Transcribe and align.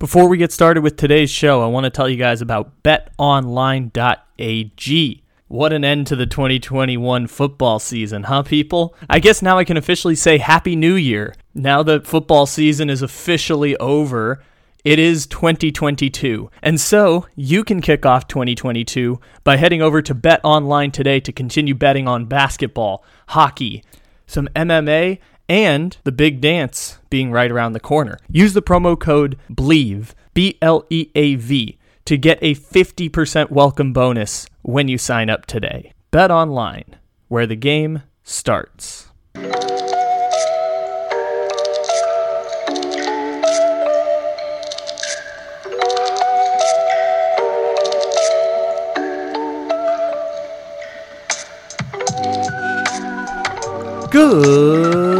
Before 0.00 0.28
we 0.30 0.38
get 0.38 0.50
started 0.50 0.82
with 0.82 0.96
today's 0.96 1.30
show, 1.30 1.62
I 1.62 1.66
want 1.66 1.84
to 1.84 1.90
tell 1.90 2.08
you 2.08 2.16
guys 2.16 2.40
about 2.40 2.82
betonline.ag. 2.82 3.92
What 5.48 5.74
an 5.74 5.84
end 5.84 6.06
to 6.06 6.16
the 6.16 6.24
2021 6.24 7.26
football 7.26 7.78
season, 7.78 8.22
huh, 8.22 8.42
people? 8.42 8.96
I 9.10 9.18
guess 9.18 9.42
now 9.42 9.58
I 9.58 9.64
can 9.64 9.76
officially 9.76 10.14
say 10.14 10.38
Happy 10.38 10.74
New 10.74 10.94
Year. 10.94 11.34
Now 11.52 11.82
that 11.82 12.06
football 12.06 12.46
season 12.46 12.88
is 12.88 13.02
officially 13.02 13.76
over, 13.76 14.42
it 14.86 14.98
is 14.98 15.26
2022. 15.26 16.50
And 16.62 16.80
so 16.80 17.26
you 17.36 17.62
can 17.62 17.82
kick 17.82 18.06
off 18.06 18.26
2022 18.26 19.20
by 19.44 19.58
heading 19.58 19.82
over 19.82 20.00
to 20.00 20.14
Bet 20.14 20.40
Online 20.42 20.90
today 20.90 21.20
to 21.20 21.30
continue 21.30 21.74
betting 21.74 22.08
on 22.08 22.24
basketball, 22.24 23.04
hockey, 23.28 23.84
some 24.26 24.48
MMA, 24.56 25.18
and 25.50 25.98
the 26.04 26.12
big 26.12 26.40
dance 26.40 26.98
being 27.10 27.32
right 27.32 27.50
around 27.50 27.72
the 27.72 27.80
corner. 27.80 28.16
Use 28.30 28.54
the 28.54 28.62
promo 28.62 28.98
code 28.98 29.36
BLEAV, 29.50 30.14
B 30.32 30.56
L 30.62 30.86
E 30.88 31.10
A 31.16 31.34
V, 31.34 31.76
to 32.04 32.16
get 32.16 32.38
a 32.40 32.54
50% 32.54 33.50
welcome 33.50 33.92
bonus 33.92 34.46
when 34.62 34.86
you 34.86 34.96
sign 34.96 35.28
up 35.28 35.46
today. 35.46 35.92
Bet 36.12 36.30
Online, 36.30 36.96
where 37.26 37.46
the 37.46 37.56
game 37.56 38.04
starts. 38.22 39.08
Good 54.10 55.19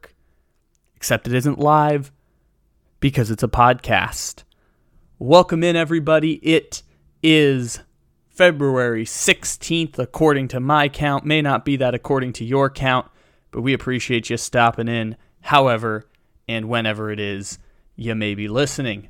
Except 1.01 1.25
it 1.25 1.33
isn't 1.33 1.57
live 1.57 2.11
because 2.99 3.31
it's 3.31 3.41
a 3.41 3.47
podcast. 3.47 4.43
Welcome 5.17 5.63
in, 5.63 5.75
everybody. 5.75 6.33
It 6.43 6.83
is 7.23 7.79
February 8.29 9.03
16th, 9.03 9.97
according 9.97 10.49
to 10.49 10.59
my 10.59 10.89
count. 10.89 11.25
May 11.25 11.41
not 11.41 11.65
be 11.65 11.75
that 11.77 11.95
according 11.95 12.33
to 12.33 12.45
your 12.45 12.69
count, 12.69 13.07
but 13.49 13.61
we 13.61 13.73
appreciate 13.73 14.29
you 14.29 14.37
stopping 14.37 14.87
in, 14.87 15.17
however 15.39 16.07
and 16.47 16.69
whenever 16.69 17.09
it 17.09 17.19
is 17.19 17.57
you 17.95 18.13
may 18.13 18.35
be 18.35 18.47
listening. 18.47 19.09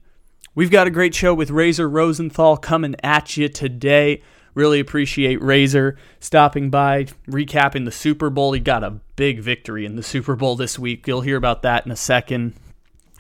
We've 0.56 0.72
got 0.72 0.88
a 0.88 0.92
great 0.92 1.14
show 1.14 1.34
with 1.34 1.52
Razor 1.52 1.90
Rosenthal 1.90 2.56
coming 2.56 2.96
at 3.04 3.36
you 3.36 3.50
today. 3.50 4.22
Really 4.54 4.80
appreciate 4.80 5.42
Razor 5.42 5.98
stopping 6.20 6.70
by, 6.70 7.06
recapping 7.28 7.86
the 7.86 7.92
Super 7.92 8.30
Bowl. 8.30 8.52
He 8.52 8.60
got 8.60 8.84
a 8.84 9.00
big 9.16 9.40
victory 9.40 9.86
in 9.86 9.96
the 9.96 10.04
Super 10.04 10.36
Bowl 10.36 10.56
this 10.56 10.78
week. 10.78 11.08
You'll 11.08 11.22
hear 11.22 11.38
about 11.38 11.62
that 11.62 11.86
in 11.86 11.92
a 11.92 11.96
second. 11.96 12.54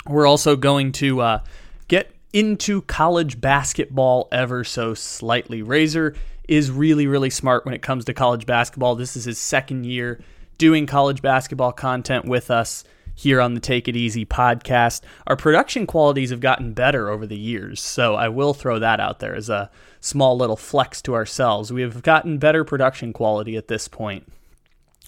We're 0.05 0.27
also 0.27 0.55
going 0.55 0.91
to 0.93 1.21
uh, 1.21 1.43
get 1.87 2.11
into 2.33 2.81
college 2.81 3.39
basketball 3.39 4.27
ever 4.31 4.63
so 4.63 4.93
slightly. 4.93 5.61
Razor 5.61 6.15
is 6.47 6.69
really, 6.69 7.07
really 7.07 7.29
smart 7.29 7.65
when 7.65 7.73
it 7.73 7.81
comes 7.81 8.05
to 8.05 8.13
college 8.13 8.45
basketball. 8.45 8.95
This 8.95 9.15
is 9.15 9.25
his 9.25 9.37
second 9.37 9.85
year 9.85 10.21
doing 10.57 10.85
college 10.85 11.21
basketball 11.21 11.71
content 11.71 12.25
with 12.25 12.51
us 12.51 12.83
here 13.15 13.41
on 13.41 13.53
the 13.53 13.59
Take 13.59 13.87
It 13.87 13.95
Easy 13.95 14.25
podcast. 14.25 15.01
Our 15.27 15.35
production 15.35 15.85
qualities 15.85 16.29
have 16.29 16.39
gotten 16.39 16.73
better 16.73 17.09
over 17.09 17.27
the 17.27 17.37
years, 17.37 17.81
so 17.81 18.15
I 18.15 18.29
will 18.29 18.53
throw 18.53 18.79
that 18.79 18.99
out 18.99 19.19
there 19.19 19.35
as 19.35 19.49
a 19.49 19.69
small 19.99 20.37
little 20.37 20.57
flex 20.57 21.01
to 21.03 21.13
ourselves. 21.13 21.71
We 21.71 21.81
have 21.81 22.01
gotten 22.03 22.37
better 22.37 22.63
production 22.63 23.13
quality 23.13 23.55
at 23.55 23.67
this 23.67 23.87
point. 23.87 24.31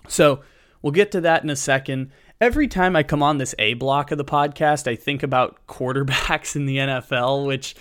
So 0.08 0.42
we'll 0.82 0.92
get 0.92 1.12
to 1.14 1.22
that 1.22 1.44
in 1.44 1.50
a 1.50 1.56
second. 1.56 2.12
Every 2.44 2.68
time 2.68 2.98
I 2.98 3.04
come 3.04 3.24
on 3.24 3.38
this 3.38 3.56
A 3.58 3.74
block 3.76 4.12
of 4.12 4.18
the 4.18 4.26
podcast, 4.26 4.86
I 4.86 4.98
think 4.98 5.24
about 5.24 5.66
quarterbacks 5.68 6.58
in 6.58 6.66
the 6.66 6.76
NFL, 6.76 7.48
which 7.48 7.74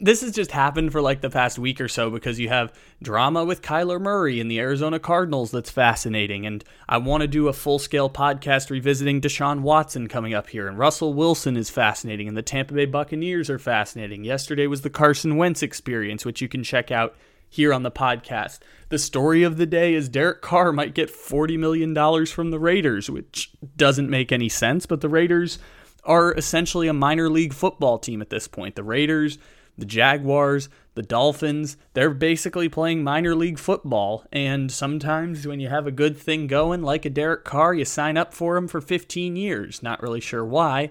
this 0.00 0.20
has 0.20 0.30
just 0.30 0.52
happened 0.52 0.92
for 0.92 1.02
like 1.02 1.22
the 1.22 1.28
past 1.28 1.58
week 1.58 1.80
or 1.80 1.88
so 1.88 2.08
because 2.08 2.38
you 2.38 2.48
have 2.50 2.72
drama 3.02 3.44
with 3.44 3.62
Kyler 3.62 4.00
Murray 4.00 4.40
and 4.40 4.48
the 4.48 4.60
Arizona 4.60 5.00
Cardinals 5.00 5.50
that's 5.50 5.72
fascinating. 5.72 6.46
And 6.46 6.62
I 6.88 6.98
want 6.98 7.22
to 7.22 7.26
do 7.26 7.48
a 7.48 7.52
full 7.52 7.80
scale 7.80 8.08
podcast 8.08 8.70
revisiting 8.70 9.20
Deshaun 9.20 9.62
Watson 9.62 10.06
coming 10.06 10.34
up 10.34 10.50
here. 10.50 10.68
And 10.68 10.78
Russell 10.78 11.12
Wilson 11.12 11.56
is 11.56 11.68
fascinating, 11.68 12.28
and 12.28 12.36
the 12.36 12.42
Tampa 12.42 12.74
Bay 12.74 12.86
Buccaneers 12.86 13.50
are 13.50 13.58
fascinating. 13.58 14.22
Yesterday 14.22 14.68
was 14.68 14.82
the 14.82 14.90
Carson 14.90 15.36
Wentz 15.36 15.64
experience, 15.64 16.24
which 16.24 16.40
you 16.40 16.46
can 16.46 16.62
check 16.62 16.92
out 16.92 17.16
here 17.50 17.74
on 17.74 17.82
the 17.82 17.90
podcast. 17.90 18.60
The 18.88 18.98
story 18.98 19.42
of 19.42 19.56
the 19.56 19.66
day 19.66 19.92
is 19.92 20.08
Derek 20.08 20.40
Carr 20.40 20.72
might 20.72 20.94
get 20.94 21.12
$40 21.12 21.58
million 21.58 22.26
from 22.26 22.50
the 22.50 22.58
Raiders, 22.58 23.10
which 23.10 23.50
doesn't 23.76 24.08
make 24.08 24.32
any 24.32 24.48
sense, 24.48 24.86
but 24.86 25.00
the 25.00 25.08
Raiders 25.08 25.58
are 26.04 26.32
essentially 26.34 26.88
a 26.88 26.92
minor 26.92 27.28
league 27.28 27.52
football 27.52 27.98
team 27.98 28.22
at 28.22 28.30
this 28.30 28.48
point. 28.48 28.76
The 28.76 28.84
Raiders, 28.84 29.38
the 29.76 29.84
Jaguars, 29.84 30.68
the 30.94 31.02
Dolphins, 31.02 31.76
they're 31.94 32.10
basically 32.10 32.68
playing 32.68 33.04
minor 33.04 33.34
league 33.34 33.58
football. 33.58 34.24
And 34.32 34.70
sometimes 34.70 35.46
when 35.46 35.60
you 35.60 35.68
have 35.68 35.86
a 35.86 35.92
good 35.92 36.16
thing 36.16 36.46
going, 36.46 36.82
like 36.82 37.04
a 37.04 37.10
Derek 37.10 37.44
Carr, 37.44 37.74
you 37.74 37.84
sign 37.84 38.16
up 38.16 38.32
for 38.32 38.56
him 38.56 38.68
for 38.68 38.80
15 38.80 39.36
years. 39.36 39.82
Not 39.82 40.02
really 40.02 40.20
sure 40.20 40.44
why, 40.44 40.90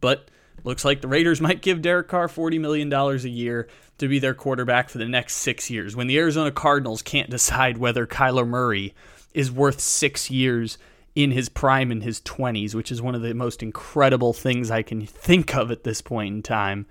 but 0.00 0.30
looks 0.64 0.84
like 0.84 1.00
the 1.00 1.08
Raiders 1.08 1.40
might 1.40 1.62
give 1.62 1.82
Derek 1.82 2.08
Carr 2.08 2.28
$40 2.28 2.60
million 2.60 2.92
a 2.92 3.16
year 3.28 3.68
to 3.98 4.08
be 4.08 4.18
their 4.18 4.34
quarterback 4.34 4.88
for 4.88 4.98
the 4.98 5.08
next 5.08 5.36
six 5.36 5.70
years. 5.70 5.94
When 5.94 6.06
the 6.06 6.18
Arizona 6.18 6.50
Cardinals 6.50 7.02
can't 7.02 7.30
decide 7.30 7.78
whether 7.78 8.06
Kyler 8.06 8.46
Murray 8.46 8.94
is 9.34 9.52
worth 9.52 9.80
six 9.80 10.30
years 10.30 10.78
in 11.14 11.32
his 11.32 11.48
prime 11.48 11.90
in 11.90 12.00
his 12.02 12.20
20s, 12.20 12.74
which 12.74 12.92
is 12.92 13.02
one 13.02 13.14
of 13.14 13.22
the 13.22 13.34
most 13.34 13.62
incredible 13.62 14.32
things 14.32 14.70
I 14.70 14.82
can 14.82 15.04
think 15.04 15.54
of 15.54 15.70
at 15.70 15.82
this 15.82 16.00
point 16.00 16.34
in 16.34 16.42
time. 16.42 16.86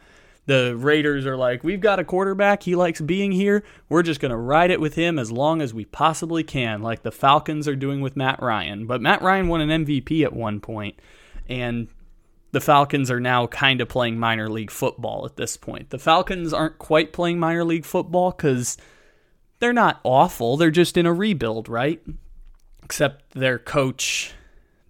The 0.48 0.76
Raiders 0.78 1.26
are 1.26 1.38
like, 1.38 1.64
we've 1.64 1.82
got 1.82 2.00
a 2.00 2.06
quarterback. 2.06 2.64
He 2.64 2.76
likes 2.76 3.02
being 3.02 3.34
here. 3.34 3.64
We're 3.90 4.04
just 4.04 4.22
going 4.22 4.32
to 4.32 4.38
ride 4.38 4.72
it 4.72 4.80
with 4.80 4.96
him 4.96 5.20
as 5.20 5.32
long 5.32 5.62
as 5.62 5.74
we 5.74 5.86
possibly 5.86 6.44
can, 6.44 6.82
like 6.82 7.04
the 7.04 7.12
Falcons 7.12 7.68
are 7.68 7.76
doing 7.76 8.00
with 8.00 8.16
Matt 8.16 8.42
Ryan. 8.42 8.86
But 8.86 9.02
Matt 9.02 9.22
Ryan 9.22 9.50
won 9.50 9.62
an 9.62 9.86
MVP 9.86 10.24
at 10.24 10.34
one 10.34 10.62
point, 10.62 11.00
and 11.50 11.90
the 12.52 12.62
Falcons 12.62 13.12
are 13.12 13.20
now 13.20 13.48
kind 13.48 13.82
of 13.82 13.90
playing 13.90 14.18
minor 14.18 14.50
league 14.50 14.72
football 14.72 15.26
at 15.26 15.36
this 15.36 15.58
point. 15.58 15.90
The 15.90 16.00
Falcons 16.00 16.54
aren't 16.54 16.80
quite 16.80 17.14
playing 17.14 17.40
minor 17.40 17.64
league 17.64 17.86
football 17.86 18.32
because 18.32 18.78
they're 19.60 19.74
not 19.74 20.00
awful. 20.04 20.58
They're 20.58 20.72
just 20.72 20.98
in 20.98 21.06
a 21.06 21.14
rebuild, 21.14 21.68
right? 21.68 22.02
Except 22.84 23.34
their 23.34 23.60
coach 23.60 24.34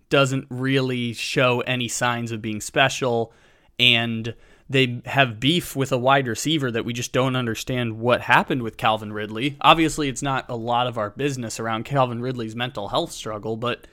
doesn't 0.10 0.46
really 0.50 1.14
show 1.14 1.62
any 1.62 1.88
signs 1.88 2.32
of 2.32 2.42
being 2.42 2.62
special, 2.62 3.34
and 3.80 4.36
they 4.70 5.02
have 5.06 5.40
beef 5.40 5.76
with 5.76 5.92
a 5.92 5.98
wide 5.98 6.28
receiver 6.28 6.70
that 6.72 6.86
we 6.86 6.94
just 6.94 7.12
don't 7.12 7.36
understand 7.36 8.00
what 8.00 8.22
happened 8.22 8.62
with 8.62 8.78
Calvin 8.78 9.14
Ridley. 9.14 9.58
Obviously, 9.62 10.10
it's 10.10 10.22
not 10.22 10.46
a 10.50 10.56
lot 10.56 10.88
of 10.88 10.98
our 10.98 11.10
business 11.10 11.60
around 11.60 11.86
Calvin 11.86 12.22
Ridley's 12.22 12.56
mental 12.56 12.90
health 12.90 13.12
struggle, 13.12 13.58
but 13.58 13.88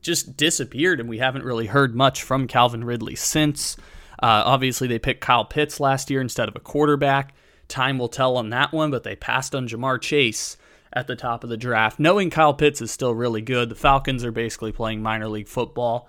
just 0.00 0.36
disappeared, 0.36 1.00
and 1.00 1.08
we 1.08 1.18
haven't 1.18 1.44
really 1.44 1.66
heard 1.66 1.94
much 1.94 2.22
from 2.22 2.46
Calvin 2.46 2.84
Ridley 2.84 3.16
since. 3.16 3.76
Uh, 4.22 4.42
obviously, 4.44 4.88
they 4.88 4.98
picked 4.98 5.20
Kyle 5.20 5.44
Pitts 5.44 5.80
last 5.80 6.10
year 6.10 6.20
instead 6.20 6.48
of 6.48 6.56
a 6.56 6.60
quarterback. 6.60 7.34
Time 7.68 7.98
will 7.98 8.08
tell 8.08 8.36
on 8.36 8.50
that 8.50 8.72
one, 8.72 8.90
but 8.90 9.02
they 9.02 9.16
passed 9.16 9.54
on 9.54 9.68
Ja'Marr 9.68 10.00
Chase 10.00 10.56
at 10.92 11.06
the 11.06 11.16
top 11.16 11.44
of 11.44 11.50
the 11.50 11.56
draft. 11.56 11.98
Knowing 11.98 12.30
Kyle 12.30 12.54
Pitts 12.54 12.80
is 12.80 12.90
still 12.90 13.14
really 13.14 13.42
good, 13.42 13.68
the 13.68 13.74
Falcons 13.74 14.24
are 14.24 14.32
basically 14.32 14.72
playing 14.72 15.02
minor 15.02 15.28
league 15.28 15.48
football. 15.48 16.08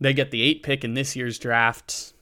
They 0.00 0.12
get 0.12 0.30
the 0.30 0.42
eight 0.42 0.62
pick 0.62 0.84
in 0.84 0.94
this 0.94 1.14
year's 1.14 1.38
draft. 1.38 2.12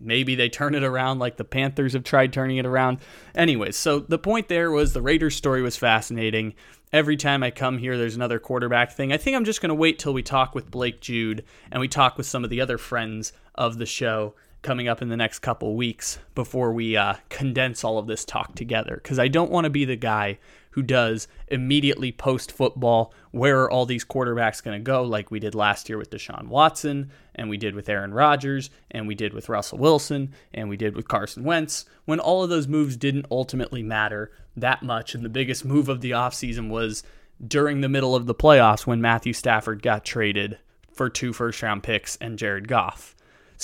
Maybe 0.00 0.34
they 0.34 0.48
turn 0.48 0.74
it 0.74 0.84
around 0.84 1.18
like 1.18 1.36
the 1.36 1.44
Panthers 1.44 1.94
have 1.94 2.04
tried 2.04 2.32
turning 2.32 2.58
it 2.58 2.66
around. 2.66 2.98
Anyways, 3.34 3.76
so 3.76 4.00
the 4.00 4.18
point 4.18 4.48
there 4.48 4.70
was 4.70 4.92
the 4.92 5.02
Raiders 5.02 5.34
story 5.36 5.62
was 5.62 5.76
fascinating. 5.76 6.54
Every 6.94 7.16
time 7.16 7.42
I 7.42 7.50
come 7.50 7.78
here, 7.78 7.98
there's 7.98 8.14
another 8.14 8.38
quarterback 8.38 8.92
thing. 8.92 9.12
I 9.12 9.16
think 9.16 9.36
I'm 9.36 9.44
just 9.44 9.60
going 9.60 9.70
to 9.70 9.74
wait 9.74 9.98
till 9.98 10.14
we 10.14 10.22
talk 10.22 10.54
with 10.54 10.70
Blake 10.70 11.00
Jude 11.00 11.42
and 11.72 11.80
we 11.80 11.88
talk 11.88 12.16
with 12.16 12.24
some 12.24 12.44
of 12.44 12.50
the 12.50 12.60
other 12.60 12.78
friends 12.78 13.32
of 13.56 13.78
the 13.78 13.84
show 13.84 14.36
coming 14.64 14.88
up 14.88 15.02
in 15.02 15.08
the 15.08 15.16
next 15.16 15.40
couple 15.40 15.76
weeks 15.76 16.18
before 16.34 16.72
we 16.72 16.96
uh, 16.96 17.14
condense 17.28 17.84
all 17.84 17.98
of 17.98 18.06
this 18.08 18.24
talk 18.24 18.54
together 18.54 18.98
because 19.00 19.18
I 19.18 19.28
don't 19.28 19.50
want 19.50 19.64
to 19.64 19.70
be 19.70 19.84
the 19.84 19.94
guy 19.94 20.38
who 20.70 20.82
does 20.82 21.28
immediately 21.48 22.10
post 22.10 22.50
football 22.50 23.14
where 23.30 23.62
are 23.62 23.70
all 23.70 23.86
these 23.86 24.04
quarterbacks 24.04 24.62
going 24.64 24.76
to 24.76 24.82
go 24.82 25.04
like 25.04 25.30
we 25.30 25.38
did 25.38 25.54
last 25.54 25.88
year 25.88 25.98
with 25.98 26.10
Deshaun 26.10 26.48
Watson 26.48 27.12
and 27.36 27.48
we 27.48 27.56
did 27.56 27.74
with 27.76 27.88
Aaron 27.88 28.12
Rodgers 28.12 28.70
and 28.90 29.06
we 29.06 29.14
did 29.14 29.32
with 29.34 29.48
Russell 29.48 29.78
Wilson 29.78 30.32
and 30.52 30.68
we 30.68 30.76
did 30.76 30.96
with 30.96 31.06
Carson 31.06 31.44
Wentz 31.44 31.84
when 32.06 32.18
all 32.18 32.42
of 32.42 32.50
those 32.50 32.66
moves 32.66 32.96
didn't 32.96 33.26
ultimately 33.30 33.82
matter 33.82 34.32
that 34.56 34.82
much 34.82 35.14
and 35.14 35.24
the 35.24 35.28
biggest 35.28 35.64
move 35.64 35.88
of 35.88 36.00
the 36.00 36.12
offseason 36.12 36.70
was 36.70 37.04
during 37.46 37.82
the 37.82 37.88
middle 37.88 38.16
of 38.16 38.26
the 38.26 38.34
playoffs 38.34 38.86
when 38.86 39.00
Matthew 39.00 39.34
Stafford 39.34 39.82
got 39.82 40.04
traded 40.04 40.58
for 40.90 41.10
two 41.10 41.32
first 41.32 41.62
round 41.62 41.82
picks 41.82 42.16
and 42.16 42.38
Jared 42.38 42.66
Goff. 42.66 43.13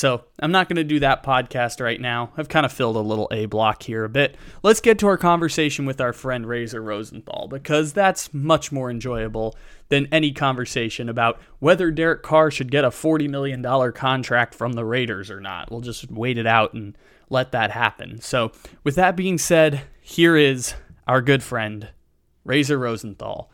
So 0.01 0.25
I'm 0.39 0.51
not 0.51 0.67
going 0.67 0.79
to 0.79 0.85
do 0.85 0.99
that 1.01 1.23
podcast 1.23 1.79
right 1.79 2.01
now. 2.01 2.33
I've 2.35 2.49
kind 2.49 2.65
of 2.65 2.73
filled 2.73 2.97
a 2.97 3.01
little 3.01 3.29
A 3.31 3.45
block 3.45 3.83
here 3.83 4.03
a 4.03 4.09
bit. 4.09 4.35
Let's 4.63 4.81
get 4.81 4.99
to 5.01 5.07
our 5.09 5.19
conversation 5.19 5.85
with 5.85 6.01
our 6.01 6.15
friend 6.15 6.47
Razor 6.47 6.81
Rosenthal 6.81 7.49
because 7.49 7.93
that's 7.93 8.33
much 8.33 8.73
more 8.73 8.91
enjoyable 8.91 9.55
than 9.91 10.09
any 10.11 10.33
conversation 10.33 11.11
about 11.11 11.39
whether 11.59 11.91
Derek 11.91 12.23
Carr 12.23 12.51
should 12.51 12.71
get 12.71 12.83
a 12.83 12.89
$40 12.89 13.29
million 13.29 13.63
contract 13.93 14.55
from 14.55 14.73
the 14.73 14.87
Raiders 14.87 15.31
or 15.31 15.39
not. 15.39 15.71
We'll 15.71 15.83
just 15.83 16.11
wait 16.11 16.39
it 16.39 16.47
out 16.47 16.73
and 16.73 16.97
let 17.29 17.53
that 17.53 17.71
happen. 17.71 18.23
So, 18.23 18.53
with 18.83 18.95
that 18.95 19.17
being 19.17 19.37
said, 19.37 19.83
here 20.01 20.35
is 20.35 20.73
our 21.07 21.21
good 21.21 21.43
friend 21.43 21.91
Razor 22.47 22.79
Rosenthal 22.79 23.51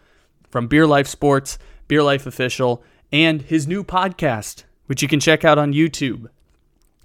from 0.48 0.69
Beer 0.69 0.87
Life 0.87 1.08
Sports, 1.08 1.58
Beer 1.88 2.04
Life 2.04 2.25
Official, 2.25 2.84
and 3.10 3.43
his 3.43 3.66
new 3.66 3.82
podcast 3.82 4.62
which 4.87 5.02
you 5.02 5.08
can 5.08 5.20
check 5.20 5.44
out 5.44 5.58
on 5.58 5.72
YouTube 5.72 6.28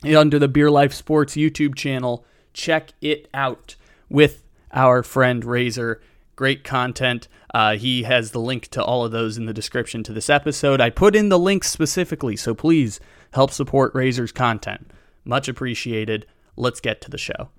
under 0.04 0.40
the 0.40 0.48
Beer 0.48 0.72
Life 0.72 0.94
Sports 0.94 1.36
YouTube 1.36 1.76
channel. 1.76 2.26
Check 2.54 2.94
it 3.02 3.28
out 3.34 3.76
with 4.10 4.44
our 4.74 5.04
friend 5.04 5.46
Razor. 5.46 6.02
Great 6.36 6.64
content. 6.64 7.28
Uh, 7.54 7.76
he 7.76 8.04
has 8.04 8.32
the 8.32 8.40
link 8.40 8.68
to 8.70 8.84
all 8.84 9.06
of 9.06 9.12
those 9.12 9.38
in 9.38 9.46
the 9.46 9.54
description 9.54 10.04
to 10.04 10.14
this 10.14 10.30
episode. 10.30 10.82
I 10.82 10.90
put 10.90 11.16
in 11.16 11.30
the 11.30 11.40
links 11.40 11.70
specifically, 11.70 12.36
so 12.36 12.54
please 12.54 13.00
help 13.34 13.52
support 13.52 13.94
Razor's 13.94 14.32
content. 14.32 14.92
Much 15.24 15.48
appreciated. 15.48 16.26
Let's 16.56 16.80
get 16.80 17.02
to 17.02 17.12
the 17.12 17.18
show. 17.18 17.50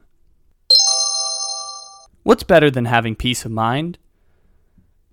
What's 2.23 2.43
better 2.43 2.71
than 2.71 2.87
having 2.87 3.17
peace 3.17 3.45
of 3.45 3.53
mind? 3.53 3.99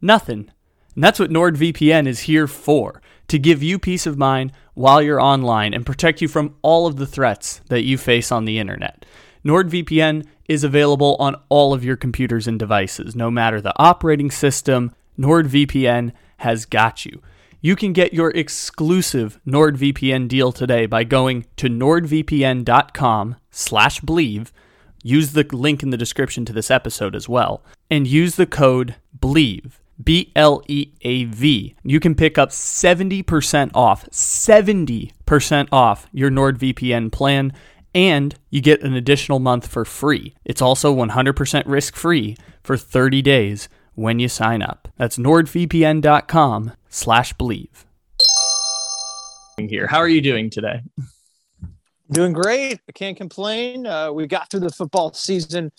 Nothing. 0.02 0.52
And 0.96 1.04
that's 1.04 1.20
what 1.20 1.30
NordVPN 1.30 2.08
is 2.08 2.22
here 2.22 2.48
for 2.48 3.02
to 3.30 3.40
give 3.40 3.64
you 3.64 3.80
peace 3.80 4.06
of 4.06 4.18
mind 4.18 4.52
while 4.74 5.02
you're 5.02 5.22
online 5.22 5.74
and 5.74 5.86
protect 5.86 6.22
you 6.22 6.28
from 6.28 6.56
all 6.62 6.88
of 6.88 6.98
the 6.98 7.08
threats 7.08 7.62
that 7.70 7.84
you 7.84 7.98
face 7.98 8.32
on 8.32 8.46
the 8.46 8.60
internet. 8.60 9.06
NordVPN 9.46 10.26
is 10.48 10.64
available 10.64 11.16
on 11.20 11.36
all 11.48 11.74
of 11.74 11.84
your 11.84 11.96
computers 11.96 12.48
and 12.48 12.60
devices, 12.60 13.16
no 13.16 13.32
matter 13.32 13.62
the 13.62 13.74
operating 13.78 14.32
system. 14.32 14.94
NordVPN 15.18 16.12
has 16.38 16.66
got 16.66 17.06
you. 17.06 17.22
You 17.62 17.76
can 17.76 17.94
get 17.94 18.14
your 18.14 18.32
exclusive 18.32 19.40
NordVPN 19.46 20.28
deal 20.28 20.52
today 20.52 20.86
by 20.86 21.04
going 21.04 21.46
to 21.58 21.68
nordvpn.com/believe. 21.68 24.54
Use 25.04 25.32
the 25.32 25.48
link 25.52 25.84
in 25.84 25.90
the 25.90 25.98
description 25.98 26.46
to 26.46 26.54
this 26.54 26.72
episode 26.72 27.16
as 27.16 27.30
well, 27.30 27.64
and 27.90 28.08
use 28.08 28.36
the 28.36 28.46
code 28.46 28.96
BLEAV 29.18 29.80
B 30.02 30.32
L 30.36 30.62
E 30.68 30.92
A 31.02 31.26
V. 31.26 31.76
You 31.84 32.00
can 32.00 32.16
pick 32.16 32.38
up 32.38 32.50
70% 32.50 33.72
off, 33.74 34.06
70% 34.10 35.68
off 35.72 36.08
your 36.12 36.30
NordVPN 36.30 37.12
plan, 37.12 37.54
and 37.94 38.36
you 38.50 38.62
get 38.62 38.82
an 38.82 38.94
additional 38.94 39.40
month 39.40 39.68
for 39.68 39.86
free. 39.86 40.36
It's 40.46 40.62
also 40.62 40.96
100% 40.96 41.64
risk 41.66 41.96
free 41.96 42.38
for 42.64 42.78
30 42.78 43.22
days 43.22 43.70
when 43.96 44.20
you 44.20 44.30
sign 44.30 44.62
up. 44.62 44.88
That's 44.98 45.18
nordvpn.com 45.18 46.74
slash 46.90 47.34
believe. 47.34 47.86
Here. 49.58 49.88
How 49.88 49.98
are 49.98 50.08
you 50.08 50.22
doing 50.22 50.50
today? 50.50 50.82
Doing 52.12 52.32
great. 52.32 52.80
I 52.88 52.92
can't 52.94 53.18
complain. 53.18 53.86
Uh, 53.86 54.12
we 54.12 54.26
got 54.26 54.50
through 54.50 54.62
the 54.62 54.70
football 54.70 55.14
season 55.14 55.72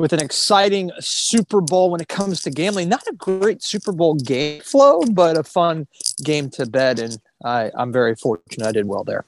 with 0.00 0.14
an 0.14 0.22
exciting 0.22 0.90
Super 0.98 1.60
Bowl 1.60 1.90
when 1.90 2.00
it 2.00 2.08
comes 2.08 2.40
to 2.40 2.50
gambling. 2.50 2.88
Not 2.88 3.06
a 3.06 3.12
great 3.12 3.62
Super 3.62 3.92
Bowl 3.92 4.14
game 4.14 4.62
flow, 4.62 5.02
but 5.12 5.36
a 5.36 5.44
fun 5.44 5.86
game 6.24 6.48
to 6.52 6.64
bet. 6.64 6.98
And 6.98 7.18
I, 7.44 7.70
I'm 7.74 7.92
very 7.92 8.16
fortunate 8.16 8.66
I 8.66 8.72
did 8.72 8.86
well 8.86 9.04
there. 9.04 9.26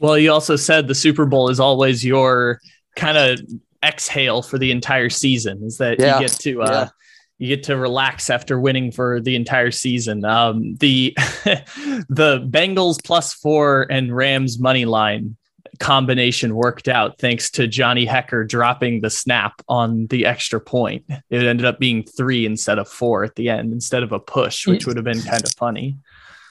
Well, 0.00 0.18
you 0.18 0.30
also 0.30 0.56
said 0.56 0.88
the 0.88 0.94
Super 0.94 1.24
Bowl 1.24 1.48
is 1.48 1.58
always 1.58 2.04
your 2.04 2.60
kind 2.96 3.16
of 3.16 3.40
exhale 3.82 4.42
for 4.42 4.58
the 4.58 4.70
entire 4.70 5.08
season. 5.08 5.64
Is 5.64 5.78
that 5.78 5.98
yeah. 5.98 6.20
you 6.20 6.26
get 6.26 6.32
to 6.40 6.62
uh, 6.62 6.70
yeah. 6.70 6.88
you 7.38 7.56
get 7.56 7.64
to 7.64 7.78
relax 7.78 8.28
after 8.28 8.60
winning 8.60 8.92
for 8.92 9.22
the 9.22 9.34
entire 9.34 9.70
season. 9.70 10.22
Um, 10.26 10.76
the 10.80 11.14
the 12.10 12.46
Bengals 12.50 13.02
plus 13.02 13.32
four 13.32 13.86
and 13.90 14.14
Rams 14.14 14.58
money 14.58 14.84
line 14.84 15.38
combination 15.78 16.54
worked 16.54 16.88
out 16.88 17.18
thanks 17.18 17.50
to 17.52 17.66
Johnny 17.66 18.06
Hekker 18.06 18.48
dropping 18.48 19.00
the 19.00 19.10
snap 19.10 19.62
on 19.68 20.06
the 20.08 20.26
extra 20.26 20.60
point. 20.60 21.04
It 21.08 21.44
ended 21.44 21.66
up 21.66 21.78
being 21.78 22.04
three 22.04 22.46
instead 22.46 22.78
of 22.78 22.88
four 22.88 23.24
at 23.24 23.34
the 23.36 23.48
end, 23.48 23.72
instead 23.72 24.02
of 24.02 24.12
a 24.12 24.18
push, 24.18 24.66
which 24.66 24.84
hmm. 24.84 24.90
would 24.90 24.96
have 24.96 25.04
been 25.04 25.22
kind 25.22 25.44
of 25.44 25.52
funny. 25.56 25.98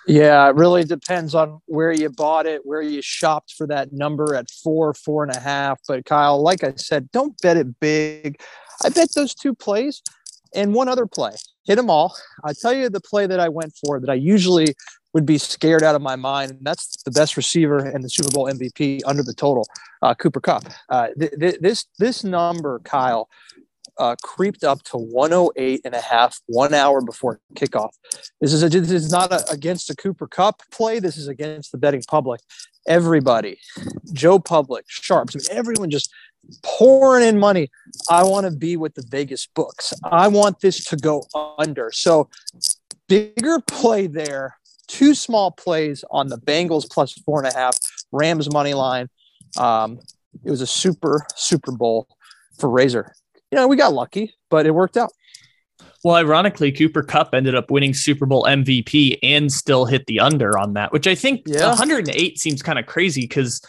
Yeah, 0.06 0.50
it 0.50 0.56
really 0.56 0.84
depends 0.84 1.34
on 1.34 1.62
where 1.66 1.94
you 1.94 2.10
bought 2.10 2.46
it, 2.46 2.66
where 2.66 2.82
you 2.82 3.02
shopped 3.02 3.54
for 3.54 3.66
that 3.68 3.94
number 3.94 4.36
at 4.36 4.52
four, 4.52 4.94
four 4.94 5.24
and 5.24 5.34
a 5.34 5.40
half. 5.40 5.80
But 5.88 6.06
Kyle, 6.06 6.42
like 6.42 6.64
I 6.64 6.74
said, 6.76 7.10
don't 7.12 7.40
bet 7.42 7.56
it 7.56 7.80
big. 7.80 8.42
I 8.84 8.90
bet 8.90 9.14
those 9.16 9.34
two 9.34 9.56
plays 9.56 10.02
and 10.54 10.74
one 10.74 10.90
other 10.90 11.06
play. 11.06 11.36
Hit 11.66 11.76
them 11.76 11.90
all. 11.90 12.16
I 12.44 12.52
tell 12.54 12.74
you 12.74 12.90
the 12.90 13.00
play 13.00 13.28
that 13.28 13.40
I 13.40 13.48
went 13.48 13.74
for 13.76 14.00
that 14.02 14.10
I 14.10 14.16
usually 14.16 14.76
would 15.14 15.26
be 15.26 15.38
scared 15.38 15.84
out 15.84 15.96
of 15.96 16.02
my 16.02 16.16
mind. 16.16 16.52
And 16.52 16.60
that's 16.64 17.02
the 17.04 17.12
best 17.12 17.38
receiver 17.38 17.78
and 17.78 18.04
the 18.04 18.10
Super 18.10 18.32
Bowl 18.32 18.48
MVP 18.48 19.02
under 19.06 19.24
the 19.24 19.34
total, 19.34 19.66
uh, 20.02 20.16
Cooper 20.16 20.42
Kupp. 20.42 20.66
Uh, 20.90 21.08
th- 21.18 21.34
th- 21.40 21.60
this 21.62 21.86
this 22.00 22.24
number, 22.24 22.80
Kyle, 22.80 23.30
uh, 24.00 24.16
creeped 24.24 24.64
up 24.64 24.84
to 24.84 24.98
108 24.98 25.82
and 25.86 25.94
a 25.94 26.02
half 26.02 26.40
one 26.48 26.74
hour 26.74 27.02
before 27.02 27.40
kickoff. 27.56 27.92
This 28.42 28.54
is 28.54 28.64
a, 28.64 28.70
this 28.70 28.92
is 28.92 29.12
not 29.12 29.32
a, 29.32 29.44
against 29.52 29.88
the 29.88 29.96
Cooper 29.96 30.28
Kupp 30.28 30.62
play. 30.72 31.00
This 31.00 31.18
is 31.18 31.28
against 31.28 31.72
the 31.72 31.78
betting 31.78 32.04
public. 32.08 32.42
Everybody, 32.88 33.60
Joe 34.12 34.40
Public, 34.40 34.86
Sharps, 34.90 35.36
I 35.36 35.40
mean, 35.40 35.58
everyone 35.58 35.90
just 35.90 36.12
pouring 36.64 37.26
in 37.26 37.40
money. 37.40 37.70
I 38.10 38.24
want 38.24 38.46
to 38.46 38.52
be 38.52 38.76
with 38.76 38.96
the 38.96 39.06
Vegas 39.10 39.48
books. 39.48 39.94
I 40.04 40.28
want 40.28 40.60
this 40.60 40.84
to 40.86 40.98
go 40.98 41.24
under. 41.58 41.92
So 41.94 42.30
bigger 43.08 43.60
play 43.62 44.08
there 44.08 44.58
two 44.88 45.14
small 45.14 45.52
plays 45.52 46.04
on 46.12 46.28
the 46.28 46.38
Bengals 46.38 46.90
plus 46.90 47.14
four 47.14 47.44
and 47.44 47.52
a 47.52 47.58
half, 47.58 47.78
Rams 48.12 48.52
money 48.52 48.74
line. 48.74 49.10
Um, 49.58 50.00
it 50.44 50.50
was 50.50 50.62
a 50.62 50.68
super 50.68 51.26
Super 51.36 51.72
Bowl 51.72 52.08
for 52.58 52.70
Razor. 52.70 53.14
You 53.52 53.58
know, 53.58 53.68
we 53.68 53.76
got 53.76 53.94
lucky, 53.94 54.34
but 54.50 54.66
it 54.66 54.72
worked 54.72 54.98
out. 54.98 55.12
Well, 56.04 56.16
ironically, 56.16 56.72
Cooper 56.72 57.04
Kupp 57.04 57.34
ended 57.34 57.56
up 57.56 57.72
winning 57.72 57.94
Super 57.94 58.26
Bowl 58.26 58.44
MVP 58.44 59.20
and 59.24 59.52
still 59.52 59.86
hit 59.86 60.06
the 60.06 60.20
under 60.20 60.58
on 60.58 60.74
that, 60.74 60.92
which 60.92 61.08
I 61.08 61.16
think 61.16 61.44
yeah. 61.46 61.70
108 61.70 62.40
seems 62.40 62.62
kind 62.62 62.78
of 62.78 62.86
crazy 62.86 63.22
because 63.22 63.62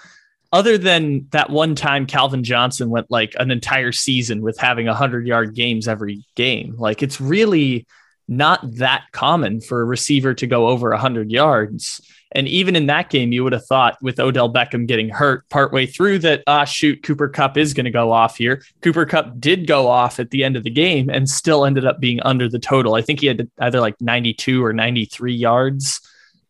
other 0.52 0.76
than 0.76 1.28
that 1.30 1.50
one 1.50 1.74
time 1.74 2.06
Calvin 2.06 2.42
Johnson 2.42 2.90
went 2.90 3.10
like 3.10 3.34
an 3.38 3.50
entire 3.50 3.92
season 3.92 4.40
with 4.40 4.58
having 4.58 4.86
100 4.86 5.26
yard 5.26 5.54
games 5.54 5.86
every 5.86 6.24
game, 6.34 6.74
like 6.76 7.02
it's 7.02 7.20
really 7.20 7.86
not 8.28 8.60
that 8.76 9.04
common 9.12 9.60
for 9.60 9.80
a 9.80 9.84
receiver 9.84 10.34
to 10.34 10.46
go 10.46 10.68
over 10.68 10.90
100 10.90 11.30
yards. 11.30 12.00
And 12.32 12.48
even 12.48 12.74
in 12.74 12.86
that 12.86 13.10
game, 13.10 13.30
you 13.30 13.44
would 13.44 13.52
have 13.52 13.66
thought 13.66 13.96
with 14.02 14.18
Odell 14.18 14.52
Beckham 14.52 14.86
getting 14.86 15.08
hurt 15.08 15.48
partway 15.50 15.86
through 15.86 16.18
that, 16.20 16.42
ah, 16.48 16.64
shoot, 16.64 17.02
Cooper 17.02 17.28
Kupp 17.28 17.56
is 17.56 17.74
going 17.74 17.84
to 17.84 17.92
go 17.92 18.10
off 18.10 18.36
here. 18.36 18.62
Cooper 18.82 19.06
Kupp 19.06 19.38
did 19.38 19.68
go 19.68 19.86
off 19.86 20.18
at 20.18 20.30
the 20.30 20.42
end 20.42 20.56
of 20.56 20.64
the 20.64 20.70
game 20.70 21.08
and 21.08 21.28
still 21.28 21.64
ended 21.64 21.86
up 21.86 22.00
being 22.00 22.20
under 22.22 22.48
the 22.48 22.58
total. 22.58 22.94
I 22.94 23.02
think 23.02 23.20
he 23.20 23.26
had 23.26 23.48
either 23.60 23.80
like 23.80 23.94
92 24.00 24.64
or 24.64 24.72
93 24.72 25.32
yards 25.32 26.00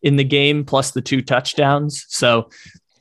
in 0.01 0.15
the 0.15 0.23
game, 0.23 0.65
plus 0.65 0.91
the 0.91 1.01
two 1.01 1.21
touchdowns. 1.21 2.05
So, 2.09 2.49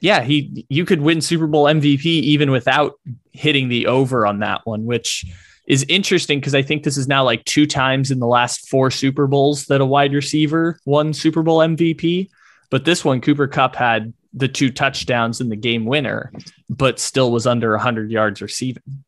yeah, 0.01 0.23
he 0.23 0.67
you 0.69 0.85
could 0.85 1.01
win 1.01 1.23
Super 1.23 1.47
Bowl 1.47 1.65
MVP 1.65 2.05
even 2.05 2.51
without 2.51 3.01
hitting 3.33 3.69
the 3.69 3.87
over 3.87 4.27
on 4.27 4.41
that 4.41 4.61
one, 4.65 4.85
which 4.85 5.25
is 5.67 5.85
interesting 5.89 6.41
because 6.41 6.55
I 6.55 6.63
think 6.63 6.83
this 6.83 6.97
is 6.97 7.09
now 7.09 7.25
like 7.25 7.45
two 7.45 7.67
times 7.67 8.11
in 8.11 8.19
the 8.19 8.27
last 8.27 8.69
four 8.69 8.91
Super 8.91 9.27
Bowls 9.27 9.67
that 9.67 9.81
a 9.81 9.87
wide 9.87 10.13
receiver 10.13 10.79
won 10.85 11.13
Super 11.13 11.43
Bowl 11.43 11.59
MVP. 11.59 12.29
But 12.71 12.85
this 12.85 13.05
one, 13.05 13.21
Cooper 13.21 13.47
Kupp 13.47 13.77
had 13.77 14.13
the 14.33 14.49
two 14.49 14.71
touchdowns 14.71 15.41
in 15.41 15.49
the 15.49 15.57
game 15.57 15.85
winner, 15.85 16.33
but 16.69 16.99
still 16.99 17.31
was 17.31 17.47
under 17.47 17.71
100 17.71 18.11
yards 18.11 18.43
receiving. 18.43 19.04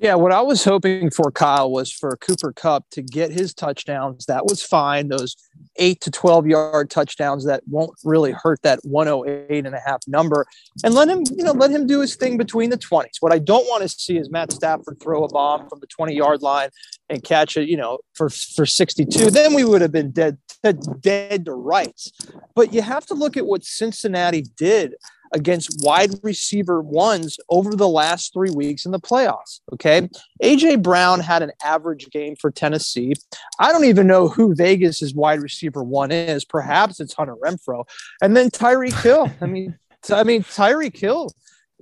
Yeah, 0.00 0.14
what 0.14 0.30
I 0.30 0.40
was 0.42 0.62
hoping 0.62 1.10
for 1.10 1.32
Kyle 1.32 1.72
was 1.72 1.90
for 1.90 2.16
Cooper 2.18 2.52
Kupp 2.52 2.88
to 2.90 3.02
get 3.02 3.32
his 3.32 3.52
touchdowns. 3.52 4.26
That 4.26 4.44
was 4.44 4.62
fine. 4.62 5.08
Those 5.08 5.36
eight 5.76 6.00
to 6.02 6.10
12 6.12 6.46
yard 6.46 6.88
touchdowns 6.88 7.44
that 7.46 7.62
won't 7.66 7.90
really 8.04 8.30
hurt 8.30 8.62
that 8.62 8.78
108 8.84 9.66
and 9.66 9.74
a 9.74 9.80
half 9.80 10.00
number. 10.06 10.46
And 10.84 10.94
let 10.94 11.08
him, 11.08 11.24
you 11.36 11.42
know, 11.42 11.50
let 11.50 11.72
him 11.72 11.88
do 11.88 12.00
his 12.00 12.14
thing 12.14 12.36
between 12.36 12.70
the 12.70 12.78
20s. 12.78 13.16
What 13.18 13.32
I 13.32 13.40
don't 13.40 13.66
want 13.66 13.82
to 13.82 13.88
see 13.88 14.18
is 14.18 14.30
Matt 14.30 14.52
Stafford 14.52 15.00
throw 15.00 15.24
a 15.24 15.28
bomb 15.28 15.68
from 15.68 15.80
the 15.80 15.88
20 15.88 16.14
yard 16.14 16.42
line 16.42 16.70
and 17.08 17.24
catch 17.24 17.56
it, 17.56 17.68
you 17.68 17.76
know, 17.76 17.98
for, 18.14 18.30
for 18.30 18.66
62. 18.66 19.30
Then 19.30 19.52
we 19.52 19.64
would 19.64 19.82
have 19.82 19.92
been 19.92 20.12
dead, 20.12 20.38
dead, 20.62 20.80
dead 21.00 21.44
to 21.46 21.52
rights. 21.54 22.12
But 22.54 22.72
you 22.72 22.82
have 22.82 23.04
to 23.06 23.14
look 23.14 23.36
at 23.36 23.46
what 23.46 23.64
Cincinnati 23.64 24.44
did 24.56 24.94
against 25.32 25.82
wide 25.82 26.10
receiver 26.22 26.80
ones 26.80 27.38
over 27.48 27.74
the 27.74 27.88
last 27.88 28.32
three 28.32 28.50
weeks 28.50 28.86
in 28.86 28.92
the 28.92 29.00
playoffs. 29.00 29.60
Okay. 29.72 30.08
AJ 30.42 30.82
Brown 30.82 31.20
had 31.20 31.42
an 31.42 31.52
average 31.62 32.08
game 32.10 32.36
for 32.36 32.50
Tennessee. 32.50 33.14
I 33.58 33.72
don't 33.72 33.84
even 33.84 34.06
know 34.06 34.28
who 34.28 34.54
Vegas's 34.54 35.14
wide 35.14 35.40
receiver 35.40 35.82
one 35.82 36.10
is. 36.10 36.44
Perhaps 36.44 37.00
it's 37.00 37.14
Hunter 37.14 37.36
Renfrow. 37.36 37.84
And 38.22 38.36
then 38.36 38.50
Tyree 38.50 38.90
Hill. 38.90 39.30
I 39.40 39.46
mean, 39.46 39.78
I 40.10 40.24
mean, 40.24 40.42
Tyreek 40.42 40.96
Hill. 40.96 41.30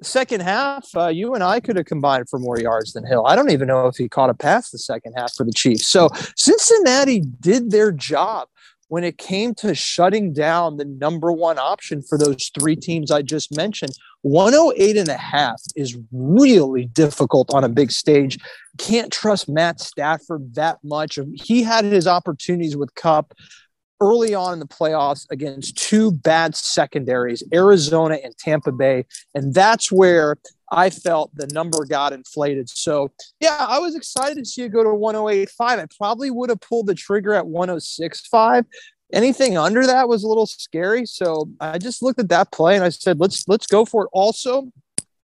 Second 0.03 0.43
half, 0.43 0.87
uh, 0.95 1.09
you 1.09 1.33
and 1.33 1.43
I 1.43 1.59
could 1.59 1.77
have 1.77 1.87
combined 1.87 2.29
for 2.29 2.39
more 2.39 2.61
yards 2.61 2.93
than 2.93 3.07
Hill. 3.07 3.27
I 3.27 3.35
don't 3.35 3.51
even 3.51 3.67
know 3.67 3.87
if 3.87 3.97
he 3.97 4.11
caught 4.11 4.29
a 4.29 4.35
pass 4.35 4.71
the 4.71 4.79
second 4.79 5.15
half 5.17 5.33
for 5.35 5.45
the 5.45 5.53
Chiefs. 5.53 5.89
So 5.89 6.11
Cincinnati 6.37 7.21
did 7.21 7.71
their 7.71 7.93
job 7.93 8.49
when 8.89 9.05
it 9.05 9.19
came 9.19 9.55
to 9.57 9.75
shutting 9.75 10.33
down 10.33 10.77
the 10.77 10.85
number 10.85 11.33
one 11.33 11.59
option 11.59 12.03
for 12.03 12.17
those 12.17 12.51
three 12.59 12.77
teams 12.77 13.11
I 13.11 13.23
just 13.23 13.55
mentioned, 13.57 13.93
108 14.23 14.97
and 14.97 15.09
a 15.09 15.17
half 15.17 15.61
is 15.75 15.99
really 16.13 16.87
difficult 16.87 17.53
on 17.53 17.65
a 17.65 17.69
big 17.69 17.91
stage. 17.91 18.39
Can't 18.79 19.13
trust 19.13 19.49
Matt 19.49 19.81
Stafford 19.81 20.55
that 20.55 20.79
much. 20.85 21.19
He 21.35 21.63
had 21.63 21.85
his 21.85 22.07
opportunities 22.07 22.77
with 22.77 22.95
Kupp 22.95 23.33
early 24.01 24.35
on 24.35 24.53
in 24.53 24.59
the 24.59 24.67
playoffs 24.67 25.27
against 25.31 25.77
two 25.77 26.13
bad 26.13 26.55
secondaries, 26.55 27.43
Arizona 27.53 28.19
and 28.23 28.37
Tampa 28.37 28.73
Bay. 28.73 29.07
And 29.35 29.55
that's 29.55 29.91
where 29.91 30.37
I 30.71 30.91
felt 30.91 31.31
the 31.35 31.47
number 31.49 31.85
got 31.85 32.13
inflated. 32.13 32.69
So, 32.69 33.13
yeah, 33.41 33.67
I 33.69 33.79
was 33.79 33.95
excited 33.95 34.39
to 34.39 34.45
see 34.45 34.63
it 34.63 34.71
go 34.71 34.83
to 34.83 34.91
108.5. 34.91 35.49
I 35.61 35.87
probably 35.97 36.31
would 36.31 36.51
have 36.51 36.61
pulled 36.61 36.87
the 36.87 36.95
trigger 36.95 37.35
at 37.35 37.45
106.5. 37.45 38.65
Anything 39.13 39.57
under 39.57 39.87
that 39.87 40.09
was 40.09 40.25
a 40.25 40.29
little 40.29 40.47
scary. 40.47 41.07
So 41.07 41.49
I 41.61 41.79
just 41.79 42.03
looked 42.03 42.19
at 42.19 42.29
that 42.31 42.51
play 42.51 42.75
and 42.75 42.85
I 42.85 42.89
said, 42.89 43.21
let's 43.21 43.47
let's 43.47 43.67
go 43.67 43.85
for 43.85 44.05
it. 44.05 44.11
Also, 44.13 44.69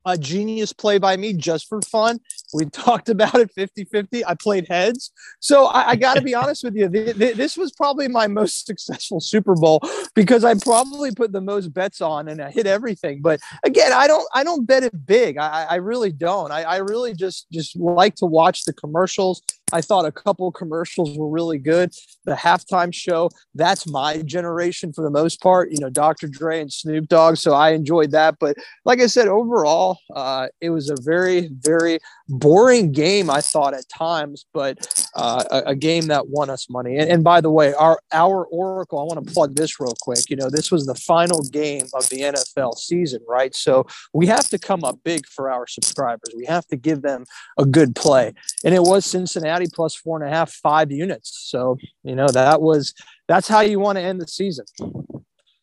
a 0.05 0.17
genius 0.17 0.71
play 0.71 0.97
by 0.97 1.17
me 1.17 1.33
just 1.33 1.67
for 1.67 1.81
fun. 1.81 2.19
We 2.53 2.65
talked 2.71 3.09
about 3.09 3.35
it 3.35 3.51
50 3.51 3.85
50. 3.85 4.25
I 4.25 4.35
played 4.35 4.67
heads. 4.67 5.11
So 5.39 5.65
I, 5.65 5.89
I 5.89 5.95
got 5.95 6.15
to 6.15 6.21
be 6.21 6.35
honest 6.35 6.63
with 6.63 6.75
you. 6.75 6.87
this 6.87 7.57
was 7.57 7.71
probably 7.71 8.07
my 8.07 8.27
most 8.27 8.65
successful 8.65 9.19
Super 9.19 9.55
Bowl 9.55 9.81
because 10.15 10.43
I 10.43 10.55
probably 10.55 11.11
put 11.11 11.31
the 11.31 11.41
most 11.41 11.73
bets 11.73 12.01
on 12.01 12.27
and 12.27 12.41
I 12.41 12.51
hit 12.51 12.67
everything. 12.67 13.21
But 13.21 13.39
again, 13.63 13.91
I 13.93 14.07
don't 14.07 14.27
I 14.33 14.43
don't 14.43 14.65
bet 14.65 14.83
it 14.83 15.05
big. 15.05 15.37
I, 15.37 15.67
I 15.69 15.75
really 15.75 16.11
don't. 16.11 16.51
I, 16.51 16.63
I 16.63 16.77
really 16.77 17.13
just 17.13 17.47
just 17.51 17.75
like 17.75 18.15
to 18.15 18.25
watch 18.25 18.65
the 18.65 18.73
commercials. 18.73 19.41
I 19.73 19.81
thought 19.81 20.05
a 20.05 20.11
couple 20.11 20.49
commercials 20.51 21.17
were 21.17 21.27
really 21.27 21.57
good. 21.57 21.93
The 22.25 22.35
halftime 22.35 22.93
show, 22.93 23.29
that's 23.53 23.85
my 23.85 24.21
generation 24.21 24.93
for 24.93 25.03
the 25.03 25.09
most 25.09 25.41
part, 25.41 25.71
you 25.71 25.79
know, 25.79 25.89
Dr. 25.89 26.27
Dre 26.29 26.61
and 26.61 26.71
Snoop 26.71 27.09
Dogg. 27.09 27.35
So 27.35 27.53
I 27.53 27.71
enjoyed 27.71 28.11
that. 28.11 28.37
But 28.39 28.55
like 28.85 29.01
I 29.01 29.07
said, 29.07 29.27
overall, 29.27 29.97
uh, 30.15 30.47
it 30.61 30.69
was 30.69 30.89
a 30.89 30.95
very, 31.01 31.49
very 31.51 31.99
boring 32.29 32.91
game, 32.91 33.29
I 33.29 33.41
thought 33.41 33.73
at 33.73 33.87
times, 33.89 34.45
but 34.53 35.07
uh, 35.15 35.43
a, 35.49 35.71
a, 35.71 35.75
game 35.75 36.07
that 36.07 36.27
won 36.27 36.49
us 36.49 36.69
money. 36.69 36.97
And, 36.97 37.09
and, 37.09 37.23
by 37.23 37.41
the 37.41 37.49
way, 37.49 37.73
our, 37.73 37.99
our 38.11 38.45
Oracle, 38.45 38.99
I 38.99 39.03
want 39.03 39.25
to 39.25 39.33
plug 39.33 39.55
this 39.55 39.79
real 39.79 39.95
quick. 40.01 40.29
You 40.29 40.35
know, 40.35 40.49
this 40.49 40.71
was 40.71 40.85
the 40.85 40.95
final 40.95 41.41
game 41.51 41.85
of 41.93 42.09
the 42.09 42.21
NFL 42.21 42.77
season, 42.77 43.21
right? 43.27 43.55
So 43.55 43.85
we 44.13 44.27
have 44.27 44.49
to 44.49 44.59
come 44.59 44.83
up 44.83 44.99
big 45.03 45.25
for 45.27 45.49
our 45.49 45.67
subscribers. 45.67 46.33
We 46.35 46.45
have 46.45 46.67
to 46.67 46.75
give 46.75 47.01
them 47.01 47.25
a 47.57 47.65
good 47.65 47.95
play. 47.95 48.33
And 48.65 48.75
it 48.75 48.83
was 48.83 49.05
Cincinnati 49.05 49.67
plus 49.73 49.95
four 49.95 50.21
and 50.21 50.27
a 50.27 50.35
half, 50.35 50.51
five 50.51 50.91
units. 50.91 51.47
So, 51.49 51.77
you 52.03 52.15
know, 52.15 52.27
that 52.27 52.61
was, 52.61 52.93
that's 53.27 53.47
how 53.47 53.61
you 53.61 53.79
want 53.79 53.97
to 53.97 54.03
end 54.03 54.19
the 54.21 54.27
season. 54.27 54.65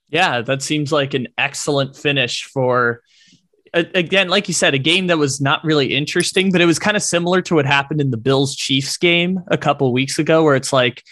Yeah, 0.09 0.43
that 0.43 0.63
seems 0.63 0.93
like 0.93 1.15
an 1.15 1.29
excellent 1.37 1.97
finish 1.97 2.45
for 2.45 3.03
again, 3.75 4.29
like 4.29 4.49
you 4.49 4.55
said, 4.55 4.75
a 4.75 4.79
game 4.79 5.09
that 5.09 5.19
was 5.19 5.41
not 5.41 5.65
really 5.65 5.95
interesting, 5.95 6.53
but 6.53 6.61
it 6.61 6.67
was 6.67 6.79
kind 6.79 6.97
of 6.97 7.03
similar 7.03 7.43
to 7.43 7.57
what 7.57 7.67
happened 7.67 8.01
in 8.01 8.11
the 8.11 8.17
Bills 8.17 8.55
Chiefs 8.55 8.97
game 8.97 9.41
a 9.49 9.59
couple 9.59 9.93
weeks 9.93 10.19
ago, 10.19 10.43
where 10.45 10.57
it's 10.57 10.73
like, 10.73 11.03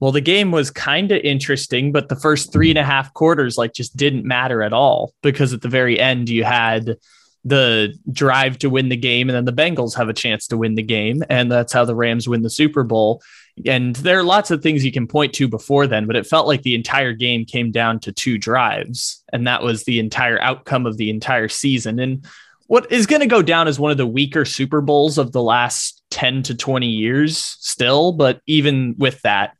well, 0.00 0.12
the 0.12 0.20
game 0.20 0.50
was 0.50 0.70
kind 0.70 1.12
of 1.12 1.20
interesting, 1.22 1.92
but 1.92 2.08
the 2.08 2.16
first 2.16 2.52
three 2.52 2.70
and 2.70 2.78
a 2.78 2.84
half 2.84 3.12
quarters 3.14 3.56
like 3.56 3.72
just 3.72 3.96
didn't 3.96 4.24
matter 4.24 4.62
at 4.62 4.72
all 4.72 5.12
because 5.22 5.52
at 5.52 5.62
the 5.62 5.68
very 5.68 5.98
end 6.00 6.28
you 6.28 6.42
had 6.42 6.96
the 7.44 7.96
drive 8.10 8.58
to 8.58 8.68
win 8.68 8.88
the 8.88 8.96
game, 8.96 9.28
and 9.28 9.36
then 9.36 9.44
the 9.44 9.52
Bengals 9.62 9.96
have 9.96 10.08
a 10.08 10.12
chance 10.12 10.48
to 10.48 10.56
win 10.56 10.74
the 10.74 10.82
game, 10.82 11.22
and 11.30 11.50
that's 11.50 11.72
how 11.72 11.84
the 11.84 11.94
Rams 11.94 12.28
win 12.28 12.42
the 12.42 12.50
Super 12.50 12.82
Bowl. 12.82 13.22
And 13.64 13.96
there 13.96 14.18
are 14.18 14.24
lots 14.24 14.50
of 14.50 14.62
things 14.62 14.84
you 14.84 14.92
can 14.92 15.06
point 15.06 15.32
to 15.34 15.48
before 15.48 15.86
then, 15.86 16.06
but 16.06 16.16
it 16.16 16.26
felt 16.26 16.46
like 16.46 16.62
the 16.62 16.74
entire 16.74 17.12
game 17.12 17.44
came 17.46 17.70
down 17.70 18.00
to 18.00 18.12
two 18.12 18.36
drives, 18.36 19.22
and 19.32 19.46
that 19.46 19.62
was 19.62 19.84
the 19.84 19.98
entire 19.98 20.40
outcome 20.42 20.84
of 20.84 20.98
the 20.98 21.08
entire 21.08 21.48
season. 21.48 21.98
And 21.98 22.26
what 22.66 22.90
is 22.92 23.06
going 23.06 23.20
to 23.20 23.26
go 23.26 23.42
down 23.42 23.68
as 23.68 23.78
one 23.78 23.90
of 23.90 23.96
the 23.96 24.06
weaker 24.06 24.44
Super 24.44 24.80
Bowls 24.80 25.18
of 25.18 25.32
the 25.32 25.42
last 25.42 26.02
10 26.10 26.42
to 26.44 26.54
20 26.54 26.86
years 26.86 27.38
still, 27.38 28.12
but 28.12 28.40
even 28.46 28.94
with 28.98 29.22
that, 29.22 29.55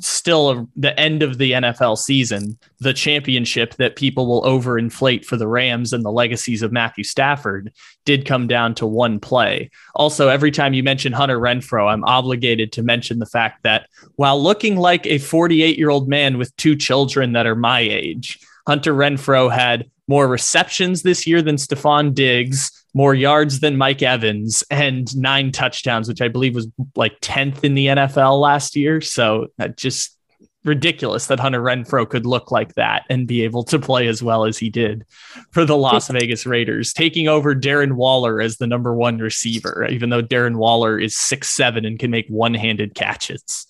still 0.00 0.50
a, 0.50 0.66
the 0.76 0.98
end 0.98 1.22
of 1.22 1.38
the 1.38 1.52
NFL 1.52 1.98
season, 1.98 2.58
the 2.80 2.92
championship 2.92 3.74
that 3.76 3.96
people 3.96 4.26
will 4.26 4.42
overinflate 4.42 5.24
for 5.24 5.36
the 5.36 5.48
Rams 5.48 5.92
and 5.92 6.04
the 6.04 6.12
legacies 6.12 6.62
of 6.62 6.72
Matthew 6.72 7.04
Stafford 7.04 7.72
did 8.04 8.24
come 8.24 8.46
down 8.46 8.74
to 8.76 8.86
one 8.86 9.18
play. 9.18 9.70
Also, 9.94 10.28
every 10.28 10.50
time 10.50 10.74
you 10.74 10.82
mention 10.82 11.12
Hunter 11.12 11.38
Renfrow, 11.38 11.92
I'm 11.92 12.04
obligated 12.04 12.72
to 12.72 12.82
mention 12.82 13.18
the 13.18 13.26
fact 13.26 13.62
that 13.64 13.88
while 14.16 14.40
looking 14.40 14.76
like 14.76 15.06
a 15.06 15.18
48 15.18 15.76
year 15.76 15.90
old 15.90 16.08
man 16.08 16.38
with 16.38 16.56
two 16.56 16.76
children 16.76 17.32
that 17.32 17.46
are 17.46 17.56
my 17.56 17.80
age, 17.80 18.38
Hunter 18.66 18.94
Renfrow 18.94 19.52
had 19.52 19.90
more 20.08 20.28
receptions 20.28 21.02
this 21.02 21.26
year 21.26 21.42
than 21.42 21.56
Stefon 21.56 22.14
Diggs, 22.14 22.77
more 22.94 23.14
yards 23.14 23.60
than 23.60 23.76
Mike 23.76 24.02
Evans, 24.02 24.64
and 24.70 25.14
nine 25.16 25.52
touchdowns, 25.52 26.08
which 26.08 26.22
I 26.22 26.28
believe 26.28 26.54
was 26.54 26.68
like 26.96 27.20
10th 27.20 27.64
in 27.64 27.74
the 27.74 27.86
NFL 27.86 28.40
last 28.40 28.76
year. 28.76 29.00
So 29.00 29.48
that 29.58 29.76
just 29.76 30.18
ridiculous 30.64 31.26
that 31.26 31.40
Hunter 31.40 31.60
Renfrow 31.60 32.08
could 32.08 32.26
look 32.26 32.50
like 32.50 32.74
that 32.74 33.04
and 33.08 33.26
be 33.26 33.42
able 33.42 33.64
to 33.64 33.78
play 33.78 34.06
as 34.06 34.22
well 34.22 34.44
as 34.44 34.58
he 34.58 34.70
did 34.70 35.04
for 35.50 35.64
the 35.64 35.76
Las 35.76 36.08
Vegas 36.08 36.46
Raiders, 36.46 36.92
taking 36.92 37.28
over 37.28 37.54
Darren 37.54 37.92
Waller 37.92 38.40
as 38.40 38.58
the 38.58 38.66
number 38.66 38.94
one 38.94 39.18
receiver, 39.18 39.86
even 39.90 40.10
though 40.10 40.22
Darren 40.22 40.56
Waller 40.56 40.98
is 40.98 41.16
six 41.16 41.48
seven 41.48 41.84
and 41.84 41.98
can 41.98 42.10
make 42.10 42.28
one 42.28 42.54
handed 42.54 42.94
catches. 42.94 43.66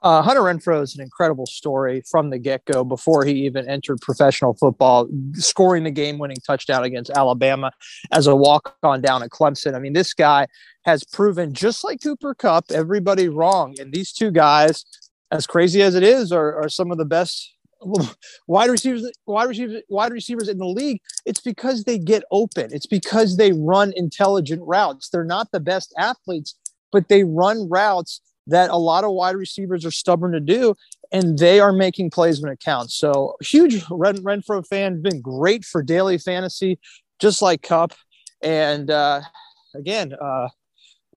Uh, 0.00 0.22
Hunter 0.22 0.42
Renfrow 0.42 0.82
is 0.82 0.94
an 0.94 1.02
incredible 1.02 1.46
story 1.46 2.02
from 2.08 2.30
the 2.30 2.38
get 2.38 2.64
go 2.66 2.84
before 2.84 3.24
he 3.24 3.32
even 3.46 3.68
entered 3.68 4.00
professional 4.00 4.54
football, 4.54 5.08
scoring 5.34 5.82
the 5.82 5.90
game 5.90 6.18
winning 6.18 6.36
touchdown 6.46 6.84
against 6.84 7.10
Alabama 7.10 7.72
as 8.12 8.28
a 8.28 8.36
walk 8.36 8.76
on 8.84 9.00
down 9.00 9.24
at 9.24 9.30
Clemson. 9.30 9.74
I 9.74 9.80
mean, 9.80 9.94
this 9.94 10.14
guy 10.14 10.46
has 10.84 11.02
proven, 11.02 11.52
just 11.52 11.82
like 11.82 12.00
Cooper 12.00 12.34
Kupp, 12.34 12.66
everybody 12.70 13.28
wrong. 13.28 13.74
And 13.80 13.92
these 13.92 14.12
two 14.12 14.30
guys, 14.30 14.84
as 15.32 15.48
crazy 15.48 15.82
as 15.82 15.96
it 15.96 16.04
is, 16.04 16.30
are, 16.30 16.62
are 16.62 16.68
some 16.68 16.92
of 16.92 16.98
the 16.98 17.04
best 17.04 17.54
wide 18.46 18.70
receivers 18.70 19.08
wide 19.26 19.48
receivers 19.48 19.82
wide 19.88 20.10
receivers 20.10 20.48
in 20.48 20.58
the 20.58 20.66
league 20.66 21.00
it's 21.24 21.40
because 21.40 21.84
they 21.84 21.96
get 21.96 22.24
open 22.32 22.68
it's 22.72 22.86
because 22.86 23.36
they 23.36 23.52
run 23.52 23.92
intelligent 23.94 24.60
routes 24.64 25.08
they're 25.10 25.22
not 25.22 25.48
the 25.52 25.60
best 25.60 25.94
athletes 25.96 26.56
but 26.90 27.08
they 27.08 27.22
run 27.22 27.68
routes 27.68 28.20
that 28.48 28.70
a 28.70 28.76
lot 28.76 29.04
of 29.04 29.12
wide 29.12 29.36
receivers 29.36 29.84
are 29.84 29.90
stubborn 29.90 30.32
to 30.32 30.40
do, 30.40 30.74
and 31.12 31.38
they 31.38 31.60
are 31.60 31.72
making 31.72 32.10
plays 32.10 32.40
when 32.40 32.52
it 32.52 32.60
counts. 32.60 32.94
So, 32.94 33.36
huge 33.40 33.84
Ren- 33.90 34.22
Renfrow 34.24 34.66
fan, 34.66 35.02
been 35.02 35.20
great 35.20 35.64
for 35.64 35.82
daily 35.82 36.18
fantasy, 36.18 36.78
just 37.18 37.40
like 37.40 37.62
Kupp. 37.62 37.92
And 38.42 38.90
uh, 38.90 39.20
again, 39.74 40.14
uh, 40.20 40.48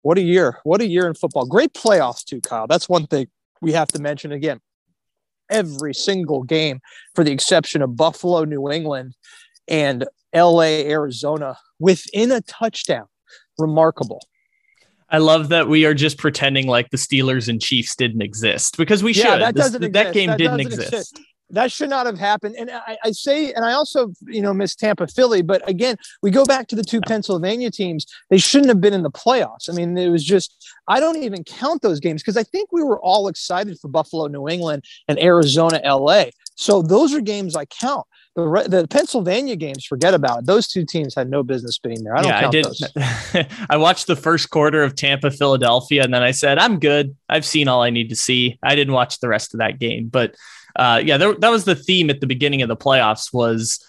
what 0.01 0.17
a 0.17 0.21
year! 0.21 0.59
What 0.63 0.81
a 0.81 0.87
year 0.87 1.07
in 1.07 1.13
football. 1.13 1.45
Great 1.45 1.73
playoffs 1.73 2.23
too, 2.23 2.41
Kyle. 2.41 2.67
That's 2.67 2.89
one 2.89 3.07
thing 3.07 3.27
we 3.61 3.71
have 3.73 3.87
to 3.89 4.01
mention 4.01 4.31
again. 4.31 4.59
Every 5.49 5.93
single 5.93 6.43
game, 6.43 6.79
for 7.13 7.23
the 7.23 7.31
exception 7.31 7.81
of 7.81 7.95
Buffalo, 7.95 8.43
New 8.43 8.69
England, 8.71 9.13
and 9.67 10.05
LA, 10.33 10.81
Arizona, 10.85 11.57
within 11.79 12.31
a 12.31 12.41
touchdown. 12.41 13.05
Remarkable. 13.57 14.21
I 15.11 15.17
love 15.17 15.49
that 15.49 15.67
we 15.67 15.85
are 15.85 15.93
just 15.93 16.17
pretending 16.17 16.67
like 16.67 16.89
the 16.89 16.97
Steelers 16.97 17.49
and 17.49 17.61
Chiefs 17.61 17.95
didn't 17.95 18.21
exist 18.21 18.77
because 18.77 19.03
we 19.03 19.11
yeah, 19.11 19.23
should. 19.23 19.41
That, 19.41 19.55
doesn't 19.55 19.91
that 19.91 20.13
game 20.13 20.29
that 20.29 20.37
didn't 20.37 20.61
exist. 20.61 20.87
exist. 20.87 21.19
that 21.49 21.69
should 21.69 21.89
not 21.89 22.05
have 22.05 22.17
happened. 22.17 22.55
And 22.57 22.71
I, 22.71 22.97
I, 23.03 23.11
say, 23.11 23.51
and 23.51 23.65
I 23.65 23.73
also, 23.73 24.13
you 24.25 24.41
know, 24.41 24.53
miss 24.53 24.73
Tampa 24.73 25.07
Philly. 25.07 25.41
But 25.41 25.67
again, 25.69 25.97
we 26.21 26.31
go 26.31 26.45
back 26.45 26.67
to 26.69 26.77
the 26.77 26.83
two 26.83 27.01
Pennsylvania 27.01 27.69
teams. 27.69 28.05
They 28.29 28.37
shouldn't 28.37 28.69
have 28.69 28.79
been 28.79 28.93
in 28.93 29.03
the 29.03 29.11
playoffs. 29.11 29.69
I 29.69 29.73
mean, 29.73 29.97
it 29.97 30.09
was 30.09 30.23
just, 30.23 30.73
I 30.87 31.01
don't 31.01 31.17
even 31.17 31.43
count 31.43 31.81
those 31.81 31.99
games 31.99 32.21
because 32.21 32.37
I 32.37 32.43
think 32.43 32.69
we 32.71 32.81
were 32.81 32.99
all 33.01 33.27
excited 33.27 33.77
for 33.79 33.89
Buffalo, 33.89 34.27
New 34.27 34.47
England, 34.47 34.85
and 35.09 35.19
Arizona, 35.19 35.81
LA. 35.83 36.25
So 36.61 36.83
those 36.83 37.11
are 37.13 37.21
games 37.21 37.55
I 37.55 37.65
count. 37.65 38.05
The, 38.35 38.43
the 38.69 38.87
Pennsylvania 38.87 39.55
games, 39.55 39.83
forget 39.83 40.13
about 40.13 40.39
it. 40.39 40.45
Those 40.45 40.67
two 40.67 40.85
teams 40.85 41.15
had 41.15 41.27
no 41.27 41.41
business 41.41 41.79
being 41.79 42.03
there. 42.03 42.15
I 42.15 42.21
don't 42.21 42.31
yeah, 42.31 42.41
count 42.41 42.55
I 42.55 42.61
did. 42.61 42.65
Those. 42.65 43.65
I 43.69 43.77
watched 43.77 44.05
the 44.05 44.15
first 44.15 44.51
quarter 44.51 44.83
of 44.83 44.95
Tampa, 44.95 45.31
Philadelphia, 45.31 46.03
and 46.03 46.13
then 46.13 46.21
I 46.21 46.29
said, 46.29 46.59
I'm 46.59 46.79
good. 46.79 47.15
I've 47.27 47.45
seen 47.45 47.67
all 47.67 47.81
I 47.81 47.89
need 47.89 48.09
to 48.09 48.15
see. 48.15 48.59
I 48.61 48.75
didn't 48.75 48.93
watch 48.93 49.19
the 49.19 49.27
rest 49.27 49.55
of 49.55 49.57
that 49.57 49.79
game, 49.79 50.07
but 50.07 50.35
uh, 50.75 51.01
yeah, 51.03 51.17
there, 51.17 51.33
that 51.33 51.49
was 51.49 51.65
the 51.65 51.75
theme 51.75 52.09
at 52.11 52.21
the 52.21 52.27
beginning 52.27 52.61
of 52.61 52.69
the 52.69 52.77
playoffs 52.77 53.33
was 53.33 53.83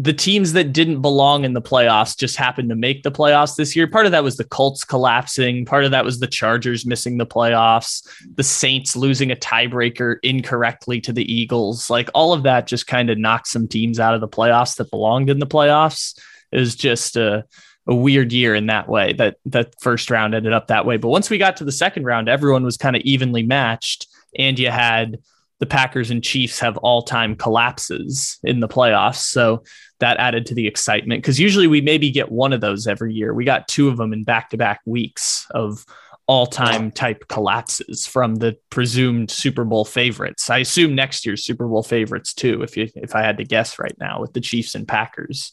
the 0.00 0.12
teams 0.12 0.52
that 0.52 0.72
didn't 0.72 1.02
belong 1.02 1.44
in 1.44 1.54
the 1.54 1.60
playoffs 1.60 2.16
just 2.16 2.36
happened 2.36 2.68
to 2.68 2.76
make 2.76 3.02
the 3.02 3.10
playoffs 3.10 3.56
this 3.56 3.74
year. 3.74 3.88
Part 3.88 4.06
of 4.06 4.12
that 4.12 4.22
was 4.22 4.36
the 4.36 4.44
Colts 4.44 4.84
collapsing. 4.84 5.64
Part 5.64 5.84
of 5.84 5.90
that 5.90 6.04
was 6.04 6.20
the 6.20 6.28
Chargers 6.28 6.86
missing 6.86 7.18
the 7.18 7.26
playoffs, 7.26 8.06
the 8.36 8.44
Saints 8.44 8.94
losing 8.94 9.32
a 9.32 9.36
tiebreaker 9.36 10.18
incorrectly 10.22 11.00
to 11.00 11.12
the 11.12 11.30
Eagles. 11.30 11.90
Like 11.90 12.10
all 12.14 12.32
of 12.32 12.44
that 12.44 12.68
just 12.68 12.86
kind 12.86 13.10
of 13.10 13.18
knocked 13.18 13.48
some 13.48 13.66
teams 13.66 13.98
out 13.98 14.14
of 14.14 14.20
the 14.20 14.28
playoffs 14.28 14.76
that 14.76 14.90
belonged 14.92 15.30
in 15.30 15.40
the 15.40 15.48
playoffs. 15.48 16.16
It 16.52 16.60
was 16.60 16.76
just 16.76 17.16
a, 17.16 17.44
a 17.88 17.94
weird 17.94 18.32
year 18.32 18.54
in 18.54 18.66
that 18.66 18.88
way 18.88 19.14
that 19.14 19.38
that 19.46 19.74
first 19.80 20.12
round 20.12 20.32
ended 20.32 20.52
up 20.52 20.68
that 20.68 20.86
way. 20.86 20.96
But 20.96 21.08
once 21.08 21.28
we 21.28 21.38
got 21.38 21.56
to 21.56 21.64
the 21.64 21.72
second 21.72 22.04
round, 22.04 22.28
everyone 22.28 22.62
was 22.62 22.76
kind 22.76 22.94
of 22.94 23.02
evenly 23.02 23.42
matched. 23.42 24.06
And 24.38 24.60
you 24.60 24.70
had 24.70 25.18
the 25.58 25.66
Packers 25.66 26.10
and 26.10 26.22
Chiefs 26.22 26.60
have 26.60 26.76
all 26.78 27.02
time 27.02 27.34
collapses 27.34 28.38
in 28.44 28.60
the 28.60 28.68
playoffs. 28.68 29.16
So 29.16 29.64
that 30.00 30.18
added 30.18 30.46
to 30.46 30.54
the 30.54 30.66
excitement 30.66 31.22
because 31.22 31.40
usually 31.40 31.66
we 31.66 31.80
maybe 31.80 32.10
get 32.10 32.30
one 32.30 32.52
of 32.52 32.60
those 32.60 32.86
every 32.86 33.12
year. 33.12 33.34
We 33.34 33.44
got 33.44 33.68
two 33.68 33.88
of 33.88 33.96
them 33.96 34.12
in 34.12 34.24
back 34.24 34.50
to 34.50 34.56
back 34.56 34.80
weeks 34.84 35.46
of 35.50 35.84
all 36.28 36.46
time 36.46 36.92
type 36.92 37.26
collapses 37.28 38.06
from 38.06 38.36
the 38.36 38.56
presumed 38.70 39.30
Super 39.30 39.64
Bowl 39.64 39.84
favorites. 39.84 40.50
I 40.50 40.58
assume 40.58 40.94
next 40.94 41.24
year's 41.24 41.44
Super 41.44 41.66
Bowl 41.66 41.82
favorites 41.82 42.34
too, 42.34 42.62
if 42.62 42.76
you 42.76 42.88
if 42.94 43.14
I 43.14 43.22
had 43.22 43.38
to 43.38 43.44
guess 43.44 43.78
right 43.78 43.96
now 43.98 44.20
with 44.20 44.34
the 44.34 44.40
Chiefs 44.40 44.74
and 44.74 44.86
Packers. 44.86 45.52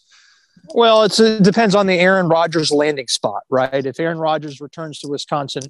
Well, 0.74 1.04
it 1.04 1.44
depends 1.44 1.76
on 1.76 1.88
the 1.88 2.00
Aaron 2.00 2.28
Rodgers 2.28 2.72
landing 2.72 3.08
spot, 3.08 3.44
right? 3.50 3.86
If 3.86 4.00
Aaron 4.00 4.18
Rodgers 4.18 4.60
returns 4.60 5.00
to 5.00 5.08
Wisconsin, 5.08 5.64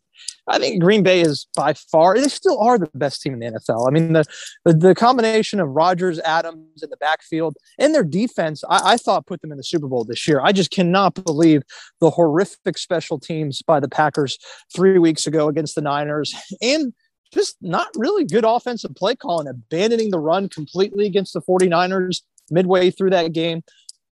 I 0.48 0.58
think 0.58 0.82
Green 0.82 1.04
Bay 1.04 1.22
is 1.22 1.48
by 1.56 1.74
far 1.74 2.18
they 2.18 2.28
still 2.28 2.60
are 2.60 2.78
the 2.78 2.90
best 2.94 3.22
team 3.22 3.34
in 3.34 3.40
the 3.40 3.60
NFL. 3.60 3.88
I 3.88 3.92
mean, 3.92 4.14
the 4.14 4.24
the, 4.64 4.74
the 4.74 4.96
combination 4.96 5.60
of 5.60 5.70
Rodgers, 5.70 6.20
Adams 6.22 6.82
in 6.82 6.90
the 6.90 6.98
backfield, 6.98 7.56
and 7.78 7.94
their 7.94 8.04
defense, 8.04 8.64
I, 8.70 8.94
I, 8.94 8.98
thought 8.98 9.28
put 9.28 9.42
them 9.42 9.52
in 9.52 9.58
the 9.58 9.64
Super 9.64 9.88
Bowl 9.88 10.06
this 10.06 10.28
year. 10.28 10.42
I 10.42 10.52
just 10.52 10.72
cannot 10.72 11.16
believe 11.24 11.64
the 12.00 12.10
horrific 12.10 12.78
special 12.78 13.20
teams 13.20 13.62
by 13.62 13.80
the 13.80 13.90
Packers 13.90 14.38
three 14.74 15.00
weeks 15.00 15.28
ago 15.28 15.50
against 15.50 15.76
the 15.76 15.82
Niners, 15.82 16.34
and 16.62 16.94
just 17.34 17.58
not 17.62 17.88
really 17.96 18.24
good 18.24 18.46
offensive 18.46 18.96
play 18.96 19.16
calling, 19.16 19.48
abandoning 19.48 20.12
the 20.12 20.20
run 20.20 20.48
completely 20.48 21.06
against 21.06 21.34
the 21.34 21.42
49ers 21.42 22.22
midway 22.50 22.92
through 22.92 23.10
that 23.10 23.34
game 23.34 23.64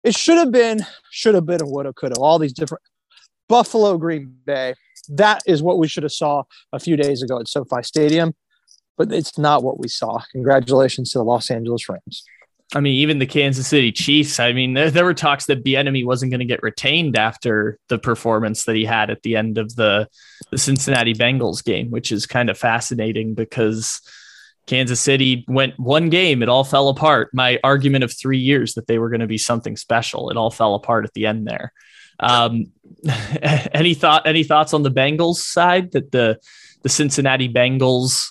it 0.04 0.16
should 0.16 0.38
have 0.38 0.52
been, 0.52 0.86
should 1.12 1.36
have 1.36 1.46
been, 1.46 1.60
would 1.64 1.86
have, 1.86 1.96
could 1.96 2.12
have. 2.12 2.20
All 2.20 2.40
these 2.40 2.54
different 2.54 2.84
Buffalo, 3.48 3.98
Green 3.98 4.36
Bay. 4.46 4.76
That 5.10 5.42
is 5.46 5.62
what 5.62 5.78
we 5.78 5.88
should 5.88 6.04
have 6.04 6.12
saw 6.12 6.44
a 6.72 6.80
few 6.80 6.96
days 6.96 7.22
ago 7.22 7.40
at 7.40 7.48
SoFi 7.48 7.84
Stadium, 7.84 8.34
but 8.98 9.12
it's 9.12 9.38
not 9.38 9.64
what 9.64 9.80
we 9.80 9.88
saw. 9.88 10.20
Congratulations 10.32 11.12
to 11.12 11.20
the 11.20 11.24
Los 11.24 11.52
Angeles 11.52 11.88
Rams. 11.90 12.24
I 12.76 12.80
mean, 12.80 12.96
even 12.96 13.20
the 13.20 13.28
Kansas 13.28 13.68
City 13.68 13.92
Chiefs. 13.92 14.40
I 14.40 14.54
mean, 14.54 14.74
there, 14.74 14.90
there 14.90 15.06
were 15.06 15.14
talks 15.14 15.46
that 15.46 15.64
Bieniemy 15.64 16.06
wasn't 16.06 16.32
going 16.32 16.40
to 16.40 16.46
get 16.46 16.64
retained 16.64 17.18
after 17.18 17.78
the 17.90 18.00
performance 18.00 18.64
that 18.64 18.76
he 18.76 18.86
had 18.86 19.10
at 19.10 19.22
the 19.22 19.36
end 19.36 19.58
of 19.58 19.76
the 19.76 20.08
the 20.50 20.58
Cincinnati 20.58 21.14
Bengals 21.14 21.64
game, 21.64 21.92
which 21.92 22.12
is 22.12 22.26
kind 22.26 22.50
of 22.50 22.58
fascinating 22.58 23.34
because 23.34 24.02
Kansas 24.66 25.00
City 25.00 25.44
went 25.48 25.78
one 25.80 26.10
game, 26.10 26.42
it 26.42 26.50
all 26.50 26.64
fell 26.64 26.90
apart. 26.90 27.30
My 27.34 27.60
argument 27.64 28.04
of 28.04 28.14
three 28.14 28.38
years 28.38 28.74
that 28.76 28.88
they 28.88 28.98
were 28.98 29.10
going 29.10 29.20
to 29.20 29.28
be 29.28 29.38
something 29.38 29.76
special, 29.76 30.30
it 30.30 30.38
all 30.38 30.52
fell 30.52 30.76
apart 30.76 31.06
at 31.06 31.14
the 31.14 31.26
end 31.26 31.48
there. 31.48 31.74
Um, 32.20 32.72
any 33.74 33.94
thought? 33.94 34.26
Any 34.26 34.44
thoughts 34.44 34.74
on 34.74 34.84
the 34.84 34.92
Bengals 34.92 35.38
side 35.38 35.92
that 35.92 36.12
the 36.12 36.40
the 36.82 36.90
Cincinnati 36.90 37.50
Bengals? 37.50 38.30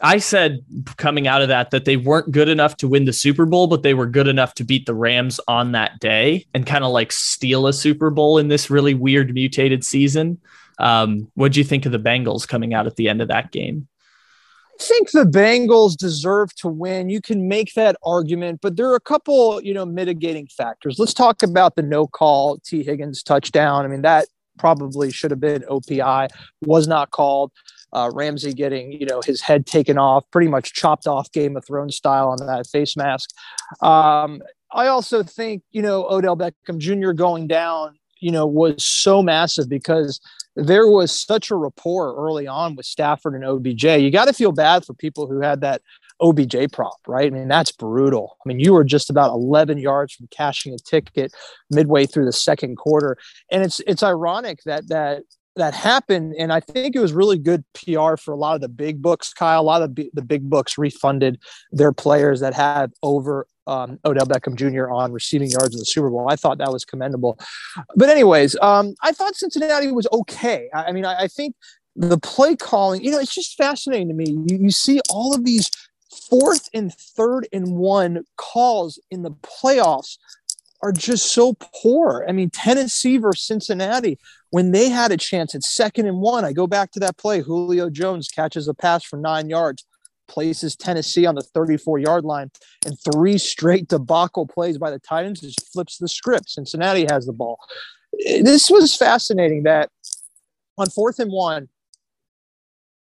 I 0.00 0.18
said 0.18 0.60
coming 0.98 1.26
out 1.26 1.40
of 1.40 1.48
that 1.48 1.70
that 1.70 1.86
they 1.86 1.96
weren't 1.96 2.30
good 2.30 2.50
enough 2.50 2.76
to 2.78 2.88
win 2.88 3.06
the 3.06 3.14
Super 3.14 3.46
Bowl, 3.46 3.66
but 3.66 3.82
they 3.82 3.94
were 3.94 4.06
good 4.06 4.28
enough 4.28 4.54
to 4.54 4.64
beat 4.64 4.84
the 4.84 4.94
Rams 4.94 5.40
on 5.48 5.72
that 5.72 5.98
day 6.00 6.46
and 6.52 6.66
kind 6.66 6.84
of 6.84 6.92
like 6.92 7.10
steal 7.12 7.66
a 7.66 7.72
Super 7.72 8.10
Bowl 8.10 8.36
in 8.36 8.48
this 8.48 8.68
really 8.68 8.92
weird 8.92 9.32
mutated 9.32 9.84
season. 9.84 10.38
Um, 10.78 11.30
what 11.34 11.52
do 11.52 11.60
you 11.60 11.64
think 11.64 11.86
of 11.86 11.92
the 11.92 11.98
Bengals 11.98 12.46
coming 12.46 12.74
out 12.74 12.86
at 12.86 12.96
the 12.96 13.08
end 13.08 13.22
of 13.22 13.28
that 13.28 13.50
game? 13.52 13.88
Think 14.78 15.10
the 15.10 15.24
Bengals 15.24 15.96
deserve 15.96 16.54
to 16.56 16.68
win. 16.68 17.08
You 17.08 17.20
can 17.20 17.48
make 17.48 17.74
that 17.74 17.96
argument, 18.04 18.60
but 18.60 18.76
there 18.76 18.90
are 18.90 18.96
a 18.96 19.00
couple, 19.00 19.62
you 19.62 19.72
know, 19.72 19.86
mitigating 19.86 20.46
factors. 20.48 20.98
Let's 20.98 21.14
talk 21.14 21.42
about 21.42 21.76
the 21.76 21.82
no 21.82 22.06
call 22.06 22.58
Tee 22.58 22.82
Higgins 22.82 23.22
touchdown. 23.22 23.84
I 23.84 23.88
mean, 23.88 24.02
that 24.02 24.26
probably 24.58 25.10
should 25.10 25.30
have 25.30 25.40
been 25.40 25.62
OPI, 25.62 26.28
was 26.62 26.86
not 26.86 27.10
called. 27.10 27.52
Uh, 27.92 28.10
Ramsey 28.12 28.52
getting, 28.52 28.92
you 28.92 29.06
know, 29.06 29.22
his 29.24 29.40
head 29.40 29.64
taken 29.64 29.96
off, 29.96 30.24
pretty 30.30 30.48
much 30.48 30.74
chopped 30.74 31.06
off 31.06 31.30
Game 31.32 31.56
of 31.56 31.64
Thrones 31.64 31.96
style 31.96 32.28
on 32.28 32.44
that 32.46 32.66
face 32.66 32.96
mask. 32.96 33.30
Um, 33.80 34.42
I 34.72 34.88
also 34.88 35.22
think, 35.22 35.62
you 35.70 35.80
know, 35.80 36.06
Odell 36.08 36.36
Beckham 36.36 36.78
Jr. 36.78 37.12
going 37.12 37.46
down, 37.46 37.96
you 38.20 38.30
know, 38.30 38.46
was 38.46 38.82
so 38.82 39.22
massive 39.22 39.68
because 39.68 40.20
there 40.56 40.88
was 40.88 41.12
such 41.12 41.50
a 41.50 41.56
rapport 41.56 42.14
early 42.16 42.46
on 42.46 42.76
with 42.76 42.86
Stafford 42.86 43.34
and 43.34 43.44
OBJ. 43.44 43.84
You 43.84 44.10
got 44.10 44.24
to 44.24 44.32
feel 44.32 44.52
bad 44.52 44.84
for 44.84 44.94
people 44.94 45.26
who 45.26 45.40
had 45.40 45.60
that 45.60 45.82
OBJ 46.20 46.72
prop, 46.72 46.96
right? 47.06 47.30
I 47.30 47.30
mean, 47.30 47.48
that's 47.48 47.72
brutal. 47.72 48.36
I 48.44 48.48
mean, 48.48 48.58
you 48.58 48.72
were 48.72 48.84
just 48.84 49.10
about 49.10 49.32
11 49.32 49.78
yards 49.78 50.14
from 50.14 50.28
cashing 50.28 50.72
a 50.72 50.78
ticket 50.78 51.32
midway 51.70 52.06
through 52.06 52.24
the 52.24 52.32
second 52.32 52.76
quarter, 52.76 53.18
and 53.52 53.62
it's 53.62 53.80
it's 53.80 54.02
ironic 54.02 54.60
that 54.64 54.88
that 54.88 55.22
that 55.56 55.74
happened, 55.74 56.34
and 56.38 56.52
I 56.52 56.60
think 56.60 56.96
it 56.96 57.00
was 57.00 57.12
really 57.12 57.38
good 57.38 57.64
PR 57.74 58.16
for 58.16 58.32
a 58.32 58.36
lot 58.36 58.54
of 58.54 58.60
the 58.60 58.68
big 58.68 59.02
books. 59.02 59.32
Kyle, 59.32 59.60
a 59.60 59.62
lot 59.62 59.82
of 59.82 59.94
the 59.94 60.22
big 60.22 60.48
books 60.48 60.78
refunded 60.78 61.38
their 61.70 61.92
players 61.92 62.40
that 62.40 62.54
had 62.54 62.92
over 63.02 63.46
um, 63.66 63.98
Odell 64.04 64.26
Beckham 64.26 64.54
Jr. 64.54 64.90
on 64.90 65.12
receiving 65.12 65.50
yards 65.50 65.74
in 65.74 65.78
the 65.78 65.84
Super 65.84 66.10
Bowl. 66.10 66.28
I 66.28 66.36
thought 66.36 66.58
that 66.58 66.72
was 66.72 66.84
commendable. 66.84 67.38
But, 67.96 68.08
anyways, 68.08 68.56
um, 68.60 68.94
I 69.02 69.12
thought 69.12 69.36
Cincinnati 69.36 69.90
was 69.90 70.06
okay. 70.12 70.68
I, 70.74 70.84
I 70.84 70.92
mean, 70.92 71.04
I, 71.04 71.22
I, 71.22 71.28
think 71.28 71.54
the 71.94 72.18
play 72.18 72.56
calling, 72.56 73.02
you 73.02 73.10
know, 73.10 73.18
it's 73.18 73.34
just 73.34 73.56
fascinating 73.56 74.08
to 74.08 74.14
me. 74.14 74.30
You, 74.46 74.58
you 74.58 74.70
see 74.70 75.00
all 75.10 75.34
of 75.34 75.44
these 75.44 75.70
fourth 76.28 76.68
and 76.74 76.92
third 76.94 77.48
and 77.52 77.76
one 77.76 78.24
calls 78.36 79.00
in 79.10 79.22
the 79.22 79.32
playoffs 79.32 80.18
are 80.82 80.92
just 80.92 81.32
so 81.32 81.54
poor. 81.82 82.24
I 82.28 82.32
mean, 82.32 82.50
Tennessee 82.50 83.16
versus 83.16 83.46
Cincinnati, 83.46 84.18
when 84.50 84.72
they 84.72 84.88
had 84.88 85.10
a 85.10 85.16
chance 85.16 85.54
at 85.54 85.62
second 85.62 86.06
and 86.06 86.20
one, 86.20 86.44
I 86.44 86.52
go 86.52 86.66
back 86.66 86.92
to 86.92 87.00
that 87.00 87.16
play. 87.16 87.40
Julio 87.40 87.90
Jones 87.90 88.28
catches 88.28 88.68
a 88.68 88.74
pass 88.74 89.02
for 89.04 89.16
nine 89.16 89.48
yards 89.48 89.84
places 90.28 90.76
Tennessee 90.76 91.26
on 91.26 91.34
the 91.34 91.42
34 91.42 91.98
yard 91.98 92.24
line, 92.24 92.50
and 92.84 92.96
three 93.12 93.38
straight 93.38 93.88
debacle 93.88 94.46
plays 94.46 94.78
by 94.78 94.90
the 94.90 94.98
Titans 94.98 95.40
just 95.40 95.72
flips 95.72 95.98
the 95.98 96.08
script. 96.08 96.50
Cincinnati 96.50 97.06
has 97.10 97.26
the 97.26 97.32
ball. 97.32 97.58
This 98.42 98.70
was 98.70 98.96
fascinating 98.96 99.64
that 99.64 99.90
on 100.78 100.88
fourth 100.90 101.18
and 101.18 101.32
one, 101.32 101.68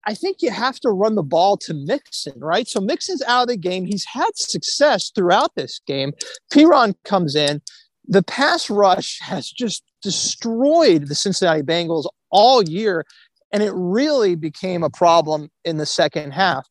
I 0.06 0.14
think 0.14 0.42
you 0.42 0.52
have 0.52 0.80
to 0.82 0.90
run 0.90 1.16
the 1.16 1.24
ball 1.24 1.58
to 1.58 1.74
Mixon, 1.74 2.40
right? 2.40 2.68
So 2.68 2.82
Mixon's 2.82 3.22
out 3.24 3.44
of 3.44 3.48
the 3.48 3.58
game. 3.58 3.86
He's 3.86 4.06
had 4.06 4.36
success 4.36 5.12
throughout 5.16 5.56
this 5.56 5.80
game. 5.88 6.12
Perine 6.52 6.96
comes 7.06 7.36
in. 7.36 7.62
The 8.06 8.24
pass 8.24 8.70
rush 8.70 9.20
has 9.22 9.50
just 9.50 9.84
destroyed 10.02 11.08
the 11.08 11.16
Cincinnati 11.16 11.62
Bengals 11.62 12.06
all 12.32 12.62
year, 12.64 13.06
and 13.54 13.64
it 13.64 13.72
really 13.74 14.36
became 14.36 14.84
a 14.84 14.90
problem 14.90 15.50
in 15.64 15.78
the 15.78 15.86
second 15.86 16.32
half. 16.32 16.68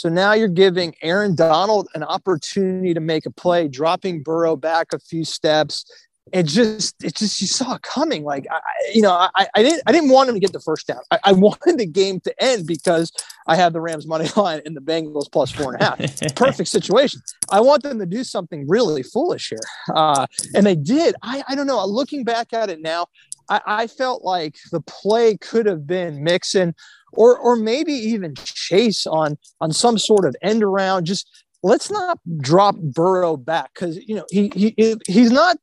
So 0.00 0.08
now 0.08 0.32
you're 0.32 0.48
giving 0.48 0.94
Aaron 1.02 1.34
Donald 1.34 1.86
an 1.94 2.02
opportunity 2.02 2.94
to 2.94 3.00
make 3.00 3.26
a 3.26 3.30
play, 3.30 3.68
dropping 3.68 4.22
Burrow 4.22 4.56
back 4.56 4.94
a 4.94 4.98
few 4.98 5.26
steps. 5.26 5.84
It 6.32 6.44
just, 6.44 7.04
it 7.04 7.16
just, 7.16 7.38
you 7.42 7.46
saw 7.46 7.74
it 7.74 7.82
coming. 7.82 8.24
Like, 8.24 8.46
I, 8.50 8.60
you 8.94 9.02
know, 9.02 9.12
I, 9.12 9.46
I 9.54 9.62
didn't, 9.62 9.82
I 9.86 9.92
didn't 9.92 10.08
want 10.08 10.30
him 10.30 10.36
to 10.36 10.40
get 10.40 10.54
the 10.54 10.60
first 10.60 10.86
down. 10.86 11.00
I, 11.10 11.18
I 11.24 11.32
wanted 11.46 11.76
the 11.76 11.84
game 11.84 12.18
to 12.20 12.42
end 12.42 12.66
because 12.66 13.12
I 13.46 13.56
have 13.56 13.74
the 13.74 13.82
Rams 13.82 14.06
money 14.06 14.26
line 14.36 14.62
and 14.64 14.74
the 14.74 14.80
Bengals 14.80 15.30
plus 15.30 15.50
four 15.50 15.74
and 15.74 15.82
a 15.82 15.84
half. 15.84 15.98
Perfect 16.34 16.70
situation. 16.70 17.20
I 17.50 17.60
want 17.60 17.82
them 17.82 17.98
to 17.98 18.06
do 18.06 18.24
something 18.24 18.66
really 18.66 19.02
foolish 19.02 19.50
here, 19.50 19.58
uh, 19.94 20.26
and 20.54 20.64
they 20.64 20.76
did. 20.76 21.14
I, 21.20 21.42
I 21.46 21.54
don't 21.54 21.66
know. 21.66 21.84
Looking 21.84 22.24
back 22.24 22.54
at 22.54 22.70
it 22.70 22.80
now, 22.80 23.08
I, 23.50 23.60
I 23.66 23.86
felt 23.86 24.24
like 24.24 24.56
the 24.70 24.80
play 24.80 25.36
could 25.36 25.66
have 25.66 25.86
been 25.86 26.24
Mixon 26.24 26.74
or 27.12 27.36
or 27.36 27.56
maybe 27.56 27.92
even 27.92 28.34
Chase 28.36 29.06
on 29.06 29.38
on 29.60 29.72
some 29.72 29.98
sort 29.98 30.24
of 30.24 30.36
end 30.42 30.62
around. 30.62 31.04
Just 31.04 31.28
let's 31.62 31.90
not 31.90 32.18
drop 32.38 32.76
Burrow 32.76 33.36
back 33.36 33.70
because 33.74 33.96
you 33.96 34.14
know 34.14 34.24
he 34.30 34.50
he 34.54 34.96
he's 35.06 35.30
not 35.30 35.56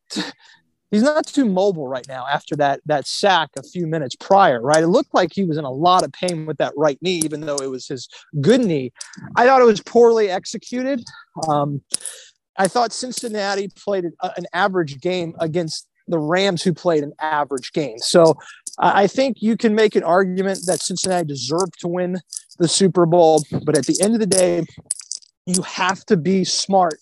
he's 0.91 1.03
not 1.03 1.25
too 1.25 1.45
mobile 1.45 1.88
right 1.88 2.07
now 2.07 2.25
after 2.27 2.55
that 2.55 2.81
that 2.86 3.07
sack 3.07 3.49
a 3.57 3.63
few 3.63 3.88
minutes 3.88 4.15
prior 4.15 4.62
right? 4.62 4.83
It 4.83 4.88
looked 4.88 5.13
like 5.13 5.31
he 5.33 5.45
was 5.45 5.57
in 5.57 5.65
a 5.65 5.71
lot 5.71 6.03
of 6.03 6.12
pain 6.12 6.45
with 6.45 6.57
that 6.57 6.73
right 6.77 6.97
knee 7.01 7.21
even 7.23 7.41
though 7.41 7.57
it 7.57 7.69
was 7.69 7.88
his 7.88 8.07
good 8.41 8.62
knee. 8.62 8.91
I 9.36 9.45
thought 9.45 9.62
it 9.62 9.65
was 9.65 9.81
poorly 9.81 10.29
executed. 10.29 11.03
Um, 11.47 11.81
i 12.60 12.67
thought 12.67 12.91
cincinnati 12.91 13.69
played 13.75 14.05
an 14.05 14.45
average 14.51 14.99
game 14.99 15.36
against 15.39 15.88
the 16.08 16.20
rams 16.20 16.63
who 16.63 16.74
played 16.74 17.04
an 17.04 17.13
average 17.20 17.72
game 17.74 17.98
so 18.00 18.38
i 18.80 19.08
think 19.08 19.41
you 19.41 19.58
can 19.58 19.74
make 19.76 19.96
an 19.96 20.04
argument 20.04 20.60
that 20.65 20.82
cincinnati 20.82 21.26
deserved 21.26 21.80
to 21.80 21.88
win 21.88 22.17
the 22.60 22.67
super 22.67 23.06
bowl 23.06 23.43
but 23.63 23.78
at 23.78 23.86
the 23.86 23.98
end 24.02 24.13
of 24.13 24.20
the 24.20 24.26
day 24.26 24.63
you 25.48 25.62
have 25.63 26.06
to 26.06 26.17
be 26.17 26.43
smart 26.43 27.00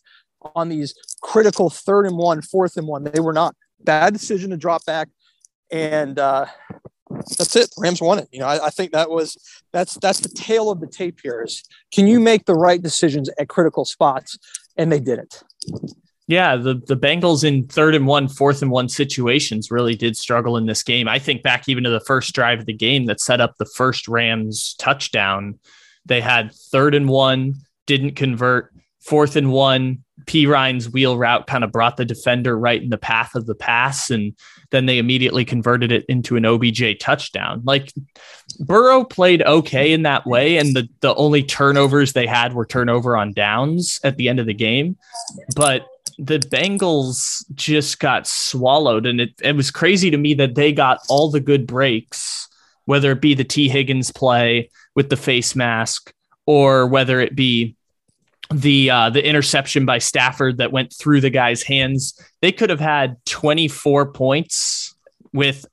on 0.54 0.70
these 0.70 0.94
critical 1.22 1.70
third 1.70 2.06
and 2.06 2.18
one, 2.18 2.42
fourth 2.42 2.78
and 2.78 2.88
one. 2.88 3.04
They 3.04 3.20
were 3.20 3.34
not 3.34 3.56
bad 3.82 4.14
decision 4.14 4.52
to 4.52 4.58
drop 4.58 4.86
back, 4.86 5.10
and 5.72 6.20
uh, 6.20 6.46
that's 7.38 7.56
it. 7.56 7.70
Rams 7.78 8.02
won 8.02 8.20
it. 8.20 8.28
You 8.32 8.40
know, 8.40 8.48
I, 8.48 8.68
I, 8.68 8.70
think 8.70 8.92
that 8.92 9.10
was 9.10 9.38
that's 9.74 9.96
that's 9.96 10.20
the 10.20 10.30
tale 10.30 10.70
of 10.70 10.80
the 10.80 10.88
tape 10.88 11.20
here. 11.24 11.44
Is 11.46 11.64
can 11.92 12.08
you 12.08 12.20
make 12.20 12.46
the 12.46 12.54
right 12.54 12.82
decisions 12.82 13.30
at 13.40 13.50
critical 13.50 13.86
spots, 13.86 14.38
and 14.78 14.92
they 14.92 15.00
didn't. 15.00 15.44
Yeah, 16.28 16.56
the 16.56 16.76
the 16.88 16.98
Bengals 16.98 17.44
in 17.44 17.68
third 17.68 17.94
and 17.94 18.08
one, 18.08 18.28
fourth 18.28 18.62
and 18.62 18.72
one 18.72 18.90
situations 18.90 19.70
really 19.70 19.96
did 19.96 20.18
struggle 20.18 20.58
in 20.58 20.66
this 20.66 20.82
game. 20.82 21.08
I 21.08 21.20
think 21.20 21.44
back 21.44 21.70
even 21.70 21.84
to 21.84 21.92
the 21.92 22.00
first 22.00 22.34
drive 22.34 22.62
of 22.62 22.66
the 22.66 22.74
game 22.74 23.06
that 23.06 23.22
set 23.22 23.42
up 23.42 23.58
the 23.58 23.66
first 23.66 24.08
Rams 24.08 24.76
touchdown. 24.80 25.60
They 26.06 26.22
had 26.22 26.52
third 26.72 26.96
and 26.96 27.10
one, 27.10 27.56
didn't 27.86 28.16
convert, 28.16 28.74
fourth 29.00 29.36
and 29.36 29.52
one, 29.52 30.04
Perine's 30.26 30.90
wheel 30.90 31.18
route 31.18 31.46
kind 31.46 31.64
of 31.64 31.72
brought 31.72 31.98
the 31.98 32.06
defender 32.06 32.58
right 32.58 32.82
in 32.82 32.90
the 32.90 32.98
path 32.98 33.36
of 33.36 33.46
the 33.46 33.56
pass, 33.56 34.10
and 34.10 34.34
then 34.72 34.86
they 34.86 34.98
immediately 34.98 35.46
converted 35.46 35.92
it 35.92 36.06
into 36.08 36.36
an 36.36 36.46
OBJ 36.46 37.00
touchdown. 37.00 37.62
Like 37.66 37.94
Burrow 38.60 39.04
played 39.04 39.44
okay 39.44 39.92
in 39.92 40.04
that 40.04 40.26
way, 40.26 40.58
and 40.58 40.76
the 40.76 40.88
the 41.02 41.14
only 41.16 41.44
turnovers 41.44 42.14
they 42.14 42.26
had 42.26 42.54
were 42.54 42.66
turnover 42.66 43.16
on 43.16 43.34
downs 43.34 44.00
at 44.04 44.18
the 44.18 44.28
end 44.30 44.40
of 44.40 44.48
the 44.48 44.54
game, 44.54 44.98
but 45.56 45.86
the 46.18 46.40
Bengals 46.40 47.44
just 47.54 48.00
got 48.00 48.28
swallowed, 48.28 49.06
and 49.06 49.22
it 49.22 49.34
it 49.42 49.56
was 49.56 49.72
crazy 49.72 50.10
to 50.12 50.18
me 50.18 50.34
that 50.36 50.56
they 50.56 50.72
got 50.72 51.00
all 51.10 51.30
the 51.30 51.40
good 51.40 51.68
breaks, 51.68 52.48
whether 52.86 53.12
it 53.12 53.22
be 53.22 53.34
the 53.34 53.44
Tee 53.44 53.70
Higgins 53.70 54.12
play 54.12 54.70
with 54.96 55.10
the 55.10 55.18
face 55.18 55.56
mask, 55.56 56.14
or 56.46 56.88
whether 56.88 57.20
it 57.20 57.36
be 57.36 57.76
the 58.54 58.90
uh, 58.90 59.10
the 59.10 59.28
interception 59.28 59.86
by 59.86 59.98
Stafford 59.98 60.58
that 60.58 60.72
went 60.72 60.94
through 60.94 61.22
the 61.22 61.30
guy's 61.30 61.64
hands. 61.64 62.20
They 62.42 62.52
could 62.52 62.70
have 62.70 62.80
had 62.80 63.18
24 63.26 64.14
points 64.14 64.96
with 65.34 65.66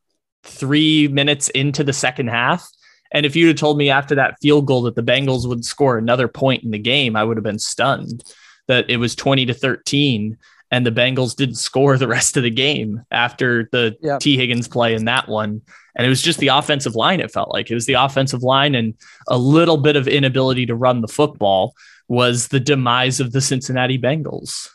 three 0.42 1.06
minutes 1.08 1.48
into 1.50 1.84
the 1.84 1.92
second 1.92 2.28
half. 2.28 2.68
And 3.12 3.26
if 3.26 3.36
you'd 3.36 3.48
have 3.48 3.56
told 3.56 3.76
me 3.76 3.90
after 3.90 4.14
that 4.14 4.36
field 4.40 4.66
goal 4.66 4.82
that 4.82 4.94
the 4.94 5.02
Bengals 5.02 5.46
would 5.46 5.64
score 5.64 5.98
another 5.98 6.28
point 6.28 6.64
in 6.64 6.70
the 6.70 6.78
game, 6.78 7.14
I 7.14 7.22
would 7.22 7.36
have 7.36 7.44
been 7.44 7.58
stunned 7.58 8.24
that 8.68 8.88
it 8.88 8.96
was 8.96 9.14
20 9.14 9.46
to 9.46 9.54
13 9.54 10.38
and 10.70 10.86
the 10.86 10.90
Bengals 10.90 11.36
didn't 11.36 11.56
score 11.56 11.98
the 11.98 12.08
rest 12.08 12.36
of 12.36 12.42
the 12.42 12.50
game 12.50 13.02
after 13.10 13.68
the 13.72 13.94
yep. 14.00 14.20
Tee 14.20 14.38
Higgins 14.38 14.68
play 14.68 14.94
in 14.94 15.04
that 15.04 15.28
one. 15.28 15.60
And 15.94 16.06
it 16.06 16.08
was 16.08 16.22
just 16.22 16.38
the 16.38 16.48
offensive 16.48 16.94
line, 16.94 17.20
it 17.20 17.30
felt 17.30 17.52
like. 17.52 17.70
It 17.70 17.74
was 17.74 17.84
the 17.84 17.92
offensive 17.94 18.42
line 18.42 18.74
and 18.74 18.94
a 19.28 19.36
little 19.36 19.76
bit 19.76 19.96
of 19.96 20.08
inability 20.08 20.64
to 20.66 20.74
run 20.74 21.02
the 21.02 21.08
football 21.08 21.74
was 22.08 22.48
the 22.48 22.60
demise 22.60 23.20
of 23.20 23.32
the 23.32 23.42
Cincinnati 23.42 23.98
Bengals. 23.98 24.68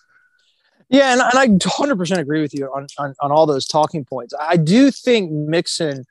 Yeah, 0.89 1.13
and, 1.13 1.21
and 1.21 1.37
I 1.37 1.47
100% 1.47 2.17
agree 2.17 2.41
with 2.41 2.53
you 2.53 2.67
on, 2.67 2.85
on, 2.99 3.15
on 3.19 3.31
all 3.31 3.47
those 3.47 3.67
talking 3.67 4.05
points. 4.05 4.33
I 4.39 4.55
do 4.55 4.91
think 4.91 5.31
Mixon 5.31 6.05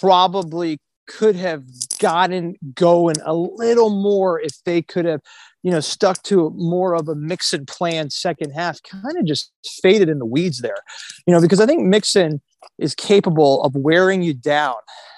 probably 0.00 0.80
could 1.06 1.36
have 1.36 1.64
gotten 1.98 2.56
going 2.74 3.16
a 3.24 3.34
little 3.34 3.90
more 3.90 4.40
if 4.40 4.62
they 4.64 4.82
could 4.82 5.04
have, 5.04 5.20
you 5.62 5.70
know, 5.70 5.80
stuck 5.80 6.22
to 6.24 6.50
more 6.56 6.94
of 6.94 7.08
a 7.08 7.14
Mixon 7.14 7.66
plan 7.66 8.10
second 8.10 8.50
half, 8.50 8.82
kind 8.82 9.16
of 9.16 9.24
just 9.24 9.52
faded 9.82 10.08
in 10.08 10.18
the 10.18 10.26
weeds 10.26 10.60
there, 10.60 10.78
you 11.26 11.32
know, 11.32 11.40
because 11.40 11.60
I 11.60 11.66
think 11.66 11.84
Mixon– 11.84 12.40
is 12.78 12.94
capable 12.94 13.62
of 13.62 13.74
wearing 13.74 14.22
you 14.22 14.34
down, 14.34 14.74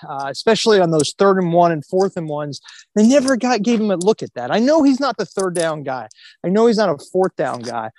uh, 0.09 0.27
especially 0.29 0.81
on 0.81 0.91
those 0.91 1.13
third 1.19 1.39
and 1.39 1.53
one 1.53 1.73
and 1.73 1.85
fourth 1.85 2.17
and 2.17 2.29
ones. 2.29 2.61
They 2.95 3.07
never 3.07 3.37
got 3.37 3.63
gave 3.63 3.81
him 3.81 3.91
a 3.91 3.97
look 3.97 4.23
at 4.23 4.35
that. 4.35 4.51
I 4.51 4.59
know 4.59 4.83
he's 4.83 5.01
not 5.01 5.17
the 5.17 5.27
third 5.27 5.55
down 5.55 5.83
guy. 5.83 6.09
I 6.45 6.49
know 6.49 6.67
he's 6.67 6.77
not 6.77 6.91
a 6.91 7.05
fourth 7.13 7.37
down 7.37 7.63
guy, 7.63 7.91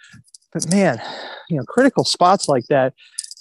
but 0.53 0.69
man, 0.69 1.01
you 1.49 1.57
know, 1.57 1.63
critical 1.63 2.03
spots 2.03 2.47
like 2.47 2.65
that 2.67 2.93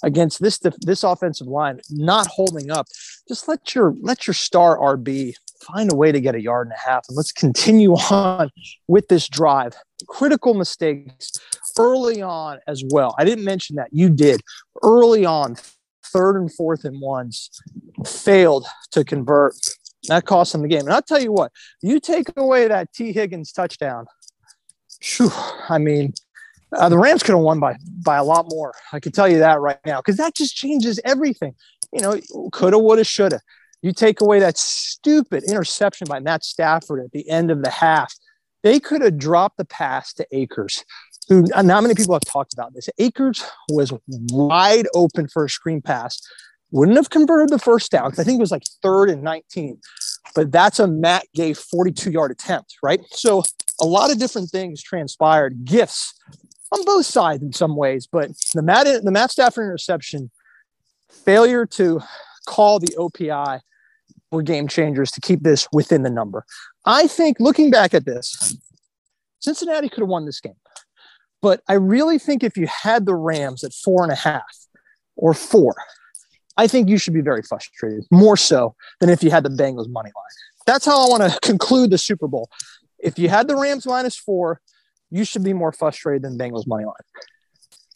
against 0.03 0.41
this 0.41 0.59
this 0.59 1.03
offensive 1.03 1.47
line 1.47 1.79
not 1.89 2.27
holding 2.27 2.71
up. 2.71 2.87
Just 3.27 3.47
let 3.47 3.73
your 3.75 3.95
let 4.01 4.27
your 4.27 4.33
star 4.33 4.77
RB 4.77 5.33
find 5.65 5.91
a 5.91 5.95
way 5.95 6.11
to 6.11 6.21
get 6.21 6.35
a 6.35 6.41
yard 6.41 6.67
and 6.67 6.73
a 6.73 6.89
half, 6.89 7.05
and 7.07 7.17
let's 7.17 7.31
continue 7.31 7.93
on 8.11 8.49
with 8.87 9.07
this 9.07 9.27
drive. 9.27 9.73
Critical 10.07 10.53
mistakes 10.53 11.31
early 11.77 12.21
on 12.21 12.59
as 12.67 12.83
well. 12.91 13.15
I 13.17 13.25
didn't 13.25 13.45
mention 13.45 13.75
that 13.77 13.89
you 13.91 14.09
did 14.09 14.41
early 14.83 15.25
on 15.25 15.55
third 16.05 16.37
and 16.37 16.51
fourth 16.53 16.85
and 16.85 17.01
ones 17.01 17.49
failed 18.05 18.65
to 18.91 19.03
convert. 19.03 19.55
That 20.07 20.25
cost 20.25 20.51
them 20.51 20.61
the 20.61 20.67
game. 20.67 20.81
And 20.81 20.93
I'll 20.93 21.01
tell 21.01 21.21
you 21.21 21.31
what, 21.31 21.51
you 21.81 21.99
take 21.99 22.27
away 22.37 22.67
that 22.67 22.93
Tee 22.93 23.11
Higgins 23.11 23.51
touchdown. 23.51 24.05
Whew, 25.01 25.31
I 25.67 25.79
mean, 25.79 26.13
uh, 26.71 26.89
the 26.89 26.97
Rams 26.97 27.23
could 27.23 27.33
have 27.33 27.41
won 27.41 27.59
by 27.59 27.75
by 28.03 28.17
a 28.17 28.23
lot 28.23 28.45
more. 28.49 28.73
I 28.93 28.99
can 28.99 29.11
tell 29.11 29.27
you 29.27 29.39
that 29.39 29.59
right 29.59 29.79
now 29.85 29.99
because 29.99 30.17
that 30.17 30.35
just 30.35 30.55
changes 30.55 30.99
everything. 31.03 31.55
You 31.91 32.01
know, 32.01 32.19
coulda, 32.51 32.77
woulda, 32.77 33.03
shoulda. 33.03 33.39
You 33.85 33.93
take 33.93 34.19
away 34.19 34.39
that 34.39 34.57
stupid 34.57 35.43
interception 35.43 36.07
by 36.09 36.19
Matt 36.19 36.43
Stafford 36.43 37.05
at 37.05 37.11
the 37.11 37.29
end 37.29 37.51
of 37.51 37.61
the 37.61 37.69
half. 37.69 38.15
They 38.63 38.79
could 38.79 39.03
have 39.03 39.19
dropped 39.19 39.57
the 39.57 39.65
pass 39.65 40.11
to 40.13 40.25
Akers 40.31 40.83
who 41.29 41.45
uh, 41.53 41.61
not 41.61 41.83
many 41.83 41.93
people 41.93 42.15
have 42.15 42.25
talked 42.25 42.51
about 42.51 42.73
this. 42.73 42.89
Akers 42.97 43.43
was 43.69 43.93
wide 44.09 44.87
open 44.95 45.27
for 45.27 45.45
a 45.45 45.49
screen 45.49 45.83
pass. 45.83 46.19
Wouldn't 46.71 46.97
have 46.97 47.11
converted 47.11 47.49
the 47.49 47.59
first 47.59 47.91
down 47.91 48.05
because 48.05 48.17
I 48.17 48.23
think 48.23 48.39
it 48.39 48.41
was 48.41 48.49
like 48.49 48.63
third 48.81 49.11
and 49.11 49.21
19. 49.21 49.79
But 50.33 50.51
that's 50.51 50.79
a 50.79 50.87
Matt 50.87 51.27
Gay 51.35 51.53
42 51.53 52.09
yard 52.09 52.31
attempt, 52.31 52.77
right? 52.81 53.01
So 53.11 53.43
a 53.79 53.85
lot 53.85 54.11
of 54.11 54.17
different 54.17 54.49
things 54.49 54.81
transpired, 54.81 55.63
gifts 55.63 56.19
on 56.71 56.83
both 56.85 57.05
sides 57.05 57.43
in 57.43 57.53
some 57.53 57.75
ways. 57.75 58.07
But 58.11 58.31
the 58.55 58.63
Matt, 58.63 58.87
the 59.03 59.11
Matt 59.11 59.29
Stafford 59.29 59.65
interception, 59.65 60.31
failure 61.07 61.67
to 61.67 62.01
call 62.47 62.79
the 62.79 62.95
OPI 62.97 63.61
were 64.35 64.43
game 64.43 64.67
changers 64.67 65.11
to 65.11 65.21
keep 65.21 65.41
this 65.41 65.67
within 65.71 66.03
the 66.03 66.09
number. 66.09 66.45
I 66.85 67.07
think 67.07 67.37
looking 67.39 67.71
back 67.71 67.93
at 67.93 68.05
this, 68.05 68.57
Cincinnati 69.39 69.89
could 69.89 70.01
have 70.01 70.09
won 70.09 70.25
this 70.25 70.39
game. 70.39 70.55
But 71.41 71.61
I 71.67 71.73
really 71.73 72.17
think 72.17 72.43
if 72.43 72.57
you 72.57 72.67
had 72.67 73.05
the 73.05 73.15
Rams 73.15 73.63
at 73.63 73.73
four 73.73 74.03
and 74.03 74.11
a 74.11 74.15
half 74.15 74.43
or 75.15 75.33
four, 75.33 75.75
I 76.57 76.67
think 76.67 76.89
you 76.89 76.97
should 76.97 77.13
be 77.13 77.21
very 77.21 77.41
frustrated, 77.43 78.05
more 78.11 78.37
so 78.37 78.75
than 78.99 79.09
if 79.09 79.21
you 79.21 79.29
had 79.29 79.43
the 79.43 79.49
Bengals 79.49 79.89
money 79.89 80.11
line. 80.15 80.65
That's 80.65 80.85
how 80.85 81.05
I 81.05 81.09
want 81.09 81.31
to 81.31 81.39
conclude 81.47 81.91
the 81.91 81.97
Super 81.97 82.27
Bowl. 82.27 82.49
If 82.99 83.19
you 83.19 83.29
had 83.29 83.47
the 83.47 83.55
Rams 83.55 83.85
minus 83.85 84.15
four, 84.15 84.61
you 85.11 85.23
should 85.23 85.43
be 85.43 85.53
more 85.53 85.71
frustrated 85.71 86.23
than 86.23 86.37
Bengals 86.37 86.65
money 86.65 86.85
line. 86.85 86.93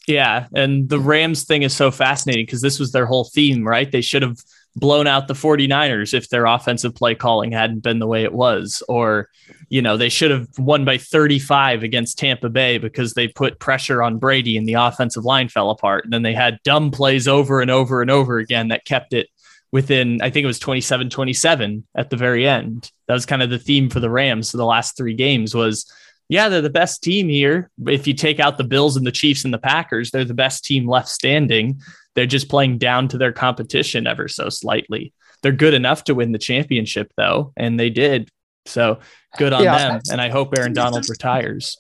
Yeah, 0.08 0.48
and 0.54 0.90
the 0.90 1.00
Rams 1.00 1.46
thing 1.46 1.64
is 1.64 1.76
so 1.76 1.92
fascinating 1.92 2.46
because 2.46 2.62
this 2.62 2.80
was 2.80 2.92
their 2.92 3.06
whole 3.06 3.26
theme, 3.26 3.68
right? 3.68 3.92
They 3.92 4.02
should 4.02 4.22
have 4.22 4.38
blown 4.76 5.08
out 5.08 5.28
the 5.28 5.34
49ers 5.34 6.14
if 6.14 6.30
their 6.30 6.46
offensive 6.46 6.96
play 6.96 7.16
calling 7.16 7.52
hadn't 7.52 7.80
been 7.80 8.00
the 8.00 8.08
way 8.08 8.24
it 8.24 8.34
was 8.34 8.84
or 8.88 9.28
you 9.70 9.82
know 9.82 9.98
they 9.98 10.10
should 10.10 10.32
have 10.32 10.48
won 10.58 10.86
by 10.86 10.98
35 10.98 11.84
against 11.84 12.18
Tampa 12.18 12.50
Bay 12.50 12.78
because 12.78 13.14
they 13.14 13.28
put 13.28 13.60
pressure 13.60 14.04
on 14.04 14.20
Brady 14.20 14.58
and 14.58 14.68
the 14.68 14.76
offensive 14.76 15.26
line 15.26 15.50
fell 15.50 15.70
apart. 15.70 16.04
And 16.04 16.14
then 16.14 16.22
they 16.22 16.34
had 16.34 16.60
dumb 16.64 16.92
plays 16.92 17.28
over 17.28 17.62
and 17.62 17.72
over 17.72 18.02
and 18.02 18.12
over 18.12 18.38
again 18.38 18.70
that 18.70 18.86
kept 18.86 19.14
it 19.14 19.28
within 19.72 20.22
I 20.22 20.30
think 20.30 20.44
it 20.44 20.48
was 20.48 20.60
27-27 20.60 21.84
at 21.96 22.10
the 22.10 22.18
very 22.18 22.48
end. 22.48 22.92
That 23.08 23.16
was 23.16 23.26
kind 23.26 23.42
of 23.42 23.50
the 23.50 23.60
theme 23.60 23.90
for 23.90 24.00
the 24.00 24.10
Rams 24.10 24.52
for 24.52 24.58
the 24.58 24.66
last 24.66 24.98
3 24.98 25.14
games 25.16 25.56
was 25.56 25.92
yeah, 26.30 26.48
they're 26.48 26.62
the 26.62 26.70
best 26.70 27.04
team 27.04 27.28
here. 27.28 27.72
If 27.88 28.08
you 28.08 28.14
take 28.14 28.40
out 28.40 28.58
the 28.58 28.64
Bills 28.64 28.96
and 28.96 29.06
the 29.06 29.12
Chiefs 29.12 29.44
and 29.44 29.54
the 29.54 29.58
Packers, 29.58 30.12
they're 30.12 30.24
the 30.24 30.34
best 30.36 30.64
team 30.64 30.88
left 30.88 31.10
standing. 31.10 31.82
They're 32.14 32.28
just 32.28 32.50
playing 32.50 32.78
down 32.78 33.08
to 33.10 33.18
their 33.18 33.34
competition 33.34 34.06
ever 34.06 34.28
so 34.28 34.50
slightly. 34.50 35.12
They're 35.42 35.52
good 35.52 35.74
enough 35.74 36.04
to 36.06 36.16
win 36.16 36.32
the 36.32 36.38
championship, 36.38 37.12
though, 37.18 37.52
and 37.58 37.80
they 37.80 37.90
did. 37.90 38.30
So 38.66 39.00
good 39.38 39.54
on 39.54 39.64
yeah. 39.64 39.78
them. 39.78 40.02
And 40.12 40.22
I 40.22 40.30
hope 40.30 40.54
Aaron 40.58 40.74
Donald 40.74 41.10
retires. 41.10 41.78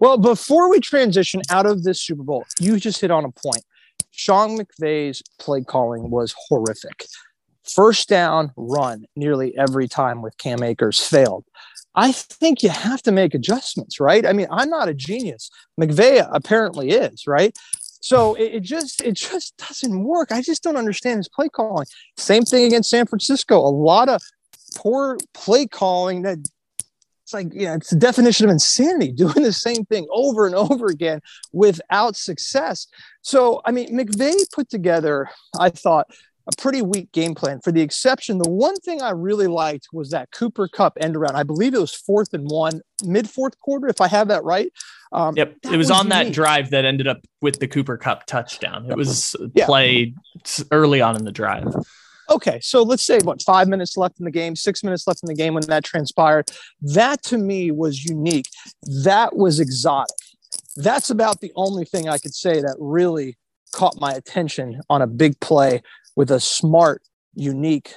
Well, 0.00 0.16
before 0.16 0.70
we 0.70 0.80
transition 0.80 1.42
out 1.50 1.66
of 1.66 1.82
this 1.82 2.00
Super 2.00 2.22
Bowl, 2.22 2.44
you 2.60 2.78
just 2.78 3.00
hit 3.00 3.10
on 3.10 3.24
a 3.24 3.30
point. 3.30 3.64
Sean 4.10 4.58
McVay's 4.58 5.22
play 5.38 5.62
calling 5.62 6.10
was 6.10 6.34
horrific. 6.48 7.06
First 7.64 8.08
down 8.08 8.52
run 8.56 9.06
nearly 9.16 9.56
every 9.56 9.88
time 9.88 10.22
with 10.22 10.36
Cam 10.38 10.62
Akers 10.62 11.00
failed. 11.00 11.44
I 11.94 12.12
think 12.12 12.62
you 12.62 12.70
have 12.70 13.02
to 13.02 13.12
make 13.12 13.34
adjustments, 13.34 14.00
right? 14.00 14.24
I 14.26 14.32
mean, 14.32 14.46
I'm 14.50 14.70
not 14.70 14.88
a 14.88 14.94
genius. 14.94 15.50
McVay 15.80 16.26
apparently 16.32 16.90
is, 16.90 17.26
right? 17.26 17.56
So 18.00 18.34
it, 18.34 18.54
it, 18.54 18.62
just 18.62 19.00
it 19.02 19.12
just 19.12 19.56
doesn't 19.58 20.02
work. 20.02 20.32
I 20.32 20.42
just 20.42 20.62
don't 20.62 20.76
understand 20.76 21.18
his 21.18 21.28
play 21.28 21.48
calling. 21.48 21.86
Same 22.16 22.42
thing 22.42 22.66
against 22.66 22.90
San 22.90 23.06
Francisco. 23.06 23.58
A 23.58 23.70
lot 23.70 24.08
of 24.08 24.20
poor 24.74 25.18
play 25.34 25.66
calling 25.66 26.22
that 26.22 26.38
it's 27.22 27.32
like 27.32 27.48
yeah, 27.52 27.74
it's 27.74 27.90
the 27.90 27.96
definition 27.96 28.46
of 28.46 28.50
insanity, 28.50 29.12
doing 29.16 29.42
the 29.42 29.52
same 29.52 29.84
thing 29.84 30.06
over 30.10 30.46
and 30.46 30.54
over 30.54 30.86
again 30.86 31.20
without 31.52 32.16
success. 32.16 32.88
So 33.22 33.62
I 33.64 33.70
mean, 33.70 33.96
McVay 33.96 34.34
put 34.52 34.68
together, 34.68 35.30
I 35.58 35.70
thought, 35.70 36.08
a 36.46 36.56
pretty 36.56 36.82
weak 36.82 37.12
game 37.12 37.34
plan. 37.34 37.60
For 37.60 37.72
the 37.72 37.80
exception, 37.80 38.38
the 38.38 38.50
one 38.50 38.76
thing 38.76 39.02
I 39.02 39.10
really 39.10 39.46
liked 39.46 39.88
was 39.92 40.10
that 40.10 40.30
Cooper 40.32 40.68
Kupp 40.68 40.98
end 41.00 41.16
around. 41.16 41.36
I 41.36 41.42
believe 41.42 41.74
it 41.74 41.80
was 41.80 41.94
fourth 41.94 42.34
and 42.34 42.50
one, 42.50 42.80
mid 43.04 43.28
fourth 43.28 43.58
quarter, 43.60 43.88
if 43.88 44.00
I 44.00 44.08
have 44.08 44.28
that 44.28 44.44
right. 44.44 44.72
Um, 45.12 45.36
yep, 45.36 45.56
it 45.62 45.70
was, 45.70 45.78
was 45.78 45.90
on 45.90 46.06
unique. 46.06 46.10
that 46.10 46.32
drive 46.32 46.70
that 46.70 46.84
ended 46.84 47.06
up 47.06 47.20
with 47.40 47.60
the 47.60 47.68
Cooper 47.68 47.96
Kupp 47.96 48.26
touchdown. 48.26 48.90
It 48.90 48.96
was 48.96 49.36
yeah. 49.54 49.66
played 49.66 50.16
early 50.70 51.00
on 51.00 51.16
in 51.16 51.24
the 51.24 51.32
drive. 51.32 51.74
Okay, 52.30 52.60
so 52.60 52.82
let's 52.82 53.02
say 53.02 53.18
what 53.24 53.42
five 53.42 53.68
minutes 53.68 53.96
left 53.96 54.18
in 54.18 54.24
the 54.24 54.30
game, 54.30 54.56
six 54.56 54.82
minutes 54.82 55.06
left 55.06 55.22
in 55.22 55.26
the 55.26 55.34
game 55.34 55.54
when 55.54 55.66
that 55.66 55.84
transpired. 55.84 56.50
That 56.80 57.22
to 57.24 57.36
me 57.36 57.70
was 57.70 58.04
unique. 58.04 58.46
That 59.04 59.36
was 59.36 59.60
exotic. 59.60 60.16
That's 60.76 61.10
about 61.10 61.40
the 61.40 61.52
only 61.56 61.84
thing 61.84 62.08
I 62.08 62.18
could 62.18 62.34
say 62.34 62.62
that 62.62 62.76
really 62.78 63.36
caught 63.72 64.00
my 64.00 64.12
attention 64.12 64.80
on 64.88 65.02
a 65.02 65.06
big 65.06 65.38
play 65.40 65.82
with 66.16 66.30
a 66.30 66.40
smart, 66.40 67.02
unique 67.34 67.94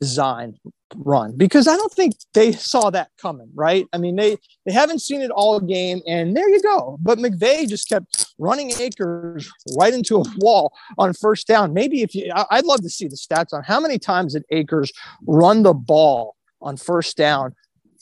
design 0.00 0.58
run 0.96 1.36
because 1.36 1.68
I 1.68 1.76
don't 1.76 1.92
think 1.92 2.14
they 2.34 2.52
saw 2.52 2.90
that 2.90 3.10
coming, 3.20 3.48
right? 3.54 3.86
I 3.92 3.98
mean, 3.98 4.16
they 4.16 4.36
they 4.66 4.72
haven't 4.72 5.00
seen 5.00 5.22
it 5.22 5.30
all 5.30 5.60
game, 5.60 6.00
and 6.06 6.36
there 6.36 6.48
you 6.48 6.60
go. 6.60 6.98
But 7.00 7.18
McVay 7.18 7.68
just 7.68 7.88
kept 7.88 8.26
running 8.38 8.72
Akers 8.78 9.50
right 9.76 9.94
into 9.94 10.18
a 10.18 10.24
wall 10.38 10.72
on 10.98 11.14
first 11.14 11.46
down. 11.46 11.72
Maybe 11.72 12.02
if 12.02 12.14
you, 12.14 12.32
I'd 12.50 12.64
love 12.64 12.82
to 12.82 12.90
see 12.90 13.08
the 13.08 13.16
stats 13.16 13.52
on 13.52 13.62
how 13.62 13.80
many 13.80 13.98
times 13.98 14.34
did 14.34 14.44
Akers 14.50 14.92
run 15.26 15.62
the 15.62 15.74
ball 15.74 16.36
on 16.60 16.76
first 16.76 17.16
down 17.16 17.54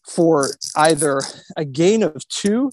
for 0.07 0.49
either 0.77 1.21
a 1.57 1.65
gain 1.65 2.03
of 2.03 2.27
two 2.29 2.71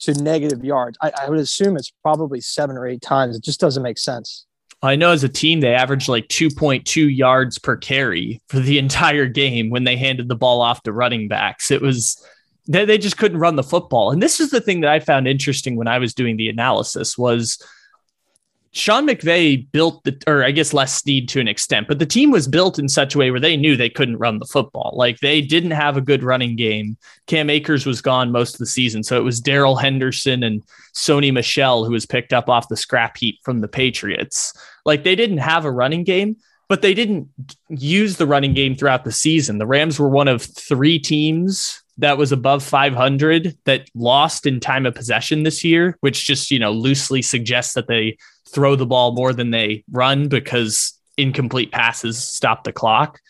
to 0.00 0.12
negative 0.22 0.64
yards. 0.64 0.96
I, 1.02 1.12
I 1.22 1.28
would 1.28 1.38
assume 1.38 1.76
it's 1.76 1.92
probably 2.02 2.40
seven 2.40 2.76
or 2.76 2.86
eight 2.86 3.02
times. 3.02 3.36
It 3.36 3.42
just 3.42 3.60
doesn't 3.60 3.82
make 3.82 3.98
sense. 3.98 4.46
I 4.82 4.96
know 4.96 5.10
as 5.10 5.24
a 5.24 5.28
team, 5.28 5.60
they 5.60 5.74
averaged 5.74 6.08
like 6.08 6.28
2.2 6.28 7.16
yards 7.16 7.58
per 7.58 7.76
carry 7.76 8.40
for 8.48 8.60
the 8.60 8.78
entire 8.78 9.26
game 9.26 9.70
when 9.70 9.84
they 9.84 9.96
handed 9.96 10.28
the 10.28 10.36
ball 10.36 10.60
off 10.60 10.82
to 10.84 10.92
running 10.92 11.28
backs. 11.28 11.70
It 11.70 11.82
was, 11.82 12.24
they, 12.68 12.84
they 12.84 12.98
just 12.98 13.18
couldn't 13.18 13.38
run 13.38 13.56
the 13.56 13.62
football. 13.62 14.10
And 14.10 14.22
this 14.22 14.40
is 14.40 14.50
the 14.50 14.60
thing 14.60 14.80
that 14.82 14.90
I 14.90 15.00
found 15.00 15.26
interesting 15.26 15.76
when 15.76 15.88
I 15.88 15.98
was 15.98 16.14
doing 16.14 16.36
the 16.36 16.48
analysis 16.48 17.18
was 17.18 17.62
Sean 18.72 19.06
McVay 19.06 19.66
built 19.72 20.04
the, 20.04 20.20
or 20.26 20.44
I 20.44 20.50
guess 20.50 20.72
Les 20.72 20.94
Snead 20.94 21.28
to 21.30 21.40
an 21.40 21.48
extent, 21.48 21.88
but 21.88 21.98
the 21.98 22.06
team 22.06 22.30
was 22.30 22.46
built 22.46 22.78
in 22.78 22.88
such 22.88 23.14
a 23.14 23.18
way 23.18 23.30
where 23.30 23.40
they 23.40 23.56
knew 23.56 23.76
they 23.76 23.88
couldn't 23.88 24.18
run 24.18 24.38
the 24.38 24.46
football. 24.46 24.92
Like 24.94 25.18
they 25.20 25.40
didn't 25.40 25.70
have 25.70 25.96
a 25.96 26.02
good 26.02 26.22
running 26.22 26.54
game. 26.54 26.96
Cam 27.26 27.48
Akers 27.48 27.86
was 27.86 28.02
gone 28.02 28.30
most 28.30 28.54
of 28.54 28.58
the 28.58 28.66
season. 28.66 29.02
So 29.02 29.16
it 29.18 29.24
was 29.24 29.40
Darrell 29.40 29.76
Henderson 29.76 30.42
and 30.42 30.62
Sony 30.94 31.32
Michel 31.32 31.84
who 31.84 31.92
was 31.92 32.06
picked 32.06 32.32
up 32.32 32.48
off 32.48 32.68
the 32.68 32.76
scrap 32.76 33.16
heap 33.16 33.38
from 33.42 33.60
the 33.60 33.68
Patriots. 33.68 34.52
Like 34.84 35.02
they 35.02 35.16
didn't 35.16 35.38
have 35.38 35.64
a 35.64 35.72
running 35.72 36.04
game, 36.04 36.36
but 36.68 36.82
they 36.82 36.92
didn't 36.92 37.28
use 37.70 38.16
the 38.16 38.26
running 38.26 38.52
game 38.52 38.74
throughout 38.74 39.04
the 39.04 39.12
season. 39.12 39.58
The 39.58 39.66
Rams 39.66 39.98
were 39.98 40.10
one 40.10 40.28
of 40.28 40.42
three 40.42 40.98
teams 40.98 41.82
that 41.98 42.16
was 42.16 42.32
above 42.32 42.62
500 42.62 43.56
that 43.64 43.88
lost 43.94 44.46
in 44.46 44.60
time 44.60 44.86
of 44.86 44.94
possession 44.94 45.42
this 45.42 45.64
year, 45.64 45.96
which 46.00 46.26
just, 46.26 46.50
you 46.50 46.58
know, 46.58 46.72
loosely 46.72 47.22
suggests 47.22 47.74
that 47.74 47.88
they 47.88 48.16
throw 48.48 48.76
the 48.76 48.86
ball 48.86 49.12
more 49.12 49.32
than 49.32 49.50
they 49.50 49.84
run 49.90 50.28
because 50.28 50.98
incomplete 51.16 51.72
passes 51.72 52.16
stop 52.16 52.64
the 52.64 52.72
clock. 52.72 53.20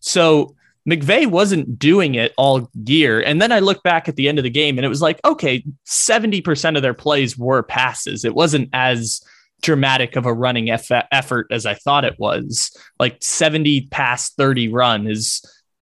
So 0.00 0.54
McVay 0.88 1.26
wasn't 1.26 1.78
doing 1.78 2.14
it 2.14 2.32
all 2.36 2.70
year. 2.84 3.20
And 3.20 3.42
then 3.42 3.52
I 3.52 3.58
look 3.58 3.82
back 3.82 4.08
at 4.08 4.16
the 4.16 4.28
end 4.28 4.38
of 4.38 4.44
the 4.44 4.50
game 4.50 4.78
and 4.78 4.84
it 4.84 4.88
was 4.88 5.02
like, 5.02 5.20
okay, 5.24 5.64
70% 5.86 6.76
of 6.76 6.82
their 6.82 6.94
plays 6.94 7.36
were 7.36 7.62
passes. 7.62 8.24
It 8.24 8.34
wasn't 8.34 8.70
as 8.72 9.20
dramatic 9.62 10.16
of 10.16 10.26
a 10.26 10.34
running 10.34 10.70
eff- 10.70 11.06
effort 11.12 11.46
as 11.50 11.66
I 11.66 11.74
thought 11.74 12.04
it 12.04 12.18
was. 12.18 12.76
Like 12.98 13.22
70 13.22 13.88
pass 13.88 14.30
30 14.30 14.68
run 14.68 15.06
is 15.06 15.40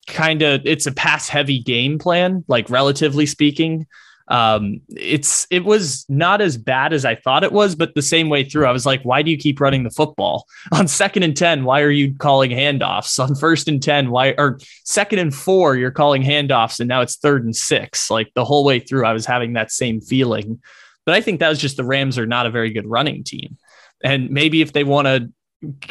kind 0.06 0.42
of 0.42 0.62
it's 0.64 0.86
a 0.86 0.92
pass 0.92 1.28
heavy 1.28 1.60
game 1.60 1.98
plan, 1.98 2.44
like 2.48 2.68
relatively 2.70 3.26
speaking 3.26 3.86
um, 4.32 4.80
it's 4.88 5.46
it 5.50 5.64
was 5.64 6.06
not 6.08 6.40
as 6.40 6.56
bad 6.56 6.92
as 6.92 7.04
I 7.04 7.16
thought 7.16 7.44
it 7.44 7.52
was, 7.52 7.74
but 7.74 7.94
the 7.94 8.02
same 8.02 8.28
way 8.30 8.44
through, 8.44 8.66
I 8.66 8.72
was 8.72 8.86
like, 8.86 9.02
why 9.02 9.20
do 9.20 9.30
you 9.30 9.36
keep 9.36 9.60
running 9.60 9.82
the 9.82 9.90
football 9.90 10.46
on 10.72 10.88
second 10.88 11.22
and 11.22 11.36
ten? 11.36 11.64
Why 11.64 11.82
are 11.82 11.90
you 11.90 12.14
calling 12.14 12.50
handoffs 12.50 13.22
on 13.22 13.34
first 13.34 13.68
and 13.68 13.82
ten? 13.82 14.10
Why 14.10 14.34
or 14.38 14.58
second 14.84 15.18
and 15.18 15.34
four? 15.34 15.76
You're 15.76 15.90
calling 15.90 16.22
handoffs, 16.22 16.80
and 16.80 16.88
now 16.88 17.00
it's 17.00 17.16
third 17.16 17.44
and 17.44 17.54
six. 17.54 18.10
Like 18.10 18.32
the 18.34 18.44
whole 18.44 18.64
way 18.64 18.80
through, 18.80 19.04
I 19.04 19.12
was 19.12 19.26
having 19.26 19.52
that 19.52 19.70
same 19.70 20.00
feeling. 20.00 20.60
But 21.04 21.14
I 21.14 21.20
think 21.20 21.40
that 21.40 21.48
was 21.48 21.58
just 21.58 21.76
the 21.76 21.84
Rams 21.84 22.16
are 22.16 22.26
not 22.26 22.46
a 22.46 22.50
very 22.50 22.70
good 22.70 22.86
running 22.86 23.24
team, 23.24 23.58
and 24.02 24.30
maybe 24.30 24.62
if 24.62 24.72
they 24.72 24.84
want 24.84 25.08
to 25.08 25.30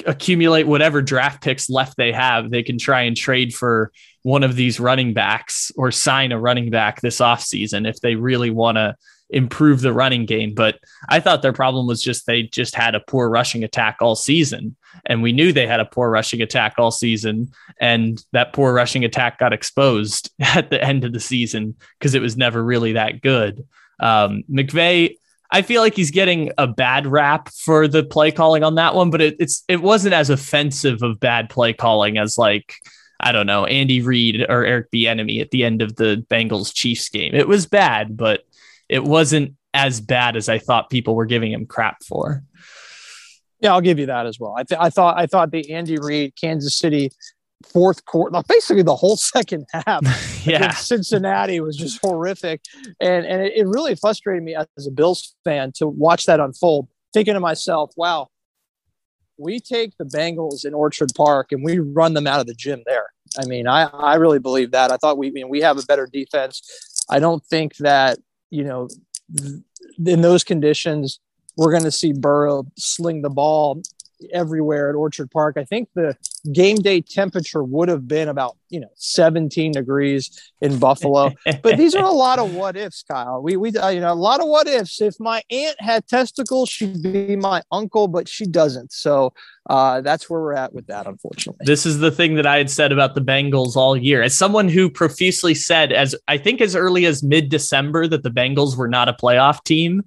accumulate 0.05 0.67
whatever 0.67 1.01
draft 1.01 1.41
picks 1.41 1.69
left 1.69 1.97
they 1.97 2.11
have, 2.11 2.51
they 2.51 2.63
can 2.63 2.77
try 2.77 3.03
and 3.03 3.15
trade 3.15 3.53
for 3.53 3.91
one 4.23 4.43
of 4.43 4.55
these 4.55 4.79
running 4.79 5.13
backs 5.13 5.71
or 5.75 5.91
sign 5.91 6.31
a 6.31 6.39
running 6.39 6.69
back 6.69 7.01
this 7.01 7.19
offseason 7.19 7.87
if 7.87 7.99
they 8.01 8.15
really 8.15 8.49
want 8.49 8.77
to 8.77 8.95
improve 9.29 9.81
the 9.81 9.93
running 9.93 10.25
game. 10.25 10.53
But 10.53 10.77
I 11.09 11.19
thought 11.19 11.41
their 11.41 11.53
problem 11.53 11.87
was 11.87 12.03
just 12.03 12.25
they 12.25 12.43
just 12.43 12.75
had 12.75 12.95
a 12.95 12.99
poor 12.99 13.29
rushing 13.29 13.63
attack 13.63 13.97
all 14.01 14.15
season. 14.15 14.75
And 15.05 15.23
we 15.23 15.31
knew 15.31 15.51
they 15.51 15.67
had 15.67 15.79
a 15.79 15.85
poor 15.85 16.09
rushing 16.09 16.41
attack 16.41 16.75
all 16.77 16.91
season. 16.91 17.51
And 17.79 18.23
that 18.33 18.53
poor 18.53 18.73
rushing 18.73 19.05
attack 19.05 19.39
got 19.39 19.53
exposed 19.53 20.31
at 20.39 20.69
the 20.69 20.83
end 20.83 21.05
of 21.05 21.13
the 21.13 21.19
season 21.19 21.75
because 21.97 22.13
it 22.13 22.21
was 22.21 22.37
never 22.37 22.63
really 22.63 22.93
that 22.93 23.21
good. 23.21 23.65
Um, 23.99 24.43
McVay, 24.51 25.15
I 25.51 25.61
feel 25.61 25.81
like 25.81 25.95
he's 25.95 26.11
getting 26.11 26.51
a 26.57 26.65
bad 26.67 27.05
rap 27.05 27.49
for 27.49 27.87
the 27.87 28.03
play 28.03 28.31
calling 28.31 28.63
on 28.63 28.75
that 28.75 28.95
one, 28.95 29.09
but 29.09 29.21
it, 29.21 29.35
it's 29.39 29.63
it 29.67 29.81
wasn't 29.81 30.13
as 30.13 30.29
offensive 30.29 31.03
of 31.03 31.19
bad 31.19 31.49
play 31.49 31.73
calling 31.73 32.17
as 32.17 32.37
like 32.37 32.75
I 33.19 33.31
don't 33.31 33.45
know, 33.45 33.65
Andy 33.65 34.01
Reid 34.01 34.45
or 34.49 34.65
Eric 34.65 34.91
Bieniemy 34.91 35.41
at 35.41 35.51
the 35.51 35.63
end 35.63 35.81
of 35.81 35.95
the 35.95 36.25
Bengals 36.29 36.73
Chiefs 36.73 37.09
game. 37.09 37.35
It 37.35 37.47
was 37.47 37.67
bad, 37.67 38.17
but 38.17 38.41
it 38.89 39.03
wasn't 39.03 39.55
as 39.73 40.01
bad 40.01 40.35
as 40.35 40.49
I 40.49 40.57
thought 40.57 40.89
people 40.89 41.15
were 41.15 41.25
giving 41.25 41.51
him 41.51 41.65
crap 41.65 42.03
for. 42.03 42.43
Yeah, 43.59 43.73
I'll 43.73 43.81
give 43.81 43.99
you 43.99 44.07
that 44.07 44.25
as 44.25 44.39
well. 44.39 44.55
I, 44.57 44.63
th- 44.63 44.81
I 44.81 44.89
thought 44.89 45.19
I 45.19 45.27
thought 45.27 45.51
the 45.51 45.71
Andy 45.71 45.97
Reid 45.99 46.33
Kansas 46.35 46.75
City 46.75 47.11
fourth 47.61 48.05
quarter, 48.05 48.31
like 48.33 48.47
basically 48.47 48.83
the 48.83 48.95
whole 48.95 49.17
second 49.35 49.65
half 49.73 50.01
yeah. 50.45 50.71
Cincinnati 50.71 51.59
was 51.59 51.77
just 51.77 51.99
horrific, 52.01 52.61
and 52.99 53.25
and 53.25 53.41
it, 53.41 53.53
it 53.55 53.67
really 53.67 53.95
frustrated 53.95 54.43
me 54.43 54.55
as 54.55 54.87
a 54.87 54.91
Bills 54.91 55.35
fan 55.43 55.71
to 55.75 55.87
watch 55.87 56.25
that 56.25 56.39
unfold. 56.39 56.87
Thinking 57.13 57.33
to 57.33 57.41
myself, 57.41 57.91
wow, 57.97 58.29
we 59.37 59.59
take 59.59 59.97
the 59.97 60.05
Bengals 60.05 60.65
in 60.65 60.73
Orchard 60.73 61.09
Park 61.15 61.51
and 61.51 61.63
we 61.63 61.79
run 61.79 62.13
them 62.13 62.27
out 62.27 62.39
of 62.39 62.47
the 62.47 62.53
gym 62.53 62.83
there. 62.85 63.07
I 63.37 63.45
mean, 63.45 63.67
I, 63.67 63.83
I 63.85 64.15
really 64.15 64.39
believe 64.39 64.71
that. 64.71 64.91
I 64.91 64.97
thought 64.97 65.17
we 65.17 65.27
I 65.27 65.31
mean, 65.31 65.49
we 65.49 65.61
have 65.61 65.77
a 65.77 65.83
better 65.83 66.07
defense. 66.11 66.61
I 67.09 67.19
don't 67.19 67.43
think 67.45 67.75
that, 67.77 68.19
you 68.49 68.63
know, 68.63 68.87
in 70.05 70.21
those 70.21 70.43
conditions, 70.43 71.19
we're 71.57 71.71
going 71.71 71.83
to 71.83 71.91
see 71.91 72.13
Burrow 72.13 72.65
sling 72.77 73.21
the 73.21 73.29
ball 73.29 73.81
everywhere 74.31 74.89
at 74.89 74.95
Orchard 74.95 75.31
Park. 75.31 75.57
I 75.57 75.65
think 75.65 75.89
the 75.95 76.15
game 76.51 76.77
day 76.77 77.01
temperature 77.01 77.63
would 77.63 77.89
have 77.89 78.07
been 78.07 78.27
about 78.27 78.57
you 78.69 78.79
know 78.79 78.89
17 78.95 79.73
degrees 79.73 80.51
in 80.61 80.79
Buffalo. 80.79 81.31
but 81.61 81.77
these 81.77 81.95
are 81.95 82.03
a 82.03 82.11
lot 82.11 82.39
of 82.39 82.53
what 82.55 82.75
ifs, 82.75 83.03
Kyle. 83.03 83.41
We 83.41 83.57
we 83.57 83.75
uh, 83.75 83.89
you 83.89 83.99
know 83.99 84.11
a 84.11 84.15
lot 84.15 84.41
of 84.41 84.47
what 84.47 84.67
ifs. 84.67 85.01
If 85.01 85.15
my 85.19 85.41
aunt 85.51 85.75
had 85.79 86.07
testicles, 86.07 86.69
she'd 86.69 87.01
be 87.01 87.35
my 87.35 87.61
uncle, 87.71 88.07
but 88.07 88.27
she 88.27 88.45
doesn't. 88.45 88.91
So 88.91 89.33
uh, 89.69 90.01
that's 90.01 90.29
where 90.29 90.41
we're 90.41 90.53
at 90.53 90.73
with 90.73 90.87
that, 90.87 91.05
unfortunately. 91.05 91.65
This 91.65 91.85
is 91.85 91.99
the 91.99 92.11
thing 92.11 92.35
that 92.35 92.47
I 92.47 92.57
had 92.57 92.69
said 92.69 92.91
about 92.91 93.13
the 93.13 93.21
Bengals 93.21 93.75
all 93.75 93.95
year. 93.95 94.23
As 94.23 94.35
someone 94.35 94.67
who 94.67 94.89
profusely 94.89 95.53
said, 95.53 95.91
as 95.91 96.15
I 96.27 96.37
think 96.37 96.61
as 96.61 96.75
early 96.75 97.05
as 97.05 97.21
mid 97.21 97.49
December, 97.49 98.07
that 98.07 98.23
the 98.23 98.31
Bengals 98.31 98.75
were 98.75 98.87
not 98.87 99.07
a 99.07 99.13
playoff 99.13 99.63
team. 99.63 100.03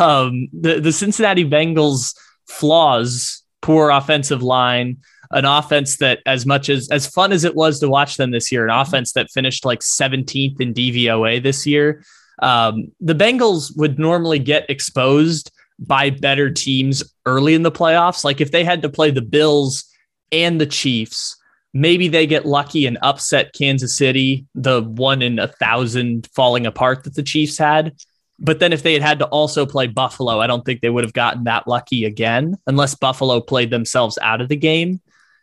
Um, 0.00 0.48
the 0.52 0.80
the 0.80 0.92
Cincinnati 0.92 1.44
Bengals 1.44 2.14
flaws 2.46 3.42
poor 3.60 3.90
offensive 3.90 4.42
line, 4.42 4.98
an 5.30 5.44
offense 5.44 5.98
that 5.98 6.20
as 6.26 6.46
much 6.46 6.68
as 6.68 6.88
as 6.90 7.06
fun 7.06 7.32
as 7.32 7.44
it 7.44 7.54
was 7.54 7.80
to 7.80 7.88
watch 7.88 8.16
them 8.16 8.30
this 8.30 8.50
year, 8.50 8.64
an 8.64 8.70
offense 8.70 9.12
that 9.12 9.30
finished 9.30 9.64
like 9.64 9.80
17th 9.80 10.60
in 10.60 10.74
DVOA 10.74 11.42
this 11.42 11.66
year. 11.66 12.02
Um, 12.40 12.92
the 13.00 13.14
Bengals 13.14 13.76
would 13.76 13.98
normally 13.98 14.38
get 14.38 14.70
exposed 14.70 15.50
by 15.78 16.10
better 16.10 16.50
teams 16.50 17.02
early 17.26 17.54
in 17.54 17.62
the 17.62 17.72
playoffs. 17.72 18.24
Like 18.24 18.40
if 18.40 18.50
they 18.50 18.64
had 18.64 18.82
to 18.82 18.88
play 18.88 19.10
the 19.10 19.22
Bills 19.22 19.84
and 20.32 20.60
the 20.60 20.66
Chiefs 20.66 21.36
maybe 21.74 22.08
they 22.08 22.26
get 22.26 22.46
lucky 22.46 22.86
and 22.86 22.98
upset 23.02 23.52
Kansas 23.52 23.96
City, 23.96 24.46
the 24.54 24.82
one 24.82 25.22
in 25.22 25.38
a 25.38 25.48
thousand 25.48 26.28
falling 26.34 26.66
apart 26.66 27.04
that 27.04 27.14
the 27.14 27.22
Chiefs 27.22 27.58
had. 27.58 27.94
But 28.40 28.60
then 28.60 28.72
if 28.72 28.82
they 28.82 28.92
had 28.92 29.02
had 29.02 29.18
to 29.18 29.26
also 29.26 29.66
play 29.66 29.88
Buffalo, 29.88 30.40
I 30.40 30.46
don't 30.46 30.64
think 30.64 30.80
they 30.80 30.90
would 30.90 31.04
have 31.04 31.12
gotten 31.12 31.44
that 31.44 31.66
lucky 31.66 32.04
again, 32.04 32.56
unless 32.66 32.94
Buffalo 32.94 33.40
played 33.40 33.70
themselves 33.70 34.18
out 34.22 34.40
of 34.40 34.48
the 34.48 34.56
game. 34.56 35.00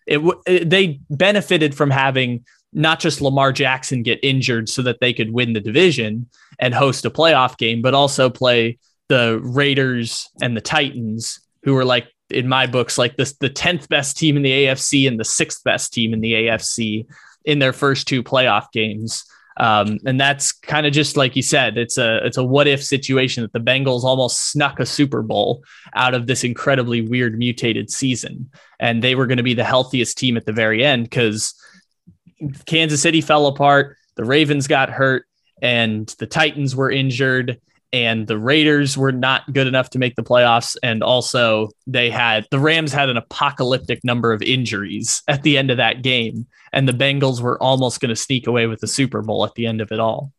It, 0.07 0.21
it 0.45 0.69
they 0.69 1.01
benefited 1.09 1.75
from 1.75 1.89
having 1.89 2.45
not 2.71 2.99
just 2.99 3.21
Lamar 3.21 3.51
Jackson 3.51 4.03
get 4.03 4.19
injured 4.21 4.69
so 4.69 4.81
that 4.83 4.99
they 4.99 5.13
could 5.13 5.31
win 5.33 5.53
the 5.53 5.59
division 5.59 6.29
and 6.59 6.73
host 6.73 7.05
a 7.05 7.09
playoff 7.09 7.57
game, 7.57 7.81
but 7.81 7.93
also 7.93 8.29
play 8.29 8.77
the 9.07 9.39
Raiders 9.41 10.29
and 10.41 10.55
the 10.55 10.61
Titans, 10.61 11.39
who 11.63 11.73
were 11.73 11.85
like 11.85 12.07
in 12.29 12.47
my 12.47 12.65
books 12.65 12.97
like 12.97 13.17
this 13.17 13.33
the 13.33 13.49
10th 13.49 13.87
best 13.87 14.17
team 14.17 14.35
in 14.35 14.43
the 14.43 14.51
AFC 14.51 15.07
and 15.07 15.19
the 15.19 15.25
sixth 15.25 15.63
best 15.63 15.93
team 15.93 16.13
in 16.13 16.21
the 16.21 16.33
AFC 16.33 17.05
in 17.45 17.59
their 17.59 17.73
first 17.73 18.07
two 18.07 18.23
playoff 18.23 18.71
games. 18.71 19.25
Um, 19.57 19.99
and 20.05 20.19
that's 20.19 20.51
kind 20.51 20.85
of 20.85 20.91
just 20.91 21.15
like 21.15 21.35
you 21.35 21.41
said, 21.41 21.77
it's 21.77 21.97
a 21.97 22.25
it's 22.25 22.37
a 22.37 22.43
what 22.43 22.67
if 22.67 22.83
situation 22.83 23.43
that 23.43 23.53
the 23.53 23.59
Bengals 23.59 24.03
almost 24.03 24.51
snuck 24.51 24.79
a 24.79 24.85
Super 24.85 25.21
Bowl 25.21 25.63
out 25.93 26.13
of 26.13 26.27
this 26.27 26.43
incredibly 26.43 27.01
weird 27.01 27.37
mutated 27.37 27.89
season, 27.89 28.49
and 28.79 29.01
they 29.01 29.15
were 29.15 29.27
going 29.27 29.37
to 29.37 29.43
be 29.43 29.53
the 29.53 29.63
healthiest 29.63 30.17
team 30.17 30.35
at 30.35 30.45
the 30.45 30.51
very 30.51 30.83
end 30.83 31.03
because 31.03 31.53
Kansas 32.65 33.01
City 33.01 33.21
fell 33.21 33.47
apart, 33.47 33.95
the 34.15 34.25
Ravens 34.25 34.67
got 34.67 34.89
hurt, 34.89 35.25
and 35.61 36.07
the 36.19 36.27
Titans 36.27 36.75
were 36.75 36.91
injured, 36.91 37.61
and 37.93 38.27
the 38.27 38.37
Raiders 38.37 38.97
were 38.97 39.11
not 39.11 39.53
good 39.53 39.67
enough 39.67 39.89
to 39.91 39.99
make 39.99 40.15
the 40.15 40.23
playoffs. 40.23 40.75
And 40.83 41.03
also, 41.03 41.69
they 41.87 42.09
had 42.09 42.45
the 42.51 42.59
Rams 42.59 42.91
had 42.91 43.09
an 43.09 43.17
apocalyptic 43.17 44.03
number 44.03 44.33
of 44.33 44.41
injuries 44.41 45.21
at 45.27 45.43
the 45.43 45.57
end 45.57 45.71
of 45.71 45.77
that 45.77 46.01
game, 46.01 46.47
and 46.73 46.87
the 46.87 46.93
Bengals 46.93 47.41
were 47.41 47.61
almost 47.61 48.01
going 48.01 48.09
to 48.09 48.15
sneak 48.15 48.47
away 48.47 48.67
with 48.67 48.81
the 48.81 48.87
Super 48.87 49.21
Bowl 49.21 49.45
at 49.45 49.55
the 49.55 49.65
end 49.65 49.81
of 49.81 49.91
it 49.91 49.99
all. 49.99 50.31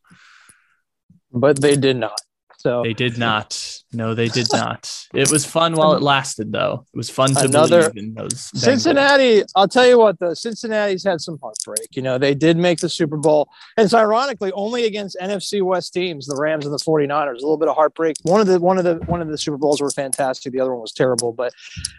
But 1.33 1.61
they 1.61 1.77
did 1.77 1.97
not. 1.97 2.21
So 2.59 2.83
they 2.83 2.93
did 2.93 3.19
not. 3.27 3.81
No, 3.93 4.15
they 4.15 4.29
did 4.29 4.49
not. 4.53 5.07
It 5.15 5.31
was 5.31 5.45
fun 5.45 5.75
while 5.75 5.95
it 5.95 6.03
lasted, 6.03 6.53
though. 6.53 6.85
It 6.93 6.97
was 6.97 7.09
fun 7.09 7.35
to 7.35 7.45
Another, 7.45 7.91
believe 7.91 8.09
in 8.09 8.15
those. 8.15 8.51
Cincinnati, 8.61 9.43
I'll 9.55 9.69
tell 9.69 9.87
you 9.87 9.99
what, 9.99 10.19
the 10.19 10.35
Cincinnati's 10.35 11.05
had 11.05 11.21
some 11.21 11.39
heartbreak. 11.41 11.89
You 11.93 12.03
know, 12.03 12.19
they 12.19 12.35
did 12.35 12.57
make 12.57 12.81
the 12.81 12.89
Super 12.89 13.17
Bowl. 13.17 13.49
And 13.77 13.85
it's 13.85 13.95
ironically 13.95 14.53
only 14.53 14.85
against 14.85 15.17
NFC 15.23 15.63
West 15.63 15.95
teams, 15.95 16.27
the 16.27 16.37
Rams 16.37 16.67
and 16.67 16.75
the 16.75 16.79
49ers. 16.79 17.31
A 17.31 17.33
little 17.35 17.57
bit 17.57 17.69
of 17.69 17.75
heartbreak. 17.75 18.17
One 18.23 18.41
of 18.41 18.47
the 18.47 18.61
one 18.61 18.79
of 18.79 18.85
the 18.85 18.97
one 19.07 19.23
of 19.23 19.29
the 19.29 19.39
Super 19.39 19.57
Bowls 19.57 19.81
were 19.81 19.91
fantastic. 19.91 20.53
The 20.53 20.61
other 20.61 20.73
one 20.73 20.83
was 20.83 20.93
terrible. 20.93 21.33
But 21.33 21.53